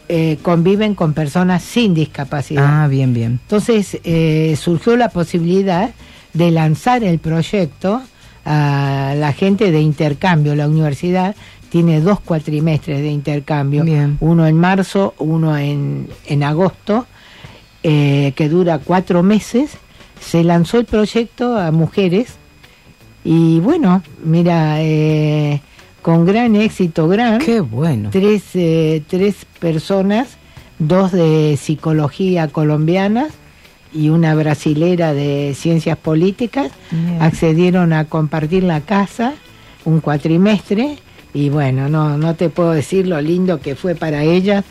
eh, 0.09 0.37
conviven 0.41 0.95
con 0.95 1.13
personas 1.13 1.63
sin 1.63 1.93
discapacidad. 1.93 2.83
Ah, 2.83 2.87
bien, 2.87 3.13
bien. 3.13 3.39
Entonces 3.43 3.99
eh, 4.03 4.57
surgió 4.59 4.95
la 4.95 5.09
posibilidad 5.09 5.91
de 6.33 6.51
lanzar 6.51 7.03
el 7.03 7.19
proyecto 7.19 8.01
a 8.45 9.13
la 9.17 9.33
gente 9.33 9.71
de 9.71 9.81
intercambio. 9.81 10.55
La 10.55 10.67
universidad 10.67 11.35
tiene 11.69 11.99
dos 11.99 12.21
cuatrimestres 12.21 12.99
de 13.01 13.09
intercambio, 13.09 13.83
Bien. 13.83 14.17
uno 14.21 14.47
en 14.47 14.57
marzo, 14.57 15.13
uno 15.19 15.57
en, 15.57 16.07
en 16.25 16.43
agosto, 16.43 17.05
eh, 17.83 18.31
que 18.35 18.47
dura 18.47 18.79
cuatro 18.79 19.23
meses. 19.23 19.71
Se 20.21 20.43
lanzó 20.43 20.79
el 20.79 20.85
proyecto 20.85 21.57
a 21.57 21.71
mujeres 21.71 22.35
y 23.29 23.59
bueno, 23.59 24.01
mira, 24.23 24.81
eh, 24.81 25.61
con 26.01 26.25
gran 26.25 26.55
éxito, 26.55 27.09
gran 27.09 27.39
Qué 27.39 27.59
bueno. 27.59 28.09
tres, 28.09 28.43
eh, 28.53 29.03
tres 29.07 29.45
personas, 29.59 30.37
dos 30.79 31.11
de 31.11 31.57
psicología 31.61 32.47
colombiana 32.47 33.27
y 33.93 34.07
una 34.09 34.33
brasilera 34.33 35.13
de 35.13 35.53
ciencias 35.57 35.97
políticas, 35.97 36.71
Bien. 36.89 37.21
accedieron 37.21 37.91
a 37.91 38.05
compartir 38.05 38.63
la 38.63 38.79
casa 38.81 39.33
un 39.83 39.99
cuatrimestre 39.99 40.97
y 41.33 41.49
bueno, 41.49 41.89
no, 41.89 42.17
no 42.17 42.35
te 42.35 42.49
puedo 42.49 42.71
decir 42.71 43.07
lo 43.07 43.19
lindo 43.19 43.59
que 43.59 43.75
fue 43.75 43.93
para 43.95 44.23
ellas, 44.23 44.63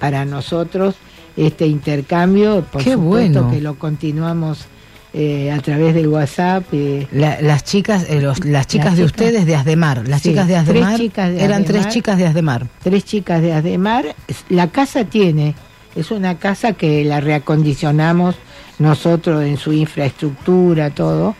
para 0.00 0.24
nosotros 0.24 0.96
este 1.36 1.66
intercambio, 1.66 2.64
por 2.72 2.82
Qué 2.82 2.94
supuesto 2.94 3.42
bueno. 3.42 3.50
que 3.54 3.60
lo 3.60 3.78
continuamos 3.78 4.66
eh, 5.12 5.50
a 5.50 5.58
través 5.60 5.94
del 5.94 6.08
WhatsApp. 6.08 6.64
eh, 6.72 7.06
La- 7.12 7.40
las 7.40 7.64
chicas, 7.64 8.06
eh, 8.08 8.20
los- 8.20 8.44
las 8.44 8.66
chicas 8.66 8.86
Las 8.86 8.96
de 8.96 9.04
chicas- 9.06 9.10
ustedes 9.20 9.46
de 9.46 9.56
Asdemar, 9.56 10.06
las 10.08 10.22
Sí, 10.22 10.30
chicas 10.30 10.46
de 10.46 10.54
tres 10.54 10.68
Asdemar, 10.68 10.96
chicas 10.98 11.30
de 11.30 11.42
eran 11.44 11.64
tres 11.64 11.88
chicas 11.88 12.18
de 12.18 12.26
Asdemar. 12.26 12.66
tres 12.82 13.04
chicas 13.04 13.42
de 13.42 13.52
Asdemar. 13.52 14.14
La 14.48 14.68
casa 14.68 15.04
tiene, 15.04 15.54
es 15.96 16.10
una 16.10 16.38
casa 16.38 16.72
que 16.74 17.04
la 17.04 17.20
reacondicionamos 17.20 18.36
nosotros 18.78 19.42
en 19.44 19.56
su 19.56 19.72
infraestructura, 19.72 20.90
todo. 20.90 21.34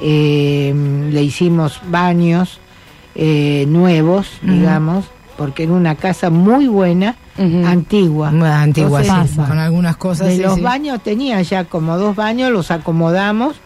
Eh, 0.00 0.74
le 1.10 1.22
hicimos 1.22 1.80
baños 1.88 2.58
eh, 3.14 3.66
nuevos, 3.68 4.26
digamos, 4.42 5.04
porque 5.36 5.64
era 5.64 5.72
una 5.72 5.94
casa 5.94 6.30
muy 6.30 6.66
buena, 6.68 7.16
antigua. 7.38 8.30
Más 8.30 8.62
antigua, 8.62 9.00
Entonces, 9.00 9.30
sí, 9.36 9.40
con 9.40 9.58
algunas 9.58 9.96
cosas. 9.96 10.28
de 10.28 10.36
sí, 10.36 10.42
los 10.42 10.56
sí. 10.56 10.60
baños 10.60 11.02
tenía 11.02 11.40
ya 11.42 11.64
como 11.64 11.96
dos 11.98 12.14
baños, 12.14 12.50
los 12.52 12.70
acomodamos 12.70 13.56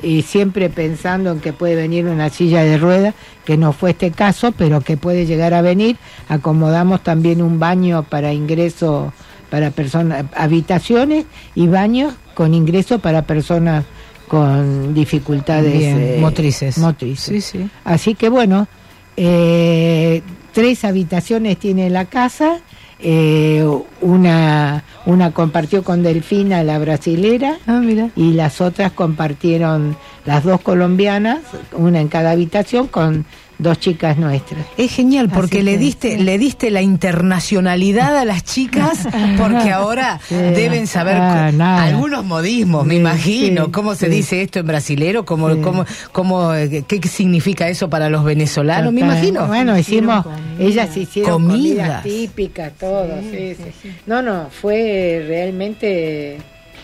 y 0.00 0.22
siempre 0.22 0.70
pensando 0.70 1.32
en 1.32 1.40
que 1.40 1.52
puede 1.52 1.74
venir 1.74 2.06
una 2.06 2.30
silla 2.30 2.62
de 2.62 2.78
rueda, 2.78 3.14
que 3.44 3.56
no 3.56 3.72
fue 3.72 3.90
este 3.90 4.12
caso, 4.12 4.52
pero 4.52 4.80
que 4.80 4.96
puede 4.96 5.26
llegar 5.26 5.54
a 5.54 5.62
venir. 5.62 5.96
Acomodamos 6.28 7.02
también 7.02 7.42
un 7.42 7.58
baño 7.58 8.04
para 8.04 8.32
ingreso 8.32 9.12
para 9.50 9.70
personas, 9.70 10.26
habitaciones 10.36 11.24
y 11.54 11.68
baños 11.68 12.14
con 12.34 12.52
ingreso 12.54 12.98
para 12.98 13.22
personas 13.22 13.84
con 14.28 14.92
dificultades 14.92 15.72
Bien, 15.78 15.98
eh, 15.98 16.18
motrices. 16.20 16.76
motrices. 16.76 17.44
Sí, 17.46 17.58
sí. 17.58 17.70
Así 17.82 18.14
que 18.14 18.28
bueno, 18.28 18.68
eh, 19.16 20.22
tres 20.52 20.84
habitaciones 20.84 21.58
tiene 21.58 21.90
la 21.90 22.04
casa, 22.06 22.60
eh, 23.00 23.64
una, 24.00 24.82
una 25.06 25.30
compartió 25.32 25.84
con 25.84 26.02
Delfina, 26.02 26.64
la 26.64 26.78
brasilera, 26.78 27.58
Ah, 27.66 27.80
y 28.16 28.32
las 28.32 28.60
otras 28.60 28.92
compartieron 28.92 29.96
las 30.24 30.44
dos 30.44 30.60
colombianas, 30.60 31.38
una 31.72 32.00
en 32.00 32.08
cada 32.08 32.32
habitación 32.32 32.88
con 32.88 33.24
dos 33.58 33.80
chicas 33.80 34.16
nuestras. 34.18 34.64
Es 34.76 34.92
genial 34.92 35.28
porque 35.28 35.56
Así 35.58 35.64
le 35.64 35.78
diste 35.78 36.16
le 36.18 36.38
diste 36.38 36.70
la 36.70 36.80
internacionalidad 36.82 38.16
a 38.16 38.24
las 38.24 38.44
chicas 38.44 39.06
porque 39.38 39.70
ahora 39.72 40.20
Sí. 40.28 40.34
deben 40.34 40.86
saber 40.86 41.16
Ah, 41.16 41.82
algunos 41.82 42.24
modismos, 42.24 42.86
me 42.86 42.94
imagino, 42.96 43.66
sí, 43.66 43.70
cómo 43.72 43.94
se 43.94 44.08
dice 44.08 44.42
esto 44.42 44.60
en 44.60 44.66
brasilero, 44.66 45.24
cómo 45.24 45.54
Sí. 45.54 45.60
cómo 45.60 45.84
cómo 46.12 46.54
eh, 46.54 46.84
qué 46.86 47.00
significa 47.08 47.68
eso 47.68 47.88
para 47.90 48.08
los 48.08 48.24
venezolanos, 48.24 48.92
me 48.92 49.00
imagino. 49.00 49.46
Bueno, 49.46 49.76
hicimos, 49.78 50.24
ellas 50.58 50.96
hicieron 50.96 51.32
Comidas. 51.32 51.58
comidas 51.58 52.02
típicas, 52.04 52.72
todo, 52.78 53.08
sí, 53.30 53.56
sí. 53.82 53.90
No, 54.06 54.22
no, 54.22 54.48
fue 54.50 55.24
realmente 55.26 56.38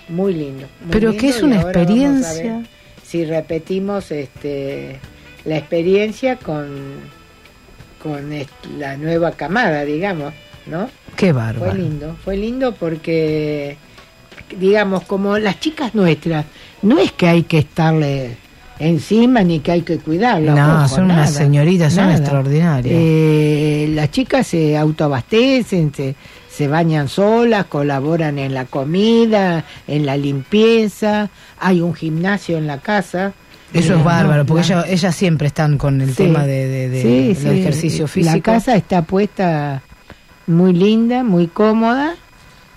muy 0.09 0.35
lindo. 0.35 0.67
muy 0.83 0.91
Pero 0.93 1.11
lindo 1.11 1.21
que 1.21 1.29
es 1.29 1.43
una 1.43 1.61
experiencia. 1.61 2.63
Si 3.07 3.25
repetimos 3.25 4.11
este 4.11 4.99
la 5.45 5.57
experiencia 5.59 6.37
con 6.37 7.13
con 8.05 8.29
la 8.79 8.99
nueva 8.99 9.33
camada, 9.33 9.83
digamos, 9.83 10.35
¿no? 10.67 10.91
Qué 11.17 11.33
Fue 11.33 11.43
bárbaro. 11.43 11.75
lindo, 11.75 12.17
fue 12.23 12.37
lindo 12.37 12.75
porque, 12.75 13.79
digamos, 14.59 15.05
como 15.05 15.39
las 15.39 15.59
chicas 15.59 15.95
nuestras, 15.95 16.45
no 16.83 16.99
es 16.99 17.13
que 17.13 17.29
hay 17.29 17.45
que 17.45 17.59
estarle 17.59 18.37
encima 18.79 19.43
ni 19.43 19.61
que 19.61 19.73
hay 19.73 19.81
que 19.81 19.97
cuidarlas. 19.99 20.55
No, 20.55 20.85
ojo, 20.85 20.97
son 20.97 21.05
unas 21.07 21.17
nada, 21.17 21.27
señoritas, 21.29 21.95
son 21.95 22.11
extraordinarias. 22.11 22.95
Eh, 22.95 23.91
las 23.95 24.11
chicas 24.11 24.49
se 24.49 24.77
autoabastecen, 24.77 25.95
se, 25.95 26.15
se 26.51 26.69
bañan 26.69 27.09
solas, 27.09 27.65
colaboran 27.67 28.39
en 28.39 28.53
la 28.53 28.67
comida, 28.67 29.65
en 29.87 30.05
la 30.05 30.19
limpieza, 30.19 31.31
hay 31.59 31.81
un 31.81 31.95
gimnasio 31.95 32.59
en 32.59 32.67
la 32.67 32.81
casa. 32.81 33.33
Eso 33.75 33.95
es 33.97 34.05
bárbaro, 34.05 34.47
porque 34.47 34.67
la- 34.75 34.87
ellas, 34.89 35.15
siempre 35.15 35.49
están 35.49 35.77
con 35.79 36.01
el 36.01 36.11
Sí. 36.11 36.17
tema 36.25 36.47
de, 36.47 36.67
de- 36.69 36.89
de- 36.89 37.03
Sí, 37.03 37.43
del 37.45 37.55
sí, 37.55 37.61
ejercicio 37.61 38.09
físico. 38.09 38.35
La 38.37 38.41
casa 38.43 38.75
está 38.77 39.03
puesta 39.03 39.83
muy 40.47 40.73
linda, 40.73 41.23
muy 41.25 41.49
cómoda 41.49 42.15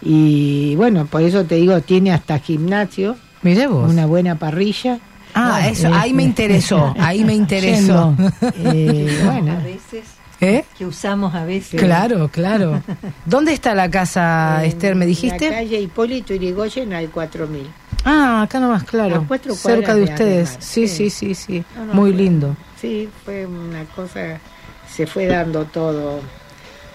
y 0.01 0.75
bueno, 0.75 1.05
por 1.05 1.21
eso 1.21 1.43
te 1.45 1.55
digo, 1.55 1.79
tiene 1.81 2.11
hasta 2.11 2.39
gimnasio, 2.39 3.15
Miré 3.41 3.67
vos. 3.67 3.89
una 3.91 4.05
buena 4.05 4.35
parrilla. 4.35 4.99
Ah, 5.33 5.67
eso, 5.69 5.93
ahí 5.93 6.13
me 6.13 6.23
interesó, 6.23 6.95
ahí 6.99 7.23
me 7.23 7.33
interesó. 7.35 8.15
Eh, 8.63 9.21
bueno, 9.25 9.51
a 9.53 9.63
veces 9.63 10.03
¿Eh? 10.39 10.63
que 10.77 10.85
usamos 10.85 11.33
a 11.33 11.43
veces. 11.45 11.79
Claro, 11.79 12.27
claro. 12.29 12.81
¿Dónde 13.25 13.53
está 13.53 13.73
la 13.73 13.89
casa, 13.89 14.59
en 14.63 14.69
Esther? 14.69 14.93
¿Me 14.95 15.05
La 15.05 15.09
dijiste? 15.09 15.49
calle 15.49 15.79
Hipólito 15.81 16.33
Yrigoyen 16.35 16.93
al 16.93 17.09
4000. 17.09 17.67
Ah, 18.05 18.43
acá 18.43 18.59
nomás, 18.59 18.83
claro. 18.83 19.25
Cuatro 19.27 19.55
Cerca 19.55 19.93
de 19.95 20.01
de 20.05 20.11
ustedes. 20.11 20.57
Sí, 20.59 20.87
sí. 20.87 21.09
sí, 21.09 21.33
sí, 21.33 21.35
sí. 21.35 21.63
No, 21.75 21.85
no, 21.85 21.93
Muy 21.95 22.11
fue- 22.11 22.21
lindo. 22.21 22.55
Sí, 22.79 23.09
fue 23.25 23.45
una 23.47 23.83
cosa, 23.85 24.39
se 24.87 25.07
fue 25.07 25.25
dando 25.25 25.65
todo 25.65 26.19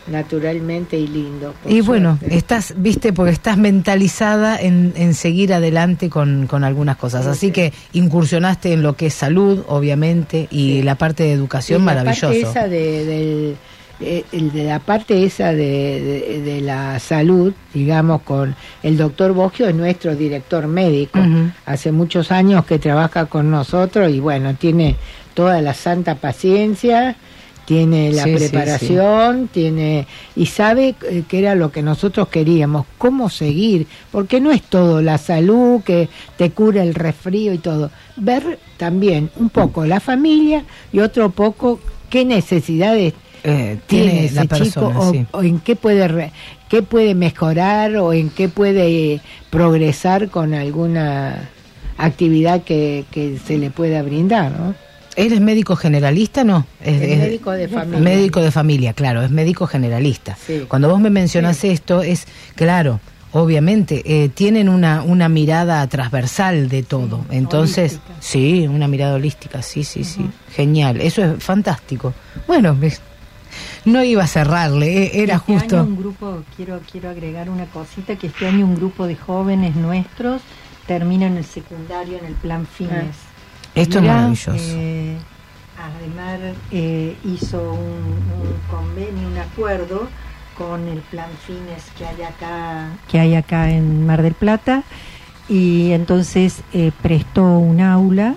naturalmente 0.07 0.97
y 0.99 1.07
lindo. 1.07 1.55
Y 1.67 1.81
bueno, 1.81 2.19
estás, 2.29 2.75
viste, 2.77 3.13
porque 3.13 3.33
estás 3.33 3.57
mentalizada 3.57 4.61
en, 4.61 4.93
en 4.97 5.15
seguir 5.15 5.53
adelante 5.55 6.09
con, 6.11 6.47
con 6.47 6.65
algunas 6.65 6.97
cosas. 6.97 7.25
Sí, 7.25 7.31
Así 7.31 7.47
sí. 7.47 7.53
que 7.53 7.73
incursionaste 7.93 8.73
en 8.73 8.83
lo 8.83 8.95
que 8.97 9.07
es 9.07 9.15
salud, 9.15 9.63
obviamente, 9.69 10.49
y 10.51 10.73
Sí. 10.79 10.83
la 10.83 10.95
parte 10.97 11.23
de 11.25 11.33
educación, 11.33 11.83
Y 11.83 11.85
la 11.87 11.95
maravilloso. 11.95 12.27
parte 12.29 12.41
esa 12.41 12.69
de, 12.69 13.05
del- 13.05 13.57
eh, 14.01 14.25
el 14.33 14.51
de 14.51 14.65
la 14.65 14.81
parte 14.81 15.23
esa 15.25 15.53
de, 15.53 16.41
de- 16.45 16.61
la 16.61 16.99
salud, 16.99 17.53
digamos, 17.73 18.23
con 18.23 18.57
el 18.83 18.97
doctor 18.97 19.33
Bogio 19.33 19.69
es 19.69 19.75
nuestro 19.77 20.17
director 20.17 20.67
médico. 20.67 21.21
Hace 21.67 21.93
muchos 21.93 22.33
años 22.33 22.65
que 22.65 22.79
trabaja 22.81 23.27
con 23.27 23.51
nosotros 23.51 24.11
y 24.11 24.19
bueno, 24.19 24.55
tiene 24.55 24.97
toda 25.35 25.61
la 25.63 25.75
santa 25.75 26.17
paciencia, 26.17 27.17
tiene 27.65 28.13
la 28.13 28.25
Sí, 28.25 28.31
sí, 28.31 28.37
preparación, 28.37 29.49
tiene 29.49 30.07
y 30.37 30.47
sabe 30.47 30.95
eh, 31.09 31.23
que 31.29 31.39
era 31.39 31.55
lo 31.55 31.71
que 31.71 31.83
nosotros 31.83 32.29
queríamos, 32.29 32.87
cómo 32.99 33.31
seguir, 33.31 33.87
porque 34.11 34.41
no 34.41 34.51
es 34.51 34.63
todo 34.63 35.01
la 35.03 35.19
salud 35.19 35.83
que 35.83 36.09
te 36.37 36.51
cura 36.51 36.83
el 36.83 36.95
resfrío 36.95 37.53
y 37.53 37.59
todo. 37.59 37.91
Ver 38.17 38.59
también 38.77 39.31
un 39.37 39.49
poco 39.51 39.87
la 39.87 40.01
familia 40.01 40.65
y 40.93 41.01
otro 41.01 41.31
poco 41.31 41.81
qué 42.11 42.25
necesidades 42.25 43.15
Eh, 43.45 43.79
tiene 43.89 44.13
tiene 44.13 44.25
ese 44.27 44.35
la 44.35 44.43
chico 44.43 44.93
persona, 44.93 44.99
o, 45.01 45.13
sí. 45.13 45.27
o 45.33 45.43
en 45.43 45.59
qué 45.61 45.75
puede 45.77 46.07
re- 46.09 46.33
qué 46.69 46.83
puede 46.83 47.15
mejorar 47.15 47.97
o 47.97 48.13
en 48.13 48.31
qué 48.31 48.49
puede 48.49 49.15
eh, 49.15 49.21
progresar 49.51 50.29
con 50.31 50.55
alguna 50.55 51.51
actividad 51.99 52.63
que, 52.63 53.05
que 53.11 53.39
se 53.45 53.59
le 53.59 53.71
pueda 53.71 54.03
brindar, 54.03 54.53
¿no? 54.53 54.75
¿Él 55.17 55.33
es 55.33 55.41
médico 55.41 55.77
generalista? 55.77 56.45
No. 56.45 56.67
Es, 56.85 57.01
médico 57.01 57.51
de 57.53 57.69
familia. 57.69 58.01
Médico 58.01 58.41
de 58.41 58.51
familia, 58.51 58.93
claro, 58.95 59.23
es 59.23 59.31
médico 59.31 59.67
generalista. 59.67 60.37
Sí. 60.37 60.65
Cuando 60.69 60.89
vos 60.89 61.01
me 61.01 61.11
mencionas 61.11 61.65
esto, 61.65 62.03
es 62.03 62.27
claro, 62.55 63.01
obviamente, 63.33 64.03
eh, 64.05 64.29
tienen 64.29 64.69
una, 64.69 65.03
una 65.03 65.29
mirada 65.29 65.87
transversal 65.87 66.69
de 66.69 66.83
todo. 66.83 67.25
Entonces, 67.31 67.93
holística. 67.93 68.15
sí, 68.21 68.67
una 68.69 68.89
mirada 68.89 69.15
holística, 69.15 69.63
sí, 69.63 69.85
sí, 69.85 70.05
sí. 70.05 70.25
Genial, 70.55 71.01
eso 71.01 71.23
es 71.25 71.43
fantástico. 71.43 72.15
Bueno, 72.47 72.75
me- 72.75 72.93
no 73.85 74.03
iba 74.03 74.25
a 74.25 74.27
cerrarle, 74.27 75.05
eh, 75.05 75.11
era 75.23 75.37
este 75.37 75.53
justo. 75.59 75.81
año 75.81 75.89
un 75.89 75.97
grupo, 75.99 76.43
quiero, 76.57 76.81
quiero 76.91 77.11
agregar 77.11 77.51
una 77.51 77.67
cosita, 77.67 78.17
que 78.17 78.29
este 78.29 78.47
año 78.47 78.65
un 78.65 78.77
grupo 78.77 79.07
de 79.07 79.17
jóvenes 79.17 79.77
nuestros 79.77 80.41
terminan 80.87 81.37
el 81.37 81.45
secundario 81.45 82.19
en 82.19 82.25
el 82.25 82.35
plan 82.35 82.67
Fines. 82.67 83.17
Esto 83.75 83.99
es 83.99 84.05
maravilloso. 84.05 84.53
Eh, 84.57 85.17
además 85.79 86.57
eh, 86.71 87.17
hizo 87.25 87.59
un, 87.73 87.79
un 87.79 88.55
convenio, 88.71 89.29
un 89.29 89.39
acuerdo 89.39 90.09
con 90.57 90.87
el 90.89 90.99
plan 90.99 91.29
Fines 91.47 91.85
que 91.97 92.05
hay 92.07 92.23
acá, 92.23 92.89
que 93.09 93.19
hay 93.19 93.35
acá 93.35 93.71
en 93.71 94.07
Mar 94.07 94.23
del 94.23 94.35
Plata 94.35 94.83
y 95.49 95.93
entonces 95.93 96.63
eh, 96.73 96.93
prestó 97.03 97.43
un 97.59 97.81
aula 97.81 98.35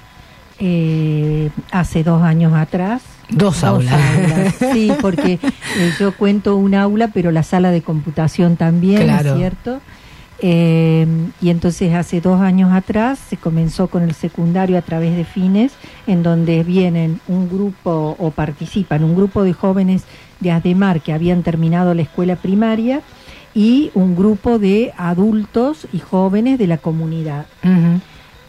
eh, 0.60 1.50
hace 1.72 2.04
dos 2.04 2.24
años 2.24 2.54
atrás. 2.54 3.02
Dos 3.30 3.64
aulas. 3.64 4.00
Sí, 4.74 4.92
porque 5.02 5.34
eh, 5.78 5.94
yo 6.00 6.16
cuento 6.16 6.56
un 6.56 6.76
aula, 6.76 7.10
pero 7.14 7.32
la 7.32 7.44
sala 7.44 7.72
de 7.72 7.82
computación 7.82 8.56
también, 8.56 9.04
Claro. 9.04 9.32
¿es 9.34 9.38
cierto? 9.38 9.82
Eh, 10.40 11.08
y 11.42 11.50
entonces 11.50 11.94
hace 11.94 12.20
dos 12.20 12.42
años 12.42 12.74
atrás 12.74 13.20
se 13.20 13.38
comenzó 13.38 13.88
con 13.88 14.04
el 14.04 14.14
secundario 14.14 14.78
a 14.78 14.82
través 14.82 15.16
de 15.16 15.24
fines, 15.24 15.74
en 16.08 16.24
donde 16.24 16.64
vienen 16.64 17.22
un 17.28 17.50
grupo 17.50 18.16
o 18.20 18.32
participan 18.32 19.04
un 19.04 19.16
grupo 19.16 19.44
de 19.44 19.54
jóvenes 19.54 20.04
de 20.40 20.52
Ademar 20.52 21.02
que 21.02 21.14
habían 21.14 21.44
terminado 21.44 21.94
la 21.94 22.02
escuela 22.02 22.36
primaria 22.36 23.02
y 23.54 23.92
un 23.94 24.16
grupo 24.16 24.60
de 24.60 24.94
adultos 24.98 25.88
y 25.94 26.00
jóvenes 26.00 26.60
de 26.60 26.68
la 26.68 26.78
comunidad. 26.78 27.46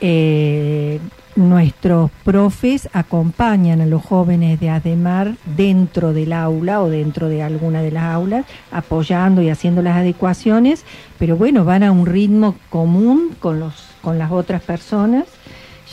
Eh, 0.00 1.00
nuestros 1.36 2.10
profes 2.24 2.88
acompañan 2.92 3.80
a 3.80 3.86
los 3.86 4.02
jóvenes 4.02 4.58
de 4.58 4.70
Ademar 4.70 5.34
dentro 5.56 6.12
del 6.12 6.32
aula 6.32 6.82
o 6.82 6.88
dentro 6.88 7.28
de 7.28 7.42
alguna 7.42 7.82
de 7.82 7.92
las 7.92 8.04
aulas, 8.04 8.46
apoyando 8.70 9.42
y 9.42 9.50
haciendo 9.50 9.82
las 9.82 9.96
adecuaciones, 9.96 10.84
pero 11.18 11.36
bueno, 11.36 11.64
van 11.64 11.82
a 11.82 11.92
un 11.92 12.06
ritmo 12.06 12.56
común 12.70 13.36
con, 13.38 13.60
los, 13.60 13.74
con 14.02 14.18
las 14.18 14.32
otras 14.32 14.62
personas. 14.62 15.24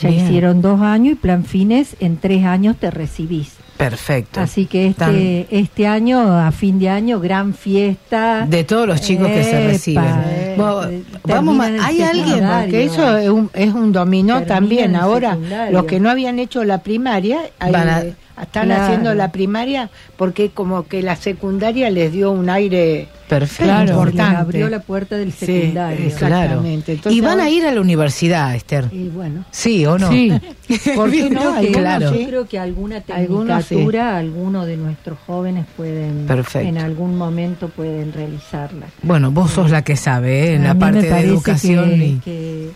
Ya 0.04 0.10
Bien. 0.10 0.26
hicieron 0.26 0.60
dos 0.62 0.80
años 0.80 1.12
y 1.14 1.16
plan 1.16 1.44
fines, 1.44 1.96
en 2.00 2.16
tres 2.18 2.44
años 2.44 2.76
te 2.78 2.90
recibís. 2.90 3.52
Perfecto. 3.76 4.40
Así 4.40 4.66
que 4.66 4.94
Tan- 4.96 5.14
este, 5.16 5.46
este 5.58 5.86
año, 5.88 6.20
a 6.38 6.52
fin 6.52 6.78
de 6.78 6.88
año, 6.90 7.18
gran 7.20 7.54
fiesta. 7.54 8.46
de 8.48 8.62
todos 8.64 8.86
los 8.86 9.00
chicos 9.00 9.26
que 9.28 9.42
se 9.42 9.66
reciben. 9.66 10.04
eh, 10.26 10.54
Vos- 10.56 10.86
vamos, 11.24 11.58
¿hay 11.82 12.02
alguien? 12.02 12.26
secundario. 12.28 12.70
Que 12.70 12.84
eso 12.84 13.16
es 13.16 13.28
un, 13.30 13.50
es 13.52 13.72
un 13.74 13.92
dominó 13.92 14.34
Termina 14.42 14.54
también. 14.54 14.96
Ahora, 14.96 15.30
secundario. 15.32 15.72
los 15.72 15.84
que 15.86 15.98
no 16.00 16.08
habían 16.10 16.38
hecho 16.38 16.62
la 16.64 16.78
primaria, 16.82 17.40
ahí, 17.58 17.72
Van 17.72 17.88
a- 17.88 18.02
están 18.42 18.66
Claro. 18.66 18.82
haciendo 18.84 19.14
la 19.14 19.32
primaria 19.32 19.90
porque 20.16 20.50
como 20.50 20.86
que 20.86 21.02
la 21.02 21.16
secundaria 21.16 21.90
les 21.90 22.12
dio 22.12 22.30
un 22.30 22.50
aire 22.50 23.08
Perfecto. 23.28 23.64
Claro. 23.64 23.90
Importante. 23.90 24.36
abrió 24.36 24.68
la 24.68 24.80
puerta 24.80 25.16
del 25.16 25.32
Sí, 25.32 25.46
secundario. 25.46 26.06
exactamente. 26.06 26.92
Entonces, 26.92 27.16
y 27.18 27.20
van 27.20 27.40
a 27.40 27.48
ir 27.48 27.64
a 27.66 27.72
la 27.72 27.80
universidad, 27.80 28.54
Esther. 28.54 28.88
Y 28.92 29.08
bueno, 29.08 29.44
Sí 29.50 29.86
o 29.86 29.98
no. 29.98 30.10
Sí. 30.10 30.30
¿Por 30.94 31.10
qué 31.10 31.30
no? 31.30 31.54
Algunos 31.54 31.76
Claro. 31.78 32.14
yo 32.14 32.26
creo 32.28 32.46
que 32.46 32.58
alguna 32.58 33.02
Algunos 33.08 33.64
sí. 33.64 33.68
tecnicatura, 33.76 34.16
algunos 34.18 34.66
de 34.66 34.76
nuestros 34.76 35.18
jóvenes 35.26 35.66
pueden, 35.76 36.26
Perfecto. 36.26 36.68
en 36.68 36.78
algún 36.78 37.16
momento 37.16 37.68
pueden 37.68 38.12
realizarla. 38.12 38.86
Bueno, 39.02 39.30
vos 39.30 39.50
sos 39.52 39.70
la 39.70 39.82
que 39.82 39.96
sabe, 39.96 40.50
¿eh? 40.50 40.54
en 40.56 40.64
A 40.66 40.74
la 40.74 40.78
parte 40.78 41.02
de 41.02 41.20
educación. 41.20 41.88
que, 41.90 42.06
y- 42.06 42.18
que, 42.24 42.70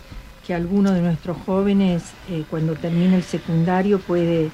que 0.47 0.53
alguno 0.55 0.91
de 0.93 1.01
nuestros 1.01 1.37
jóvenes, 1.45 2.01
eh, 2.31 2.43
cuando 2.49 2.73
termina 2.73 3.15
el 3.15 3.23
secundario, 3.23 3.99
puede, 3.99 4.49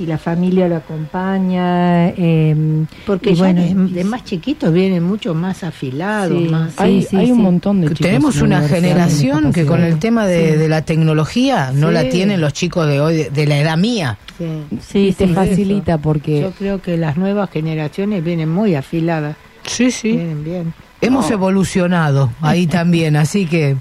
si 0.00 0.06
la 0.06 0.16
familia 0.16 0.66
lo 0.66 0.76
acompaña, 0.76 2.08
eh, 2.08 2.56
Porque 3.04 3.34
ya 3.34 3.44
bueno, 3.44 3.60
de, 3.88 3.92
de 3.92 4.04
más 4.04 4.24
chiquitos 4.24 4.72
vienen 4.72 5.02
mucho 5.02 5.34
más 5.34 5.62
afilados, 5.62 6.42
Sí. 6.42 6.48
más... 6.48 6.72
hay, 6.80 7.02
sí, 7.02 7.16
hay 7.16 7.26
sí. 7.26 7.32
un 7.32 7.42
montón 7.42 7.82
de 7.82 7.88
chicos. 7.88 8.00
Tenemos 8.06 8.40
una 8.40 8.62
generación 8.62 9.52
que 9.52 9.66
con 9.66 9.82
el 9.82 9.98
tema 9.98 10.26
de, 10.26 10.52
Sí. 10.52 10.56
de 10.56 10.68
la 10.70 10.82
tecnología 10.86 11.70
no 11.74 11.88
Sí. 11.88 11.92
la 11.94 12.08
tienen 12.08 12.40
los 12.40 12.54
chicos 12.54 12.86
de 12.86 12.98
hoy, 12.98 13.14
de, 13.16 13.30
de 13.30 13.46
la 13.46 13.58
edad 13.58 13.76
mía. 13.76 14.16
Sí. 14.38 14.46
Sí, 14.80 15.14
te 15.18 15.26
sí, 15.28 15.34
facilita 15.34 15.98
porque 15.98 16.40
Yo 16.40 16.52
creo 16.52 16.80
que 16.80 16.96
las 16.96 17.18
nuevas 17.18 17.50
generaciones 17.50 18.24
vienen 18.24 18.48
muy 18.48 18.74
afiladas. 18.76 19.36
Sí, 19.66 19.90
sí. 19.90 20.12
Vienen 20.12 20.42
bien. 20.44 20.74
Hemos 21.02 21.30
evolucionado 21.30 22.30
ahí 22.40 22.66
también, 22.66 23.16
así 23.16 23.44
que 23.44 23.76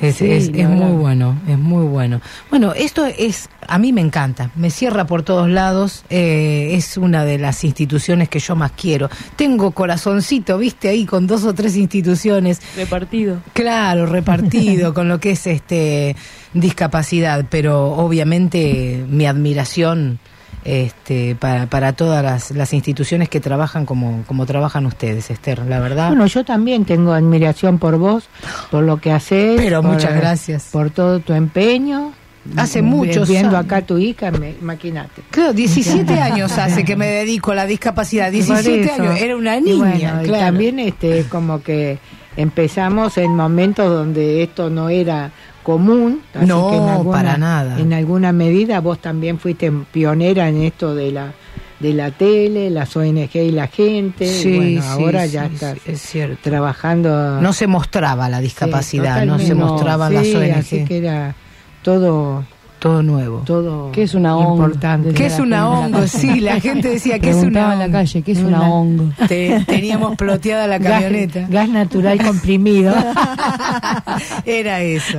es, 0.00 0.16
Sí, 0.16 0.30
es- 0.30 0.48
es 0.52 0.68
muy 0.68 0.92
bueno, 0.92 1.36
es 1.48 1.58
muy 1.58 1.84
bueno. 1.86 2.20
Bueno, 2.50 2.72
esto 2.74 3.06
es, 3.06 3.48
a 3.66 3.78
mí 3.78 3.92
me 3.92 4.00
encanta, 4.00 4.50
me 4.56 4.70
cierra 4.70 5.06
por 5.06 5.22
todos 5.22 5.48
lados, 5.48 6.04
eh, 6.10 6.70
es 6.72 6.96
una 6.96 7.24
de 7.24 7.38
las 7.38 7.64
instituciones 7.64 8.28
que 8.28 8.38
yo 8.40 8.56
más 8.56 8.72
quiero. 8.72 9.08
Tengo 9.36 9.70
corazoncito, 9.70 10.58
viste, 10.58 10.88
ahí 10.88 11.06
con 11.06 11.26
dos 11.26 11.44
o 11.44 11.54
tres 11.54 11.76
instituciones, 11.76 12.60
repartido. 12.76 13.38
claro, 13.52 14.06
repartido 14.06 14.92
con 14.94 15.08
lo 15.08 15.20
que 15.20 15.30
es 15.32 15.46
este 15.46 16.16
discapacidad, 16.52 17.44
pero 17.50 17.92
obviamente 17.92 19.04
mi 19.08 19.26
admiración 19.26 20.18
este, 20.64 21.34
para, 21.34 21.66
para 21.66 21.92
todas 21.92 22.24
las, 22.24 22.50
las 22.50 22.72
instituciones 22.72 23.28
que 23.28 23.40
trabajan 23.40 23.84
como, 23.86 24.24
como 24.26 24.46
trabajan 24.46 24.86
ustedes, 24.86 25.30
Esther, 25.30 25.60
la 25.66 25.78
verdad. 25.80 26.08
Bueno, 26.08 26.26
yo 26.26 26.44
también 26.44 26.84
tengo 26.84 27.12
admiración 27.12 27.78
por 27.78 27.98
vos, 27.98 28.24
por 28.70 28.82
lo 28.84 28.96
que 28.98 29.12
haces. 29.12 29.60
Pero 29.60 29.82
por- 29.82 29.92
muchas 29.92 30.14
gracias. 30.14 30.68
Por 30.72 30.90
todo 30.90 31.20
tu 31.20 31.32
empeño. 31.34 32.12
Hace 32.56 32.82
muchos 32.82 33.26
Viendo 33.26 33.56
años. 33.56 33.64
acá 33.64 33.80
tu 33.86 33.96
hija, 33.96 34.30
me, 34.30 34.50
imagínate. 34.60 35.22
Claro, 35.30 35.54
17 35.54 36.12
años 36.20 36.52
hace 36.58 36.84
que 36.84 36.94
me 36.94 37.06
dedico 37.06 37.52
a 37.52 37.54
la 37.54 37.64
discapacidad. 37.66 38.30
17 38.30 38.70
Por 38.70 38.80
eso. 38.90 39.02
años, 39.02 39.20
era 39.22 39.36
una 39.36 39.56
Y 39.56 39.62
niña. 39.62 40.20
y 40.22 40.26
claro. 40.26 40.44
también 40.44 40.78
este, 40.78 41.24
como 41.30 41.62
que 41.62 41.98
empezamos 42.36 43.16
en 43.16 43.34
momentos 43.34 43.88
donde 43.88 44.42
esto 44.42 44.68
no 44.68 44.90
era 44.90 45.30
común. 45.64 46.20
así 46.34 46.46
No, 46.46 46.70
que 46.70 46.76
en 46.76 46.88
alguna- 46.88 47.16
para 47.18 47.36
nada. 47.38 47.80
En 47.80 47.92
alguna 47.92 48.30
medida 48.32 48.80
vos 48.80 49.00
también 49.00 49.40
fuiste 49.40 49.72
pionera 49.92 50.48
en 50.48 50.62
esto 50.62 50.94
de 50.94 51.10
la 51.10 51.32
de 51.80 51.92
la 51.92 52.12
tele, 52.12 52.70
las 52.70 52.96
ONG 52.96 53.34
y 53.34 53.50
la 53.50 53.66
gente. 53.66 54.24
y 54.24 54.28
Sí, 54.28 54.56
bueno, 54.56 54.80
sí, 54.82 54.88
ahora 54.88 55.24
sí, 55.26 55.32
ya 55.32 55.46
estás 55.46 55.76
es 55.84 56.00
cierto. 56.00 56.38
trabajando. 56.42 57.40
No 57.42 57.52
se 57.52 57.66
mostraba 57.66 58.28
la 58.28 58.40
discapacidad, 58.40 59.26
no 59.26 59.38
se 59.40 59.54
mostraban 59.54 60.10
Sí, 60.24 60.32
las 60.32 60.42
ONG. 60.42 60.58
Así 60.58 60.84
que 60.84 60.98
era 60.98 61.34
todo, 61.82 62.44
Todo 62.84 63.02
nuevo. 63.02 63.38
todo 63.46 63.90
¿Qué 63.92 64.02
es 64.02 64.12
una 64.12 64.36
ONG? 64.36 64.52
importante. 64.52 65.14
¿Qué 65.14 65.24
es 65.24 65.38
una 65.38 65.70
hongo? 65.70 66.06
Sí, 66.06 66.38
la 66.40 66.60
gente 66.60 66.90
decía 66.90 67.18
que 67.18 67.30
es 67.30 67.36
una 67.36 67.72
en 67.72 67.78
la 67.78 67.84
hongo. 67.86 67.92
calle, 67.92 68.20
¿qué 68.20 68.32
es 68.32 68.38
Una- 68.40 68.58
una 68.58 68.70
hongo? 68.74 69.10
Te- 69.26 69.64
teníamos 69.66 70.16
ploteada 70.18 70.66
la 70.66 70.78
camioneta. 70.78 71.46
gas 71.48 71.70
natural 71.70 72.22
comprimido. 72.22 72.94
Era 74.44 74.82
eso. 74.82 75.18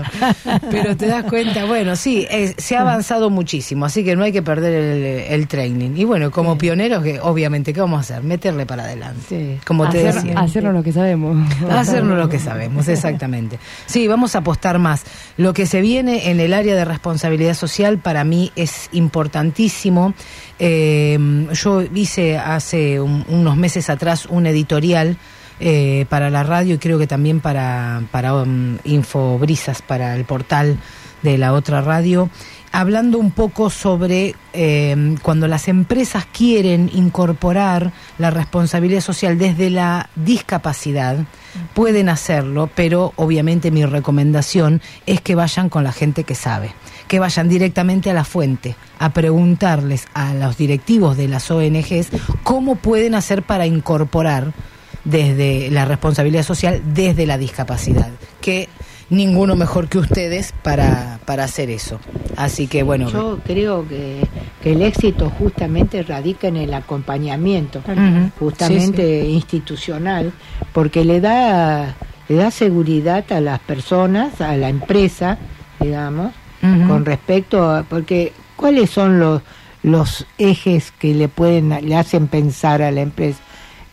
Pero 0.70 0.96
te 0.96 1.08
das 1.08 1.24
cuenta, 1.24 1.66
bueno, 1.66 1.96
sí, 1.96 2.28
se 2.58 2.78
ha 2.78 2.82
avanzado 2.82 3.32
muchísimo, 3.32 3.86
así 3.86 4.04
que 4.04 4.16
no 4.16 4.24
hay 4.24 4.32
que 4.32 4.44
perder 4.44 4.74
el, 4.74 5.04
el 5.34 5.48
training. 5.48 5.92
Y 5.96 6.04
bueno, 6.04 6.30
como 6.30 6.60
pioneros, 6.60 7.02
que 7.04 7.20
obviamente, 7.20 7.74
¿qué 7.74 7.82
vamos 7.82 7.98
a 7.98 8.02
hacer? 8.02 8.22
Meterle 8.24 8.68
para 8.68 8.84
adelante. 8.84 9.24
Sí. 9.28 9.58
Como 9.66 9.90
te 9.90 10.04
decía. 10.04 10.40
hacernos 10.40 10.76
lo 10.76 10.84
que 10.84 10.92
sabemos. 10.94 11.36
Hacernos 11.68 12.16
lo 12.16 12.30
que 12.30 12.38
sabemos, 12.38 12.88
exactamente. 12.88 13.58
Sí, 13.88 14.08
vamos 14.08 14.36
a 14.36 14.40
apostar 14.40 14.78
más. 14.78 15.04
Lo 15.38 15.54
que 15.56 15.66
se 15.66 15.82
viene 15.82 16.30
en 16.30 16.40
el 16.40 16.54
área 16.54 16.76
de 16.76 16.86
responsabilidad 16.86 17.55
social 17.56 17.98
para 17.98 18.24
mí 18.24 18.52
es 18.56 18.90
importantísimo. 18.92 20.14
Eh, 20.60 21.18
yo 21.54 21.82
hice 21.82 22.38
hace 22.38 23.00
un- 23.02 23.26
unos 23.30 23.58
meses 23.58 23.90
atrás 23.90 24.26
un 24.28 24.46
editorial 24.46 25.18
eh, 25.60 26.06
para 26.10 26.30
la 26.30 26.44
radio 26.44 26.76
y 26.76 26.78
creo 26.78 27.00
que 27.00 27.08
también 27.08 27.40
para, 27.40 28.04
para 28.12 28.34
um, 28.36 28.78
Infobrisas, 28.84 29.82
para 29.82 30.16
el 30.16 30.26
portal 30.26 30.78
de 31.24 31.38
la 31.38 31.54
otra 31.54 31.82
radio, 31.82 32.30
hablando 32.72 33.18
un 33.18 33.32
poco 33.32 33.70
sobre 33.70 34.36
eh, 34.54 35.16
cuando 35.22 35.48
las 35.48 35.68
empresas 35.70 36.26
quieren 36.32 36.92
incorporar 36.94 37.94
la 38.20 38.32
responsabilidad 38.32 39.00
social 39.02 39.38
desde 39.38 39.70
la 39.70 40.10
discapacidad, 40.16 41.18
pueden 41.74 42.10
hacerlo, 42.10 42.70
pero 42.76 43.14
obviamente 43.16 43.72
mi 43.72 43.86
recomendación 43.86 44.82
es 45.06 45.22
que 45.22 45.36
vayan 45.36 45.70
con 45.70 45.84
la 45.86 45.94
gente 45.94 46.26
que 46.26 46.36
sabe, 46.36 46.74
que 47.08 47.20
vayan 47.20 47.50
directamente 47.50 48.10
a 48.10 48.14
la 48.14 48.24
fuente 48.24 48.76
a 49.00 49.10
preguntarles 49.12 50.08
a 50.14 50.34
los 50.34 50.58
directivos 50.58 51.18
de 51.18 51.28
las 51.28 51.50
ONGs 51.52 52.10
cómo 52.44 52.76
pueden 52.76 53.16
hacer 53.16 53.44
para 53.44 53.66
incorporar 53.66 54.54
desde 55.04 55.70
la 55.70 55.86
responsabilidad 55.86 56.44
social, 56.44 56.82
desde 56.94 57.26
la 57.26 57.38
discapacidad, 57.38 58.10
que 58.42 58.70
ninguno 59.10 59.56
mejor 59.56 59.88
que 59.88 60.00
ustedes 60.00 60.54
para, 60.64 61.20
para 61.26 61.44
hacer 61.44 61.70
eso. 61.70 62.00
Así 62.36 62.68
que 62.68 62.82
bueno, 62.84 63.10
Yo 63.10 63.40
creo 63.46 63.88
que, 63.88 64.22
que 64.64 64.72
el 64.72 64.82
éxito 64.82 65.30
justamente 65.30 66.02
radica 66.02 66.48
en 66.48 66.58
el 66.58 66.74
acompañamiento, 66.74 67.82
justamente 68.40 69.26
institucional, 69.26 70.34
porque 70.74 71.06
le 71.06 71.22
da 71.22 71.96
le 72.28 72.36
da 72.38 72.52
seguridad 72.52 73.32
a 73.32 73.40
las 73.40 73.60
personas, 73.60 74.42
a 74.42 74.56
la 74.58 74.70
empresa, 74.70 75.38
digamos, 75.80 76.34
Con 76.88 77.06
respecto 77.06 77.70
a 77.70 77.84
porque 77.84 78.34
cuáles 78.56 78.90
son 78.90 79.20
los 79.20 79.42
los 79.84 80.26
ejes 80.40 80.92
que 80.98 81.14
le 81.14 81.28
pueden 81.28 81.70
le 81.88 81.96
hacen 81.96 82.28
pensar 82.28 82.82
a 82.82 82.90
la 82.92 83.02
empresa 83.02 83.40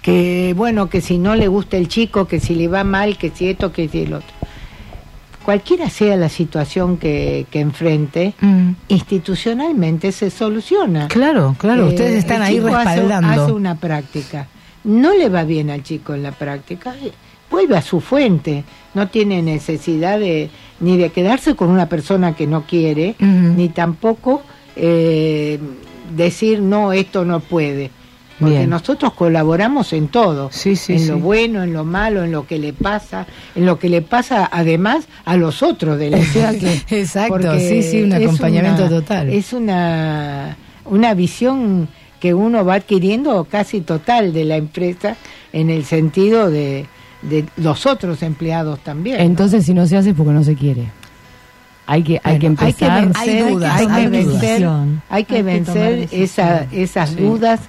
que 0.00 0.54
bueno 0.56 0.88
que 0.88 1.00
si 1.02 1.18
no 1.18 1.34
le 1.34 1.48
gusta 1.48 1.76
el 1.76 1.86
chico 1.88 2.26
que 2.26 2.40
si 2.40 2.54
le 2.54 2.66
va 2.68 2.82
mal 2.82 3.18
que 3.18 3.28
si 3.30 3.48
esto 3.50 3.72
que 3.72 3.88
si 3.88 4.02
el 4.04 4.14
otro 4.14 4.32
cualquiera 5.44 5.90
sea 5.90 6.16
la 6.16 6.28
situación 6.28 6.96
que, 6.98 7.46
que 7.50 7.60
enfrente, 7.60 8.32
Mm. 8.40 8.70
institucionalmente 8.88 10.12
se 10.12 10.30
soluciona. 10.30 11.08
Claro, 11.08 11.56
claro, 11.58 11.86
Eh, 11.86 11.88
ustedes 11.88 12.18
están 12.18 12.36
el 12.36 12.42
ahí 12.42 12.58
hace- 12.58 12.66
respaldando. 12.70 13.42
Hace, 13.42 13.52
una 13.52 13.74
práctica. 13.74 14.46
No 14.84 15.12
le 15.14 15.28
va 15.28 15.42
bien 15.44 15.68
al 15.70 15.82
chico 15.82 16.14
en 16.14 16.22
la 16.22 16.32
práctica. 16.32 16.94
eh, 17.02 17.10
Vuelve 17.50 17.76
a 17.76 17.82
su 17.82 18.00
fuente. 18.00 18.64
No 18.94 19.08
tiene 19.08 19.42
necesidad 19.42 20.18
de 20.18 20.50
ni 20.80 20.96
de 20.96 21.10
quedarse 21.10 21.54
con 21.54 21.68
una 21.70 21.88
persona 21.88 22.34
que 22.34 22.46
no 22.46 22.62
quiere, 22.66 23.14
ni 23.18 23.68
tampoco 23.68 24.42
eh, 24.76 25.58
decir 26.14 26.60
no, 26.60 26.92
esto 26.92 27.24
no 27.24 27.40
puede. 27.40 27.90
Porque 28.38 28.56
Bien. 28.58 28.70
nosotros 28.70 29.12
colaboramos 29.12 29.92
en 29.92 30.08
todo, 30.08 30.50
Sí, 30.50 30.74
sí, 30.74 30.94
en 30.94 31.06
lo 31.06 31.18
bueno, 31.18 31.62
en 31.62 31.72
lo 31.72 31.84
malo, 31.84 32.24
en 32.24 32.32
lo 32.32 32.44
que 32.46 32.58
le 32.58 32.72
pasa, 32.72 33.24
en 33.54 33.66
lo 33.66 33.78
que 33.78 33.88
le 33.88 34.02
pasa 34.02 34.48
además 34.50 35.06
a 35.24 35.36
los 35.36 35.62
otros 35.62 35.96
de 35.98 36.10
la 36.10 36.18
Exacto, 36.18 36.66
exacto, 36.90 37.58
sí, 37.60 37.82
sí, 37.84 38.02
un 38.02 38.12
acompañamiento 38.12 38.82
una- 38.82 38.90
total. 38.90 39.28
Es 39.28 39.52
una, 39.52 40.56
una 40.86 41.14
visión 41.14 41.86
que 42.18 42.34
uno 42.34 42.64
va 42.64 42.74
adquiriendo 42.74 43.44
casi 43.44 43.80
total 43.80 44.32
de 44.32 44.44
la 44.44 44.56
empresa 44.56 45.16
en 45.52 45.70
el 45.70 45.84
sentido 45.84 46.50
de, 46.50 46.86
de 47.22 47.46
los 47.56 47.86
otros 47.86 48.22
empleados 48.22 48.80
también. 48.80 49.18
¿no? 49.18 49.24
Entonces, 49.24 49.64
si 49.64 49.72
no 49.74 49.86
se 49.86 49.96
hace 49.96 50.10
es 50.10 50.16
porque 50.16 50.32
no 50.32 50.42
se 50.44 50.54
quiere. 50.54 50.88
Hay 51.86 52.02
que, 52.04 52.20
hay 52.22 52.38
que 52.38 52.48
Bueno, 52.48 52.62
hay 52.64 52.72
que 52.74 52.84
empezar. 52.84 53.02
vencer, 53.04 53.44
Hay 53.44 53.52
dudas, 53.52 53.76
hay 53.80 53.86
que 53.86 53.92
hay 53.92 54.06
vencer, 54.06 54.40
decisión. 54.40 55.02
hay 55.08 55.24
que 55.24 55.42
vencer 55.42 56.08
esa- 56.12 56.66
esas 56.72 57.10
Sí. 57.10 57.16
dudas 57.16 57.60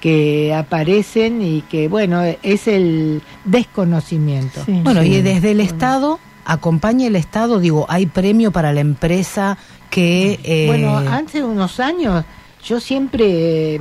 que 0.00 0.52
aparecen 0.52 1.42
y 1.42 1.62
que, 1.62 1.86
bueno, 1.88 2.22
es 2.42 2.66
el 2.66 3.22
desconocimiento. 3.44 4.60
Sí. 4.66 4.80
Bueno, 4.82 5.02
y 5.02 5.22
desde 5.22 5.52
el 5.52 5.60
Estado, 5.60 6.18
acompaña 6.44 7.06
el 7.06 7.14
Estado, 7.16 7.60
digo, 7.60 7.86
hay 7.88 8.06
premio 8.06 8.50
para 8.50 8.72
la 8.72 8.80
empresa 8.80 9.56
que... 9.90 10.40
eh, 10.42 10.66
Bueno, 10.66 10.96
hace 10.98 11.44
unos 11.44 11.78
años 11.80 12.24
yo 12.64 12.80
siempre 12.80 13.74
eh, 13.76 13.80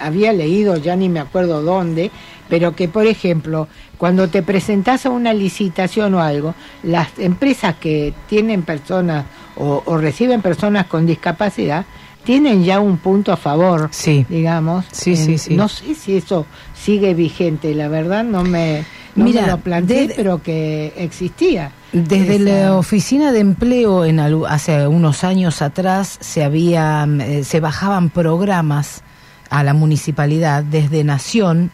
había 0.00 0.32
leído, 0.32 0.76
ya 0.78 0.96
ni 0.96 1.08
me 1.08 1.20
acuerdo 1.20 1.62
dónde, 1.62 2.10
pero 2.48 2.74
que, 2.74 2.88
por 2.88 3.06
ejemplo, 3.06 3.68
cuando 3.98 4.28
te 4.28 4.42
presentás 4.42 5.06
a 5.06 5.10
una 5.10 5.32
licitación 5.32 6.14
o 6.14 6.20
algo, 6.22 6.54
las 6.82 7.08
empresas 7.18 7.74
que 7.76 8.12
tienen 8.28 8.62
personas 8.62 9.24
o, 9.56 9.82
o 9.86 9.96
reciben 9.98 10.42
personas 10.42 10.86
con 10.86 11.06
discapacidad 11.06 11.84
tienen 12.24 12.64
ya 12.64 12.80
un 12.80 12.98
punto 12.98 13.32
a 13.32 13.36
favor, 13.36 13.88
Sí. 13.92 14.26
digamos. 14.28 14.84
Sí, 14.90 15.16
sí, 15.16 15.38
sí. 15.38 15.54
No 15.54 15.68
sé 15.68 15.94
si 15.94 16.16
eso 16.16 16.44
sigue 16.74 17.14
vigente, 17.14 17.72
la 17.74 17.86
verdad 17.88 18.24
no 18.24 18.42
me, 18.42 18.84
no 19.14 19.24
Mira, 19.24 19.42
me 19.42 19.48
lo 19.48 19.58
planteé, 19.58 20.12
pero 20.16 20.42
que 20.42 20.92
existía. 20.96 21.70
Desde 21.92 22.34
esa- 22.34 22.44
la 22.44 22.76
oficina 22.76 23.30
de 23.30 23.38
empleo 23.38 24.04
en 24.04 24.18
alu- 24.18 24.46
hace 24.48 24.88
unos 24.88 25.22
años 25.22 25.62
atrás 25.62 26.18
se 26.20 26.42
habían 26.42 27.20
eh, 27.20 27.44
se 27.44 27.60
bajaban 27.60 28.10
programas 28.10 29.02
a 29.48 29.62
la 29.62 29.72
municipalidad 29.72 30.64
desde 30.64 31.04
Nación 31.04 31.70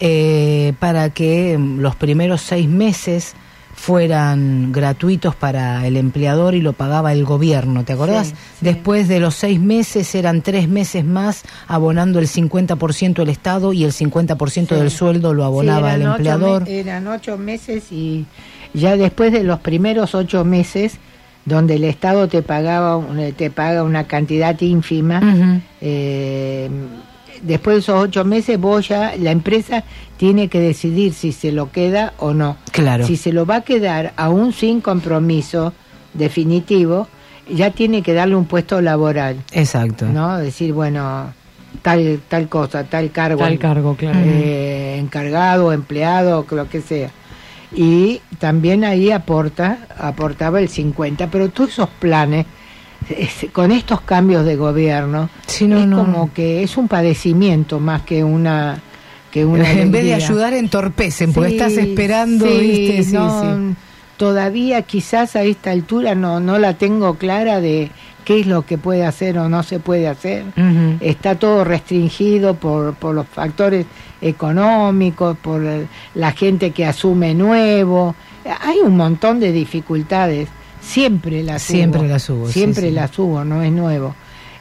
eh, 0.00 0.72
para 0.78 1.10
que 1.10 1.56
mm, 1.58 1.78
los 1.80 1.96
primeros 1.96 2.40
seis 2.42 2.68
meses 2.68 3.34
fueran 3.74 4.70
gratuitos 4.70 5.34
para 5.34 5.84
el 5.86 5.96
empleador 5.96 6.54
y 6.54 6.60
lo 6.60 6.72
pagaba 6.72 7.12
el 7.12 7.24
gobierno, 7.24 7.84
¿te 7.84 7.94
acordás? 7.94 8.28
Sí, 8.28 8.34
sí. 8.34 8.64
Después 8.64 9.08
de 9.08 9.18
los 9.18 9.34
seis 9.34 9.58
meses 9.58 10.14
eran 10.14 10.42
tres 10.42 10.68
meses 10.68 11.04
más 11.04 11.42
abonando 11.66 12.18
el 12.20 12.28
50% 12.28 13.22
el 13.22 13.28
Estado 13.28 13.72
y 13.72 13.82
el 13.84 13.92
50% 13.92 14.74
Sí. 14.76 14.80
del 14.80 14.90
sueldo 14.90 15.34
lo 15.34 15.44
abonaba 15.44 15.94
el 15.94 16.02
ocho 16.02 16.10
empleador. 16.16 16.68
eran 16.68 17.08
ocho 17.08 17.36
meses 17.38 17.90
y 17.90 18.24
ya 18.72 18.96
después 18.96 19.32
de 19.32 19.42
los 19.42 19.58
primeros 19.60 20.14
ocho 20.14 20.44
meses, 20.44 20.98
donde 21.44 21.74
el 21.74 21.82
Estado 21.84 22.28
te 22.28 22.42
pagaba 22.42 22.96
un- 22.96 23.32
te 23.32 23.50
paga 23.50 23.82
una 23.82 24.06
cantidad 24.06 24.58
ínfima, 24.60 25.60
eh, 25.80 26.70
después 27.42 27.76
de 27.76 27.80
esos 27.80 28.02
ocho 28.02 28.24
meses 28.24 28.58
vos 28.58 28.88
ya, 28.88 29.14
la 29.18 29.30
empresa 29.30 29.84
tiene 30.16 30.48
que 30.48 30.60
decidir 30.60 31.12
si 31.12 31.32
se 31.32 31.52
lo 31.52 31.70
queda 31.70 32.14
o 32.18 32.32
no. 32.32 32.56
Claro. 32.70 33.06
Si 33.06 33.16
se 33.16 33.32
lo 33.32 33.44
va 33.44 33.56
a 33.56 33.60
quedar 33.62 34.12
aún 34.16 34.52
sin 34.52 34.80
compromiso 34.80 35.72
definitivo, 36.14 37.08
ya 37.50 37.70
tiene 37.70 38.02
que 38.02 38.14
darle 38.14 38.36
un 38.36 38.46
puesto 38.46 38.80
laboral, 38.80 39.42
Exacto. 39.52 40.06
¿no? 40.06 40.38
Decir, 40.38 40.72
bueno, 40.72 41.32
tal, 41.82 42.20
tal 42.28 42.48
cosa, 42.48 42.84
tal 42.84 43.10
cargo. 43.10 43.40
Tal 43.40 43.58
cargo, 43.58 43.96
claro. 43.96 44.18
eh, 44.22 44.96
encargado, 44.98 45.72
empleado, 45.72 46.46
lo 46.50 46.68
que 46.68 46.80
sea. 46.80 47.10
Y 47.74 48.20
también 48.38 48.84
ahí 48.84 49.10
aporta, 49.10 49.78
aportaba 49.98 50.60
el 50.60 50.68
50, 50.68 51.28
pero 51.30 51.48
todos 51.48 51.70
esos 51.70 51.88
planes, 51.88 52.46
es- 53.10 53.46
con 53.52 53.72
estos 53.72 54.00
cambios 54.02 54.44
de 54.44 54.56
gobierno, 54.56 55.28
Sí, 55.46 55.66
no, 55.66 55.78
es 55.78 55.86
no. 55.86 55.98
como 56.04 56.32
que 56.32 56.62
es 56.62 56.76
un 56.76 56.88
padecimiento 56.88 57.80
más 57.80 58.02
que 58.02 58.22
una 58.24 58.80
que 59.30 59.44
una 59.46 59.70
en 59.72 59.90
vez 59.90 60.04
de 60.04 60.12
ayudar 60.14 60.52
entorpecen, 60.52 61.32
porque 61.32 61.50
Sí, 61.50 61.56
estás 61.56 61.72
esperando, 61.78 62.46
sí, 62.46 62.58
¿viste? 62.60 63.02
Sí, 63.04 63.12
no, 63.14 63.40
sí. 63.70 63.74
Todavía 64.18 64.82
quizás 64.82 65.36
a 65.36 65.42
esta 65.42 65.70
altura 65.70 66.14
no, 66.14 66.38
no 66.38 66.58
la 66.58 66.74
tengo 66.74 67.14
clara 67.14 67.60
de 67.60 67.90
qué 68.26 68.40
es 68.40 68.46
lo 68.46 68.62
que 68.66 68.76
puede 68.78 69.04
hacer 69.06 69.38
o 69.38 69.48
no 69.48 69.62
se 69.62 69.80
puede 69.80 70.06
hacer. 70.06 70.44
Está 71.00 71.34
todo 71.36 71.64
restringido 71.64 72.54
por, 72.54 72.94
por 72.94 73.14
los 73.14 73.26
factores 73.26 73.86
económicos, 74.20 75.36
por 75.38 75.62
la 76.14 76.32
gente 76.32 76.72
que 76.72 76.84
asume 76.84 77.34
nuevo. 77.34 78.14
Hay 78.60 78.78
un 78.84 78.96
montón 78.96 79.40
de 79.40 79.50
dificultades. 79.52 80.48
Siempre 80.82 81.42
las 81.42 81.62
Siempre 81.62 82.00
hubo. 82.00 82.08
las 82.08 82.28
hubo, 82.28 82.46
sí, 82.48 82.52
Siempre 82.54 82.88
sí. 82.88 82.90
las 82.90 83.18
hubo, 83.18 83.44
no 83.44 83.62
es 83.62 83.72
nuevo. 83.72 84.14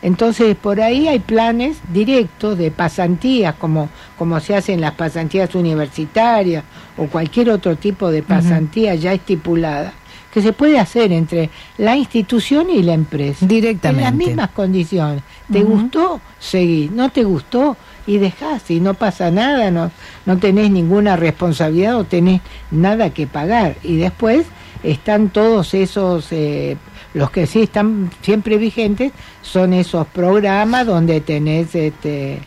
Entonces, 0.04 0.56
por 0.56 0.82
ahí 0.82 1.08
hay 1.08 1.20
planes 1.20 1.78
directos 1.94 2.58
de 2.58 2.72
pasantías, 2.72 3.54
como, 3.56 3.90
como 4.18 4.40
se 4.40 4.56
hacen 4.56 4.82
las 4.82 4.94
pasantías 4.94 5.54
universitarias 5.54 6.64
o 6.98 7.06
cualquier 7.08 7.52
otro 7.52 7.76
tipo 7.76 8.10
de 8.10 8.24
pasantía 8.24 8.96
ya 8.96 9.14
estipulada, 9.14 9.94
que 10.34 10.42
se 10.42 10.54
puede 10.54 10.80
hacer 10.80 11.12
entre 11.12 11.52
la 11.78 11.96
institución 11.96 12.70
y 12.72 12.82
la 12.82 12.94
empresa. 12.94 13.46
Directamente. 13.46 14.02
En 14.02 14.06
las 14.06 14.16
mismas 14.16 14.50
condiciones. 14.52 15.22
¿Te 15.52 15.62
gustó? 15.64 16.20
Seguí. 16.40 16.90
¿No 16.92 17.10
te 17.10 17.24
gustó? 17.24 17.78
Y 18.08 18.18
dejás. 18.18 18.72
Y 18.72 18.80
no 18.80 18.96
pasa 18.96 19.30
nada, 19.30 19.70
no, 19.70 19.92
no 20.26 20.38
tenés 20.40 20.72
ninguna 20.72 21.16
responsabilidad 21.16 21.98
o 21.98 22.06
tenés 22.06 22.42
nada 22.72 23.12
que 23.12 23.28
pagar. 23.28 23.76
Y 23.84 23.98
después 23.98 24.46
están 24.84 25.30
todos 25.30 25.74
esos, 25.74 26.28
eh, 26.32 26.78
los 27.14 27.32
que 27.32 27.48
sí 27.48 27.64
están 27.64 28.12
siempre 28.22 28.58
vigentes, 28.58 29.12
son 29.42 29.74
esos 29.74 30.08
programas 30.08 30.86
donde 30.86 31.22
tenés 31.22 31.76
este, 31.76 32.42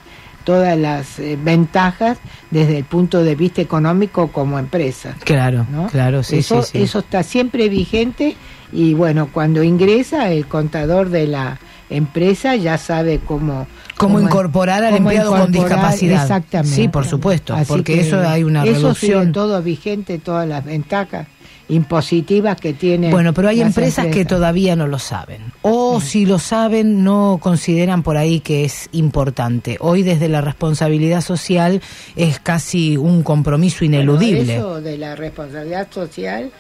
todas 0.45 0.79
las 0.79 1.19
eh, 1.19 1.39
ventajas 1.43 2.19
desde 2.51 2.79
el 2.79 2.85
punto 2.85 3.23
de 3.23 3.35
vista 3.35 3.61
económico 3.63 4.29
como 4.29 4.59
empresa. 4.59 5.17
Claro, 5.25 5.67
¿no? 5.71 5.87
claro, 5.89 6.23
sí, 6.23 6.39
eso, 6.39 6.63
sí, 6.63 6.71
sí. 6.73 6.83
eso 6.83 7.01
está 7.01 7.23
siempre 7.23 7.69
vigente 7.69 8.37
y 8.73 8.95
bueno, 8.95 9.29
cuando 9.33 9.63
ingresa 9.63 10.31
el 10.31 10.47
contador 10.47 11.11
de 11.11 11.27
la 11.27 11.59
empresa 11.91 12.57
ya 12.57 12.79
sabe 12.79 13.21
cómo... 13.25 13.67
Cómo 13.97 14.19
incorporar 14.19 14.83
al 14.83 14.95
cómo 14.95 15.11
empleado 15.11 15.31
con 15.31 15.53
discapacidad. 15.53 16.23
Exactamente. 16.23 16.75
Sí, 16.75 16.89
por 16.89 17.07
supuesto, 17.07 17.55
Así 17.55 17.67
porque 17.69 17.95
que 17.95 18.01
eso 18.01 18.21
hay 18.21 18.43
una 18.43 18.65
eso 18.65 18.93
sigue 18.95 19.27
todo 19.27 19.63
vigente, 19.63 20.19
todas 20.19 20.49
las 20.49 20.65
ventajas 20.65 21.29
impositivas 21.69 22.61
que 22.61 22.75
tiene. 22.75 23.11
Bueno, 23.11 23.33
pero 23.33 23.49
hay 23.49 23.61
empresas 23.61 24.07
que 24.09 24.25
todavía 24.25 24.77
no 24.77 24.87
lo 24.87 24.99
saben. 24.99 25.41
O 25.63 26.01
si 26.01 26.27
lo 26.27 26.39
saben, 26.39 27.03
no 27.05 27.39
consideran 27.41 28.03
por 28.03 28.17
ahí 28.17 28.41
que 28.41 28.65
es 28.65 28.89
importante. 28.93 29.77
Hoy 29.81 30.03
desde 30.03 30.29
la 30.29 30.41
responsabilidad 30.41 31.21
social 31.23 31.81
es 32.17 32.39
casi 32.39 32.97
un 32.97 33.23
compromiso 33.23 33.79
Bueno, 33.81 33.97
ineludible. 33.97 34.57
eso 34.57 34.81
de 34.81 34.99
la 34.99 35.17
responsabilidad 35.17 35.89
social 35.91 36.51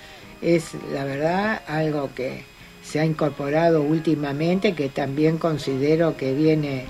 es, 0.40 0.70
la 0.92 1.04
verdad, 1.04 1.60
algo 1.68 2.10
que 2.14 2.42
se 2.82 3.00
ha 3.00 3.04
incorporado 3.04 3.82
últimamente, 3.82 4.72
que 4.74 4.88
también 4.88 5.38
considero 5.38 6.16
que 6.16 6.34
viene 6.34 6.84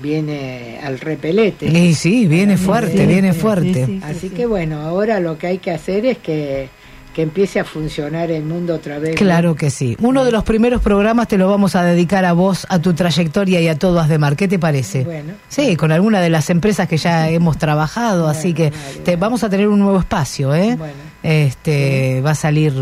viene 0.00 0.78
al 0.82 0.98
repelete. 0.98 1.66
Y 1.66 1.94
sí, 1.94 2.26
viene 2.26 2.56
fuerte, 2.56 2.98
Sí, 2.98 3.06
viene 3.06 3.32
sí, 3.34 3.38
fuerte. 3.38 3.86
sí, 3.86 3.98
sí, 3.98 4.00
Así 4.02 4.28
sí. 4.28 4.30
que 4.30 4.46
bueno, 4.46 4.80
ahora 4.80 5.20
lo 5.20 5.36
que 5.38 5.48
hay 5.48 5.58
que 5.58 5.70
hacer 5.70 6.06
es 6.06 6.18
que, 6.18 6.68
que 7.14 7.22
empiece 7.22 7.60
a 7.60 7.64
funcionar 7.64 8.30
el 8.30 8.42
mundo 8.42 8.74
otra 8.74 8.98
vez. 8.98 9.10
¿no? 9.12 9.16
Claro 9.16 9.54
que 9.54 9.70
sí. 9.70 9.96
Uno 10.00 10.24
de 10.24 10.32
los 10.32 10.44
primeros 10.44 10.80
programas 10.80 11.28
te 11.28 11.36
lo 11.38 11.48
vamos 11.48 11.76
a 11.76 11.82
dedicar 11.84 12.24
a 12.24 12.32
vos, 12.32 12.66
a 12.68 12.78
tu 12.78 12.94
trayectoria 12.94 13.60
y 13.60 13.68
a 13.68 13.78
todo 13.78 14.00
Asdemar. 14.00 14.36
¿Qué 14.36 14.48
te 14.48 14.58
parece? 14.58 15.04
Bueno. 15.04 15.34
Sí, 15.48 15.76
con 15.76 15.92
alguna 15.92 16.20
de 16.20 16.30
las 16.30 16.48
empresas 16.50 16.88
que 16.88 16.96
ya 16.96 17.28
hemos 17.28 17.58
trabajado, 17.58 18.28
así 18.28 18.54
que 18.54 18.70
vale, 18.70 18.82
te 19.04 19.10
vale. 19.12 19.16
vamos 19.16 19.44
a 19.44 19.50
tener 19.50 19.68
un 19.68 19.78
nuevo 19.78 19.98
espacio, 19.98 20.54
¿eh? 20.54 20.76
Bueno. 20.76 20.94
Este 21.22 22.20
va 22.24 22.30
a 22.32 22.34
salir 22.34 22.72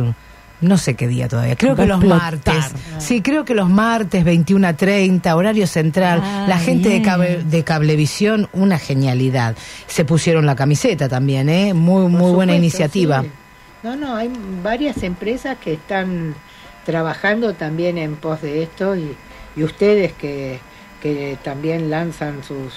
no 0.61 0.77
sé 0.77 0.95
qué 0.95 1.09
día 1.09 1.27
todavía, 1.27 1.57
creo 1.57 1.75
Va 1.75 1.83
que 1.83 1.89
los 1.89 1.99
explotar. 1.99 2.33
martes. 2.35 2.73
Sí, 2.99 3.23
creo 3.23 3.45
que 3.45 3.55
los 3.55 3.69
martes 3.71 4.25
21 4.25 4.67
a 4.69 4.73
30, 4.75 5.35
horario 5.35 5.67
central. 5.67 6.21
Ah, 6.23 6.45
la 6.47 6.59
gente 6.59 6.91
de, 6.91 7.01
cable, 7.03 7.43
de 7.45 7.65
Cablevisión, 7.65 8.49
una 8.53 8.79
genialidad. 8.79 9.57
Se 9.87 10.05
pusieron 10.05 10.45
la 10.47 10.55
camiseta 10.57 11.09
también, 11.09 11.49
¿eh? 11.49 11.73
Muy 11.73 12.03
Por 12.03 12.11
muy 12.11 12.33
buena 12.33 12.55
iniciativa. 12.55 13.23
sí. 13.23 13.31
No, 13.83 13.97
no, 13.97 14.15
hay 14.17 14.31
varias 14.63 15.03
empresas 15.03 15.57
que 15.59 15.75
están 15.75 16.35
trabajando 16.85 17.55
también 17.55 17.97
en 17.99 18.17
pos 18.17 18.43
de 18.43 18.63
esto 18.63 18.95
y, 18.97 19.17
y 19.57 19.63
ustedes 19.65 20.13
que, 20.13 20.59
que 21.03 21.39
también 21.43 21.91
lanzan 21.91 22.43
sus 22.45 22.75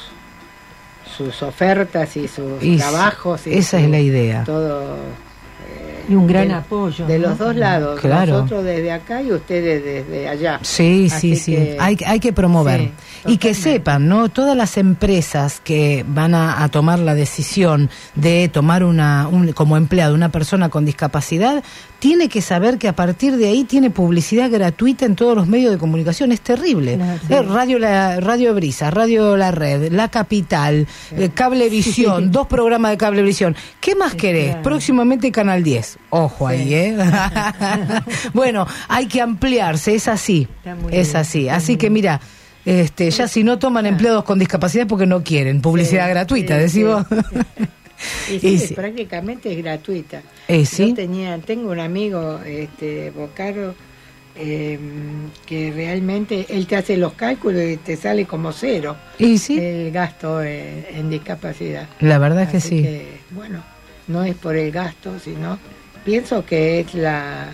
sus 1.18 1.44
ofertas 1.44 2.16
y 2.18 2.28
sus 2.28 2.64
Y 2.64 2.78
trabajos. 2.78 3.46
y 3.46 3.54
esa 3.58 3.78
su- 3.78 3.84
es 3.86 3.90
la 3.92 4.00
idea. 4.00 4.44
Todo. 4.46 4.96
Y 6.10 6.16
un 6.16 6.28
gran 6.28 6.48
de, 6.50 6.54
apoyo. 6.56 7.06
De 7.06 7.18
¿no? 7.20 7.30
los 7.30 7.38
dos 7.38 7.56
lados. 7.56 8.00
Claro. 8.00 8.34
Nosotros 8.34 8.64
desde 8.66 8.92
acá 8.92 9.22
y 9.22 9.32
ustedes 9.32 9.84
desde 9.84 10.28
allá. 10.28 10.60
Sí, 10.62 11.08
Así 11.12 11.36
sí, 11.36 11.42
sí. 11.42 11.52
que- 11.56 11.78
Hay, 11.80 11.98
hay 12.06 12.20
que 12.20 12.34
promover. 12.34 12.82
Sí, 12.82 12.92
y 13.34 13.38
que 13.38 13.54
sepan, 13.54 14.08
¿no? 14.10 14.30
Todas 14.30 14.56
las 14.58 14.78
empresas 14.78 15.62
que 15.64 16.04
van 16.08 16.36
a, 16.36 16.64
a 16.64 16.70
tomar 16.70 17.00
la 17.00 17.16
decisión 17.16 17.90
de 18.16 18.50
tomar 18.50 18.84
una, 18.84 19.28
un- 19.32 19.54
como 19.54 19.78
empleado 19.78 20.14
una 20.14 20.30
persona 20.30 20.70
con 20.70 20.86
discapacidad, 20.86 21.64
tiene 22.04 22.28
que 22.28 22.42
saber 22.42 22.80
que 22.80 22.90
a 22.90 22.96
partir 22.98 23.38
de 23.38 23.48
ahí 23.48 23.64
tiene 23.64 23.90
publicidad 23.90 24.52
gratuita 24.52 25.06
en 25.06 25.16
todos 25.16 25.38
los 25.38 25.48
medios 25.48 25.72
de 25.72 25.78
comunicación. 25.78 26.34
Es 26.34 26.42
terrible. 26.42 27.00
Sí. 27.26 27.34
Eh, 27.34 27.42
Radio, 27.42 27.80
la, 27.80 28.20
Radio 28.20 28.54
Brisa, 28.54 28.92
Radio 28.92 29.38
La 29.38 29.52
Red, 29.52 29.90
La 29.90 30.10
Capital, 30.10 30.86
eh, 31.16 31.30
Cablevisión, 31.34 32.30
dos 32.30 32.48
programas 32.48 32.92
de 32.92 32.98
Cablevisión. 32.98 33.56
¿Qué 33.80 33.96
más 33.96 34.16
querés? 34.16 34.48
claro. 34.48 34.64
Próximamente 34.64 35.32
Canal 35.32 35.64
10. 35.64 35.98
Ojo 36.10 36.46
ahí, 36.46 36.74
¿eh? 36.74 36.98
bueno, 38.34 38.68
hay 38.90 39.06
que 39.06 39.22
ampliarse, 39.22 39.96
es 39.96 40.10
así. 40.10 40.50
Es 40.66 40.86
bien, 40.86 41.16
así. 41.16 41.44
está 41.44 41.56
Así 41.56 41.78
que 41.78 41.86
bien. 41.88 41.94
mira, 41.94 42.22
este, 42.66 43.10
ya 43.12 43.30
si 43.30 43.46
no 43.46 43.60
toman 43.60 43.86
empleados 43.86 44.26
con 44.26 44.40
discapacidad 44.40 44.88
porque 44.88 45.06
no 45.06 45.24
quieren, 45.24 45.62
publicidad 45.62 46.10
gratuita, 46.10 46.58
decimos. 46.58 47.06
Y 48.30 48.46
Y 48.48 48.60
sí, 48.60 48.74
prácticamente 48.74 49.52
es 49.52 49.58
gratuita. 49.58 50.22
Eh, 50.48 50.66
sí. 50.66 50.90
Yo 50.90 50.96
tenía, 50.96 51.38
tengo 51.40 51.72
un 51.72 51.80
amigo, 51.80 52.40
este, 52.46 53.12
Bocaro, 53.12 53.76
eh, 54.36 54.80
que 55.46 55.72
realmente 55.72 56.46
él 56.50 56.66
te 56.66 56.76
hace 56.76 56.98
los 56.98 57.14
cálculos 57.14 57.62
y 57.64 57.78
te 57.78 57.96
sale 57.96 58.26
como 58.26 58.52
cero 58.52 58.96
y 59.20 59.38
sí, 59.38 59.60
el 59.60 59.92
gasto 59.92 60.42
en, 60.42 60.86
en 60.92 61.10
discapacidad. 61.12 61.88
la 62.00 62.18
verdad 62.18 62.50
que 62.50 62.58
Así 62.58 62.70
sí. 62.70 62.82
que, 62.82 63.20
bueno, 63.30 63.64
no 64.08 64.24
es 64.24 64.34
por 64.36 64.56
el 64.56 64.72
gasto, 64.72 65.20
sino 65.20 65.60
pienso 66.04 66.44
que 66.46 66.80
es 66.80 66.96
la 66.96 67.54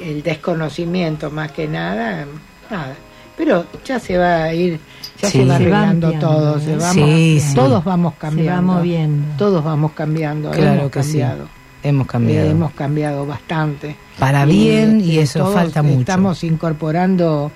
el 0.00 0.22
desconocimiento 0.22 1.30
más 1.32 1.50
que 1.50 1.66
nada, 1.66 2.24
nada. 2.70 2.94
Pero 3.36 3.66
ya 3.84 3.98
se 3.98 4.16
va 4.16 4.44
a 4.44 4.54
ir, 4.54 4.78
ya 5.20 5.28
Sí. 5.30 5.38
se 5.38 5.44
va 5.44 5.48
Se 5.48 5.54
arreglando 5.62 6.06
ampliando, 6.08 6.28
todo, 6.36 6.60
se 6.60 6.72
¿eh? 6.72 6.76
va 6.76 6.92
Sí, 6.92 7.40
sí. 7.40 7.54
todos 7.54 7.84
vamos 7.84 8.14
Se 8.14 8.18
cambiando. 8.20 8.72
va 8.72 8.78
moviendo. 8.78 9.36
Todos 9.36 9.64
vamos 9.64 9.92
cambiando, 9.92 10.50
Claro 10.50 10.80
hemos 10.80 10.90
que 10.92 11.02
sí. 11.02 11.18
cambiado. 11.18 11.48
Hemos 11.82 12.06
cambiado. 12.06 12.46
Eh, 12.46 12.50
hemos 12.50 12.72
cambiado 12.72 13.26
bastante. 13.26 13.96
Para 14.18 14.44
bien 14.44 15.00
y 15.00 15.18
eh, 15.18 15.22
eso 15.22 15.40
todos 15.40 15.54
falta 15.54 15.82
mucho. 15.82 16.00
Estamos 16.00 16.42
incorporando 16.44 17.50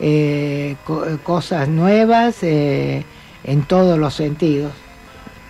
eh, 0.00 0.76
co- 0.84 1.04
cosas 1.22 1.68
nuevas 1.68 2.36
eh, 2.42 3.04
en 3.44 3.62
todos 3.62 3.98
los 3.98 4.14
sentidos. 4.14 4.72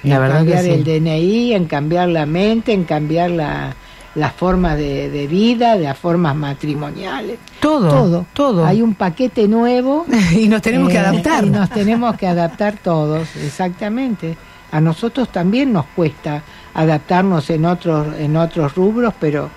La 0.04 0.16
en 0.16 0.20
verdad 0.22 0.44
que 0.44 0.52
cambiar 0.52 0.64
sí. 0.64 0.70
el 0.70 0.84
DNI, 0.84 1.54
en 1.54 1.64
cambiar 1.66 2.08
la 2.08 2.26
mente, 2.26 2.72
en 2.72 2.84
cambiar 2.84 3.30
la, 3.30 3.74
las 4.14 4.32
formas 4.32 4.76
de, 4.76 5.10
de 5.10 5.26
vida, 5.26 5.76
de 5.76 5.84
las 5.84 5.98
formas 5.98 6.36
matrimoniales. 6.36 7.38
Todo, 7.60 7.88
todo. 7.88 8.26
todo. 8.32 8.66
Hay 8.66 8.82
un 8.82 8.94
paquete 8.94 9.48
nuevo. 9.48 10.06
y 10.32 10.48
nos 10.48 10.62
tenemos 10.62 10.90
que 10.90 10.96
eh, 10.96 11.00
adaptar. 11.00 11.44
Y 11.44 11.50
nos 11.50 11.70
tenemos 11.70 12.16
que 12.16 12.26
adaptar 12.26 12.76
todos, 12.82 13.34
exactamente. 13.36 14.36
A 14.70 14.80
nosotros 14.80 15.30
también 15.30 15.72
nos 15.72 15.86
cuesta 15.86 16.42
adaptarnos 16.74 17.50
en 17.50 17.64
otros, 17.66 18.06
en 18.18 18.36
otros 18.36 18.74
rubros, 18.74 19.12
pero 19.20 19.50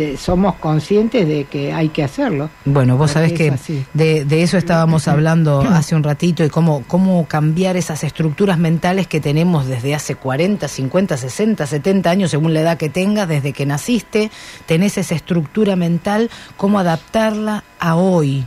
te- 0.00 0.16
somos 0.16 0.54
conscientes 0.54 1.28
de 1.28 1.44
que 1.44 1.74
hay 1.74 1.90
que 1.90 2.02
hacerlo. 2.02 2.48
Bueno, 2.64 2.96
vos 2.96 3.10
sabés 3.10 3.34
que 3.34 3.52
de 3.92 4.42
eso 4.42 4.56
estábamos 4.56 5.08
hablando 5.08 5.60
hace 5.60 5.94
un 5.94 6.02
ratito 6.02 6.42
y 6.42 6.48
cómo, 6.48 6.82
cómo 6.86 7.26
cambiar 7.26 7.76
esas 7.76 8.02
estructuras 8.02 8.58
mentales 8.58 9.06
que 9.06 9.20
tenemos 9.20 9.66
desde 9.66 9.94
hace 9.94 10.14
40, 10.14 10.68
50, 10.68 11.18
60, 11.18 11.66
70 11.66 12.08
años, 12.10 12.30
según 12.30 12.54
la 12.54 12.60
edad 12.62 12.78
que 12.78 12.88
tengas, 12.88 13.28
desde 13.28 13.52
que 13.52 13.66
naciste, 13.66 14.30
tenés 14.64 14.96
esa 14.96 15.14
estructura 15.14 15.76
mental, 15.76 16.30
cómo 16.56 16.78
adaptarla 16.78 17.62
a 17.78 17.96
hoy. 17.96 18.46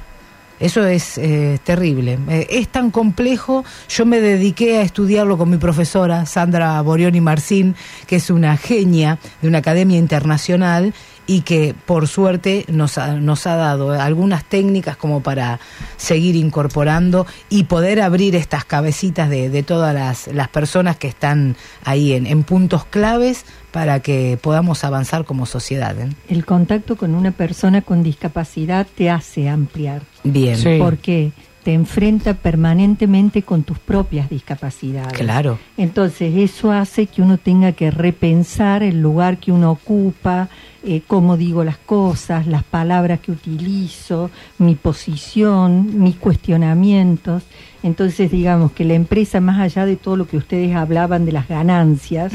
Eso 0.59 0.85
es 0.85 1.17
eh, 1.17 1.59
terrible. 1.63 2.17
Eh, 2.29 2.47
es 2.51 2.69
tan 2.69 2.89
complejo. 2.89 3.65
Yo 3.89 4.05
me 4.05 4.21
dediqué 4.21 4.77
a 4.77 4.81
estudiarlo 4.83 5.37
con 5.37 5.49
mi 5.49 5.57
profesora, 5.57 6.25
Sandra 6.25 6.79
Borioni 6.81 7.19
Marcín, 7.19 7.75
que 8.07 8.15
es 8.17 8.29
una 8.29 8.55
genia 8.55 9.19
de 9.41 9.49
una 9.49 9.57
academia 9.57 9.97
internacional 9.97 10.93
y 11.25 11.41
que 11.41 11.73
por 11.85 12.07
suerte 12.07 12.65
nos 12.67 12.97
ha, 12.97 13.13
nos 13.13 13.47
ha 13.47 13.55
dado 13.55 13.91
algunas 13.91 14.43
técnicas 14.43 14.97
como 14.97 15.21
para 15.21 15.59
seguir 15.97 16.35
incorporando 16.35 17.25
y 17.49 17.65
poder 17.65 18.01
abrir 18.01 18.35
estas 18.35 18.65
cabecitas 18.65 19.29
de, 19.29 19.49
de 19.49 19.63
todas 19.63 19.93
las, 19.93 20.27
las 20.27 20.49
personas 20.49 20.97
que 20.97 21.07
están 21.07 21.55
ahí 21.83 22.13
en, 22.13 22.27
en 22.27 22.43
puntos 22.43 22.85
claves 22.85 23.45
para 23.71 24.01
que 24.01 24.37
podamos 24.41 24.83
avanzar 24.83 25.25
como 25.25 25.45
sociedad. 25.45 25.99
¿eh? 25.99 26.09
El 26.29 26.45
contacto 26.45 26.95
con 26.95 27.15
una 27.15 27.31
persona 27.31 27.81
con 27.81 28.03
discapacidad 28.03 28.85
te 28.95 29.09
hace 29.09 29.49
ampliar. 29.49 30.03
Bien. 30.23 30.57
Sí. 30.57 30.77
Porque 30.79 31.31
te 31.63 31.73
enfrenta 31.73 32.33
permanentemente 32.33 33.41
con 33.41 33.63
tus 33.63 33.79
propias 33.79 34.29
discapacidades. 34.29 35.13
Claro. 35.13 35.57
Entonces 35.77 36.35
eso 36.35 36.71
hace 36.71 37.07
que 37.07 37.21
uno 37.21 37.37
tenga 37.37 37.71
que 37.71 37.89
repensar 37.89 38.83
el 38.83 39.01
lugar 39.01 39.37
que 39.37 39.51
uno 39.51 39.71
ocupa, 39.71 40.49
eh, 40.85 41.01
cómo 41.07 41.37
digo 41.37 41.63
las 41.63 41.77
cosas, 41.77 42.45
las 42.45 42.63
palabras 42.63 43.19
que 43.21 43.31
utilizo, 43.31 44.29
mi 44.57 44.75
posición, 44.75 45.99
mis 45.99 46.15
cuestionamientos. 46.17 47.43
Entonces 47.83 48.31
digamos 48.31 48.73
que 48.73 48.83
la 48.83 48.93
empresa, 48.93 49.39
más 49.39 49.59
allá 49.59 49.85
de 49.85 49.95
todo 49.95 50.17
lo 50.17 50.27
que 50.27 50.37
ustedes 50.37 50.75
hablaban 50.75 51.25
de 51.25 51.31
las 51.31 51.47
ganancias. 51.47 52.33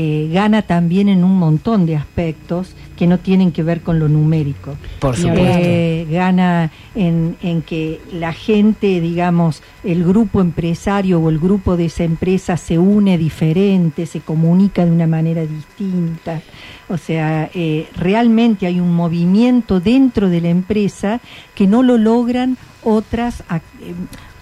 Eh, 0.00 0.30
gana 0.32 0.62
también 0.62 1.08
en 1.08 1.24
un 1.24 1.36
montón 1.36 1.84
de 1.84 1.96
aspectos 1.96 2.76
que 2.96 3.08
no 3.08 3.18
tienen 3.18 3.50
que 3.50 3.64
ver 3.64 3.80
con 3.80 3.98
lo 3.98 4.08
numérico. 4.08 4.76
Por 5.00 5.16
supuesto. 5.16 5.42
Eh, 5.44 6.06
gana 6.08 6.70
en, 6.94 7.36
en 7.42 7.62
que 7.62 8.00
la 8.12 8.32
gente, 8.32 9.00
digamos, 9.00 9.60
el 9.82 10.04
grupo 10.04 10.40
empresario 10.40 11.18
o 11.18 11.28
el 11.30 11.40
grupo 11.40 11.76
de 11.76 11.86
esa 11.86 12.04
empresa 12.04 12.56
se 12.56 12.78
une 12.78 13.18
diferente, 13.18 14.06
se 14.06 14.20
comunica 14.20 14.84
de 14.84 14.92
una 14.92 15.08
manera 15.08 15.42
distinta. 15.44 16.42
O 16.88 16.96
sea, 16.96 17.50
eh, 17.52 17.88
realmente 17.96 18.66
hay 18.66 18.78
un 18.78 18.94
movimiento 18.94 19.80
dentro 19.80 20.28
de 20.28 20.40
la 20.40 20.50
empresa 20.50 21.20
que 21.56 21.66
no 21.66 21.82
lo 21.82 21.98
logran 21.98 22.56
otras, 22.84 23.42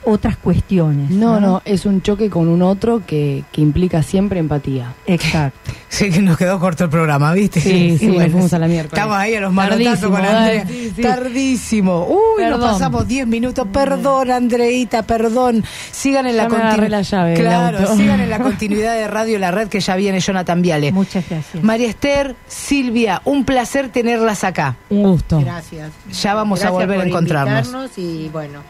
otras 0.07 0.37
cuestiones. 0.39 1.11
No, 1.11 1.39
no, 1.41 1.61
es 1.67 1.85
un 1.85 2.01
choque 2.01 2.31
con 2.31 2.49
un 2.49 2.63
otro 2.63 3.03
que, 3.07 3.45
que 3.53 3.61
implica 3.61 4.03
siempre 4.03 4.39
empatía. 4.41 4.95
Exacto. 5.07 5.73
Sí, 5.89 6.11
que 6.11 6.21
nos 6.21 6.37
quedó 6.37 6.59
corto 6.61 6.85
el 6.85 6.91
programa, 6.91 7.33
¿viste? 7.33 7.59
Sí, 7.61 7.97
sí, 7.97 8.07
Y 8.07 8.09
nos 8.19 8.31
fuimos 8.31 8.53
a 8.53 8.59
la 8.59 8.67
miércoles. 8.67 8.93
Estamos 8.93 9.17
ahí 9.17 9.35
a 9.37 9.41
los 9.41 9.53
manotazos 9.53 10.11
con 10.11 10.21
Andrea. 10.23 10.67
sí, 10.67 10.93
sí. 10.95 11.01
Tardísimo. 11.01 12.07
Uy, 12.07 12.45
nos 12.51 12.61
pasamos 12.61 13.07
10 13.09 13.27
minutos. 13.27 13.67
Perdón, 13.73 14.31
Andreita, 14.31 15.05
perdón. 15.05 15.65
Sigan 15.93 16.27
en 16.27 16.37
la 16.37 16.43
Ya 16.43 16.49
me 16.51 16.57
agarré 16.57 16.87
continu- 16.89 16.91
la 16.91 17.03
llave 17.03 17.31
del 17.31 17.41
Claro, 17.41 17.79
auto. 17.79 17.97
sigan 17.97 18.21
en 18.21 18.29
la 18.29 18.39
continuidad 18.43 18.95
de 18.97 19.07
Radio 19.09 19.39
La 19.39 19.53
Red 19.53 19.69
que 19.69 19.81
ya 19.81 19.97
viene 19.97 20.21
Jonathan 20.21 20.61
Viale. 20.61 20.93
Muchas 20.93 21.25
gracias. 21.31 21.63
María 21.65 21.89
Esther, 21.89 22.37
Silvia, 22.47 23.23
un 23.25 23.45
placer 23.45 23.89
tenerlas 23.89 24.45
acá. 24.45 24.77
Un 24.91 25.03
gusto. 25.03 25.41
Gracias. 25.41 25.93
Ya 26.21 26.35
vamos 26.35 26.63
a 26.65 26.71
volver 26.71 26.97
a 26.97 27.01
por 27.01 27.07
encontrarnos. 27.07 27.97
Y 27.97 28.29
bueno, 28.31 28.61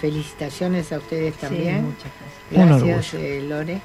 felicitaciones 0.00 0.92
a 0.92 0.98
ustedes 0.98 1.34
Sí, 1.34 1.40
también. 1.40 1.84
muchas 1.84 2.10
gracias. 2.50 2.80
Un 2.82 2.88
Gracias, 2.88 3.14
eh, 3.14 3.44
Lore. 3.48 3.80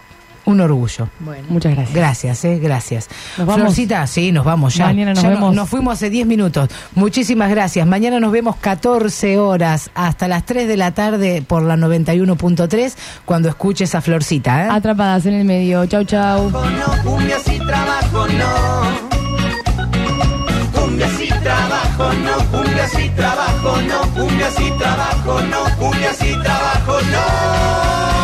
Un 0.48 0.62
orgullo. 0.62 1.10
Bueno, 1.22 1.44
Muchas 1.50 1.74
gracias. 1.74 1.96
Gracias, 1.96 2.46
eh, 2.46 2.60
gracias. 2.60 3.10
Nos 3.36 3.48
vamos. 3.48 3.62
Florcita, 3.64 4.06
sí, 4.06 4.32
nos 4.32 4.46
vamos 4.46 4.76
ya. 4.76 4.86
Mañana 4.86 5.16
nos 5.16 5.24
Ya 5.24 5.30
vemos. 5.30 5.56
nos 5.56 5.68
fuimos 5.68 5.94
hace 5.96 6.12
10 6.12 6.28
minutos. 6.28 6.70
Muchísimas 6.94 7.50
gracias. 7.50 7.88
Mañana 7.88 8.20
nos 8.20 8.32
vemos 8.32 8.56
14 8.58 9.40
horas 9.40 9.90
hasta 9.96 10.28
las 10.28 10.46
3 10.46 10.68
de 10.68 10.78
la 10.78 10.92
tarde 10.94 11.44
por 11.48 11.64
la 11.64 11.76
91.3 11.78 12.96
cuando 13.26 13.50
escuches 13.50 13.96
a 13.96 14.02
Florcita. 14.02 14.66
¿eh? 14.66 14.70
Atrapadas 14.72 15.26
en 15.26 15.34
el 15.34 15.46
medio. 15.46 15.84
Chau, 15.88 16.04
chau. 16.04 16.52
no, 16.52 16.62
cumbia 17.04 17.40
sí 17.40 17.58
trabajo 17.58 18.28
no. 18.28 19.15
No, 21.98 22.38
cumbia 22.52 22.90
sí 22.90 23.10
trabajo 23.16 23.78
no, 23.88 24.02
cumbia 24.14 24.52
sí 24.52 24.70
trabajo 24.78 25.40
no, 25.44 25.78
cumbia 25.78 26.14
sí 26.14 26.36
trabajo 26.44 27.00
no. 27.10 28.15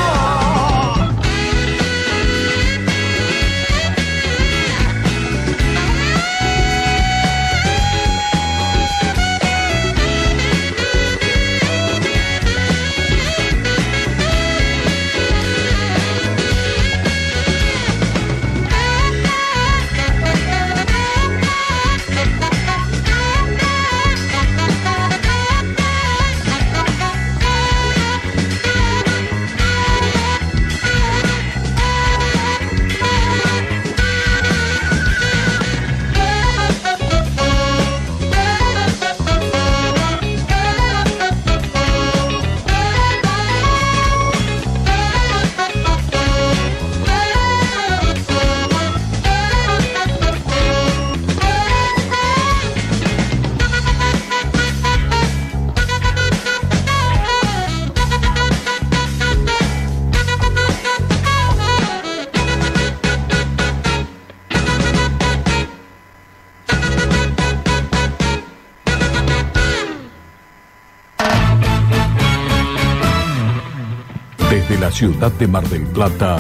Ciudad 75.02 75.32
de 75.32 75.48
Mar 75.48 75.68
del 75.68 75.82
Plata, 75.88 76.38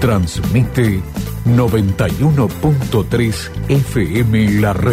transmite 0.00 1.02
91.3 1.46 3.50
FM 3.68 4.60
La 4.60 4.72
Red. 4.72 4.92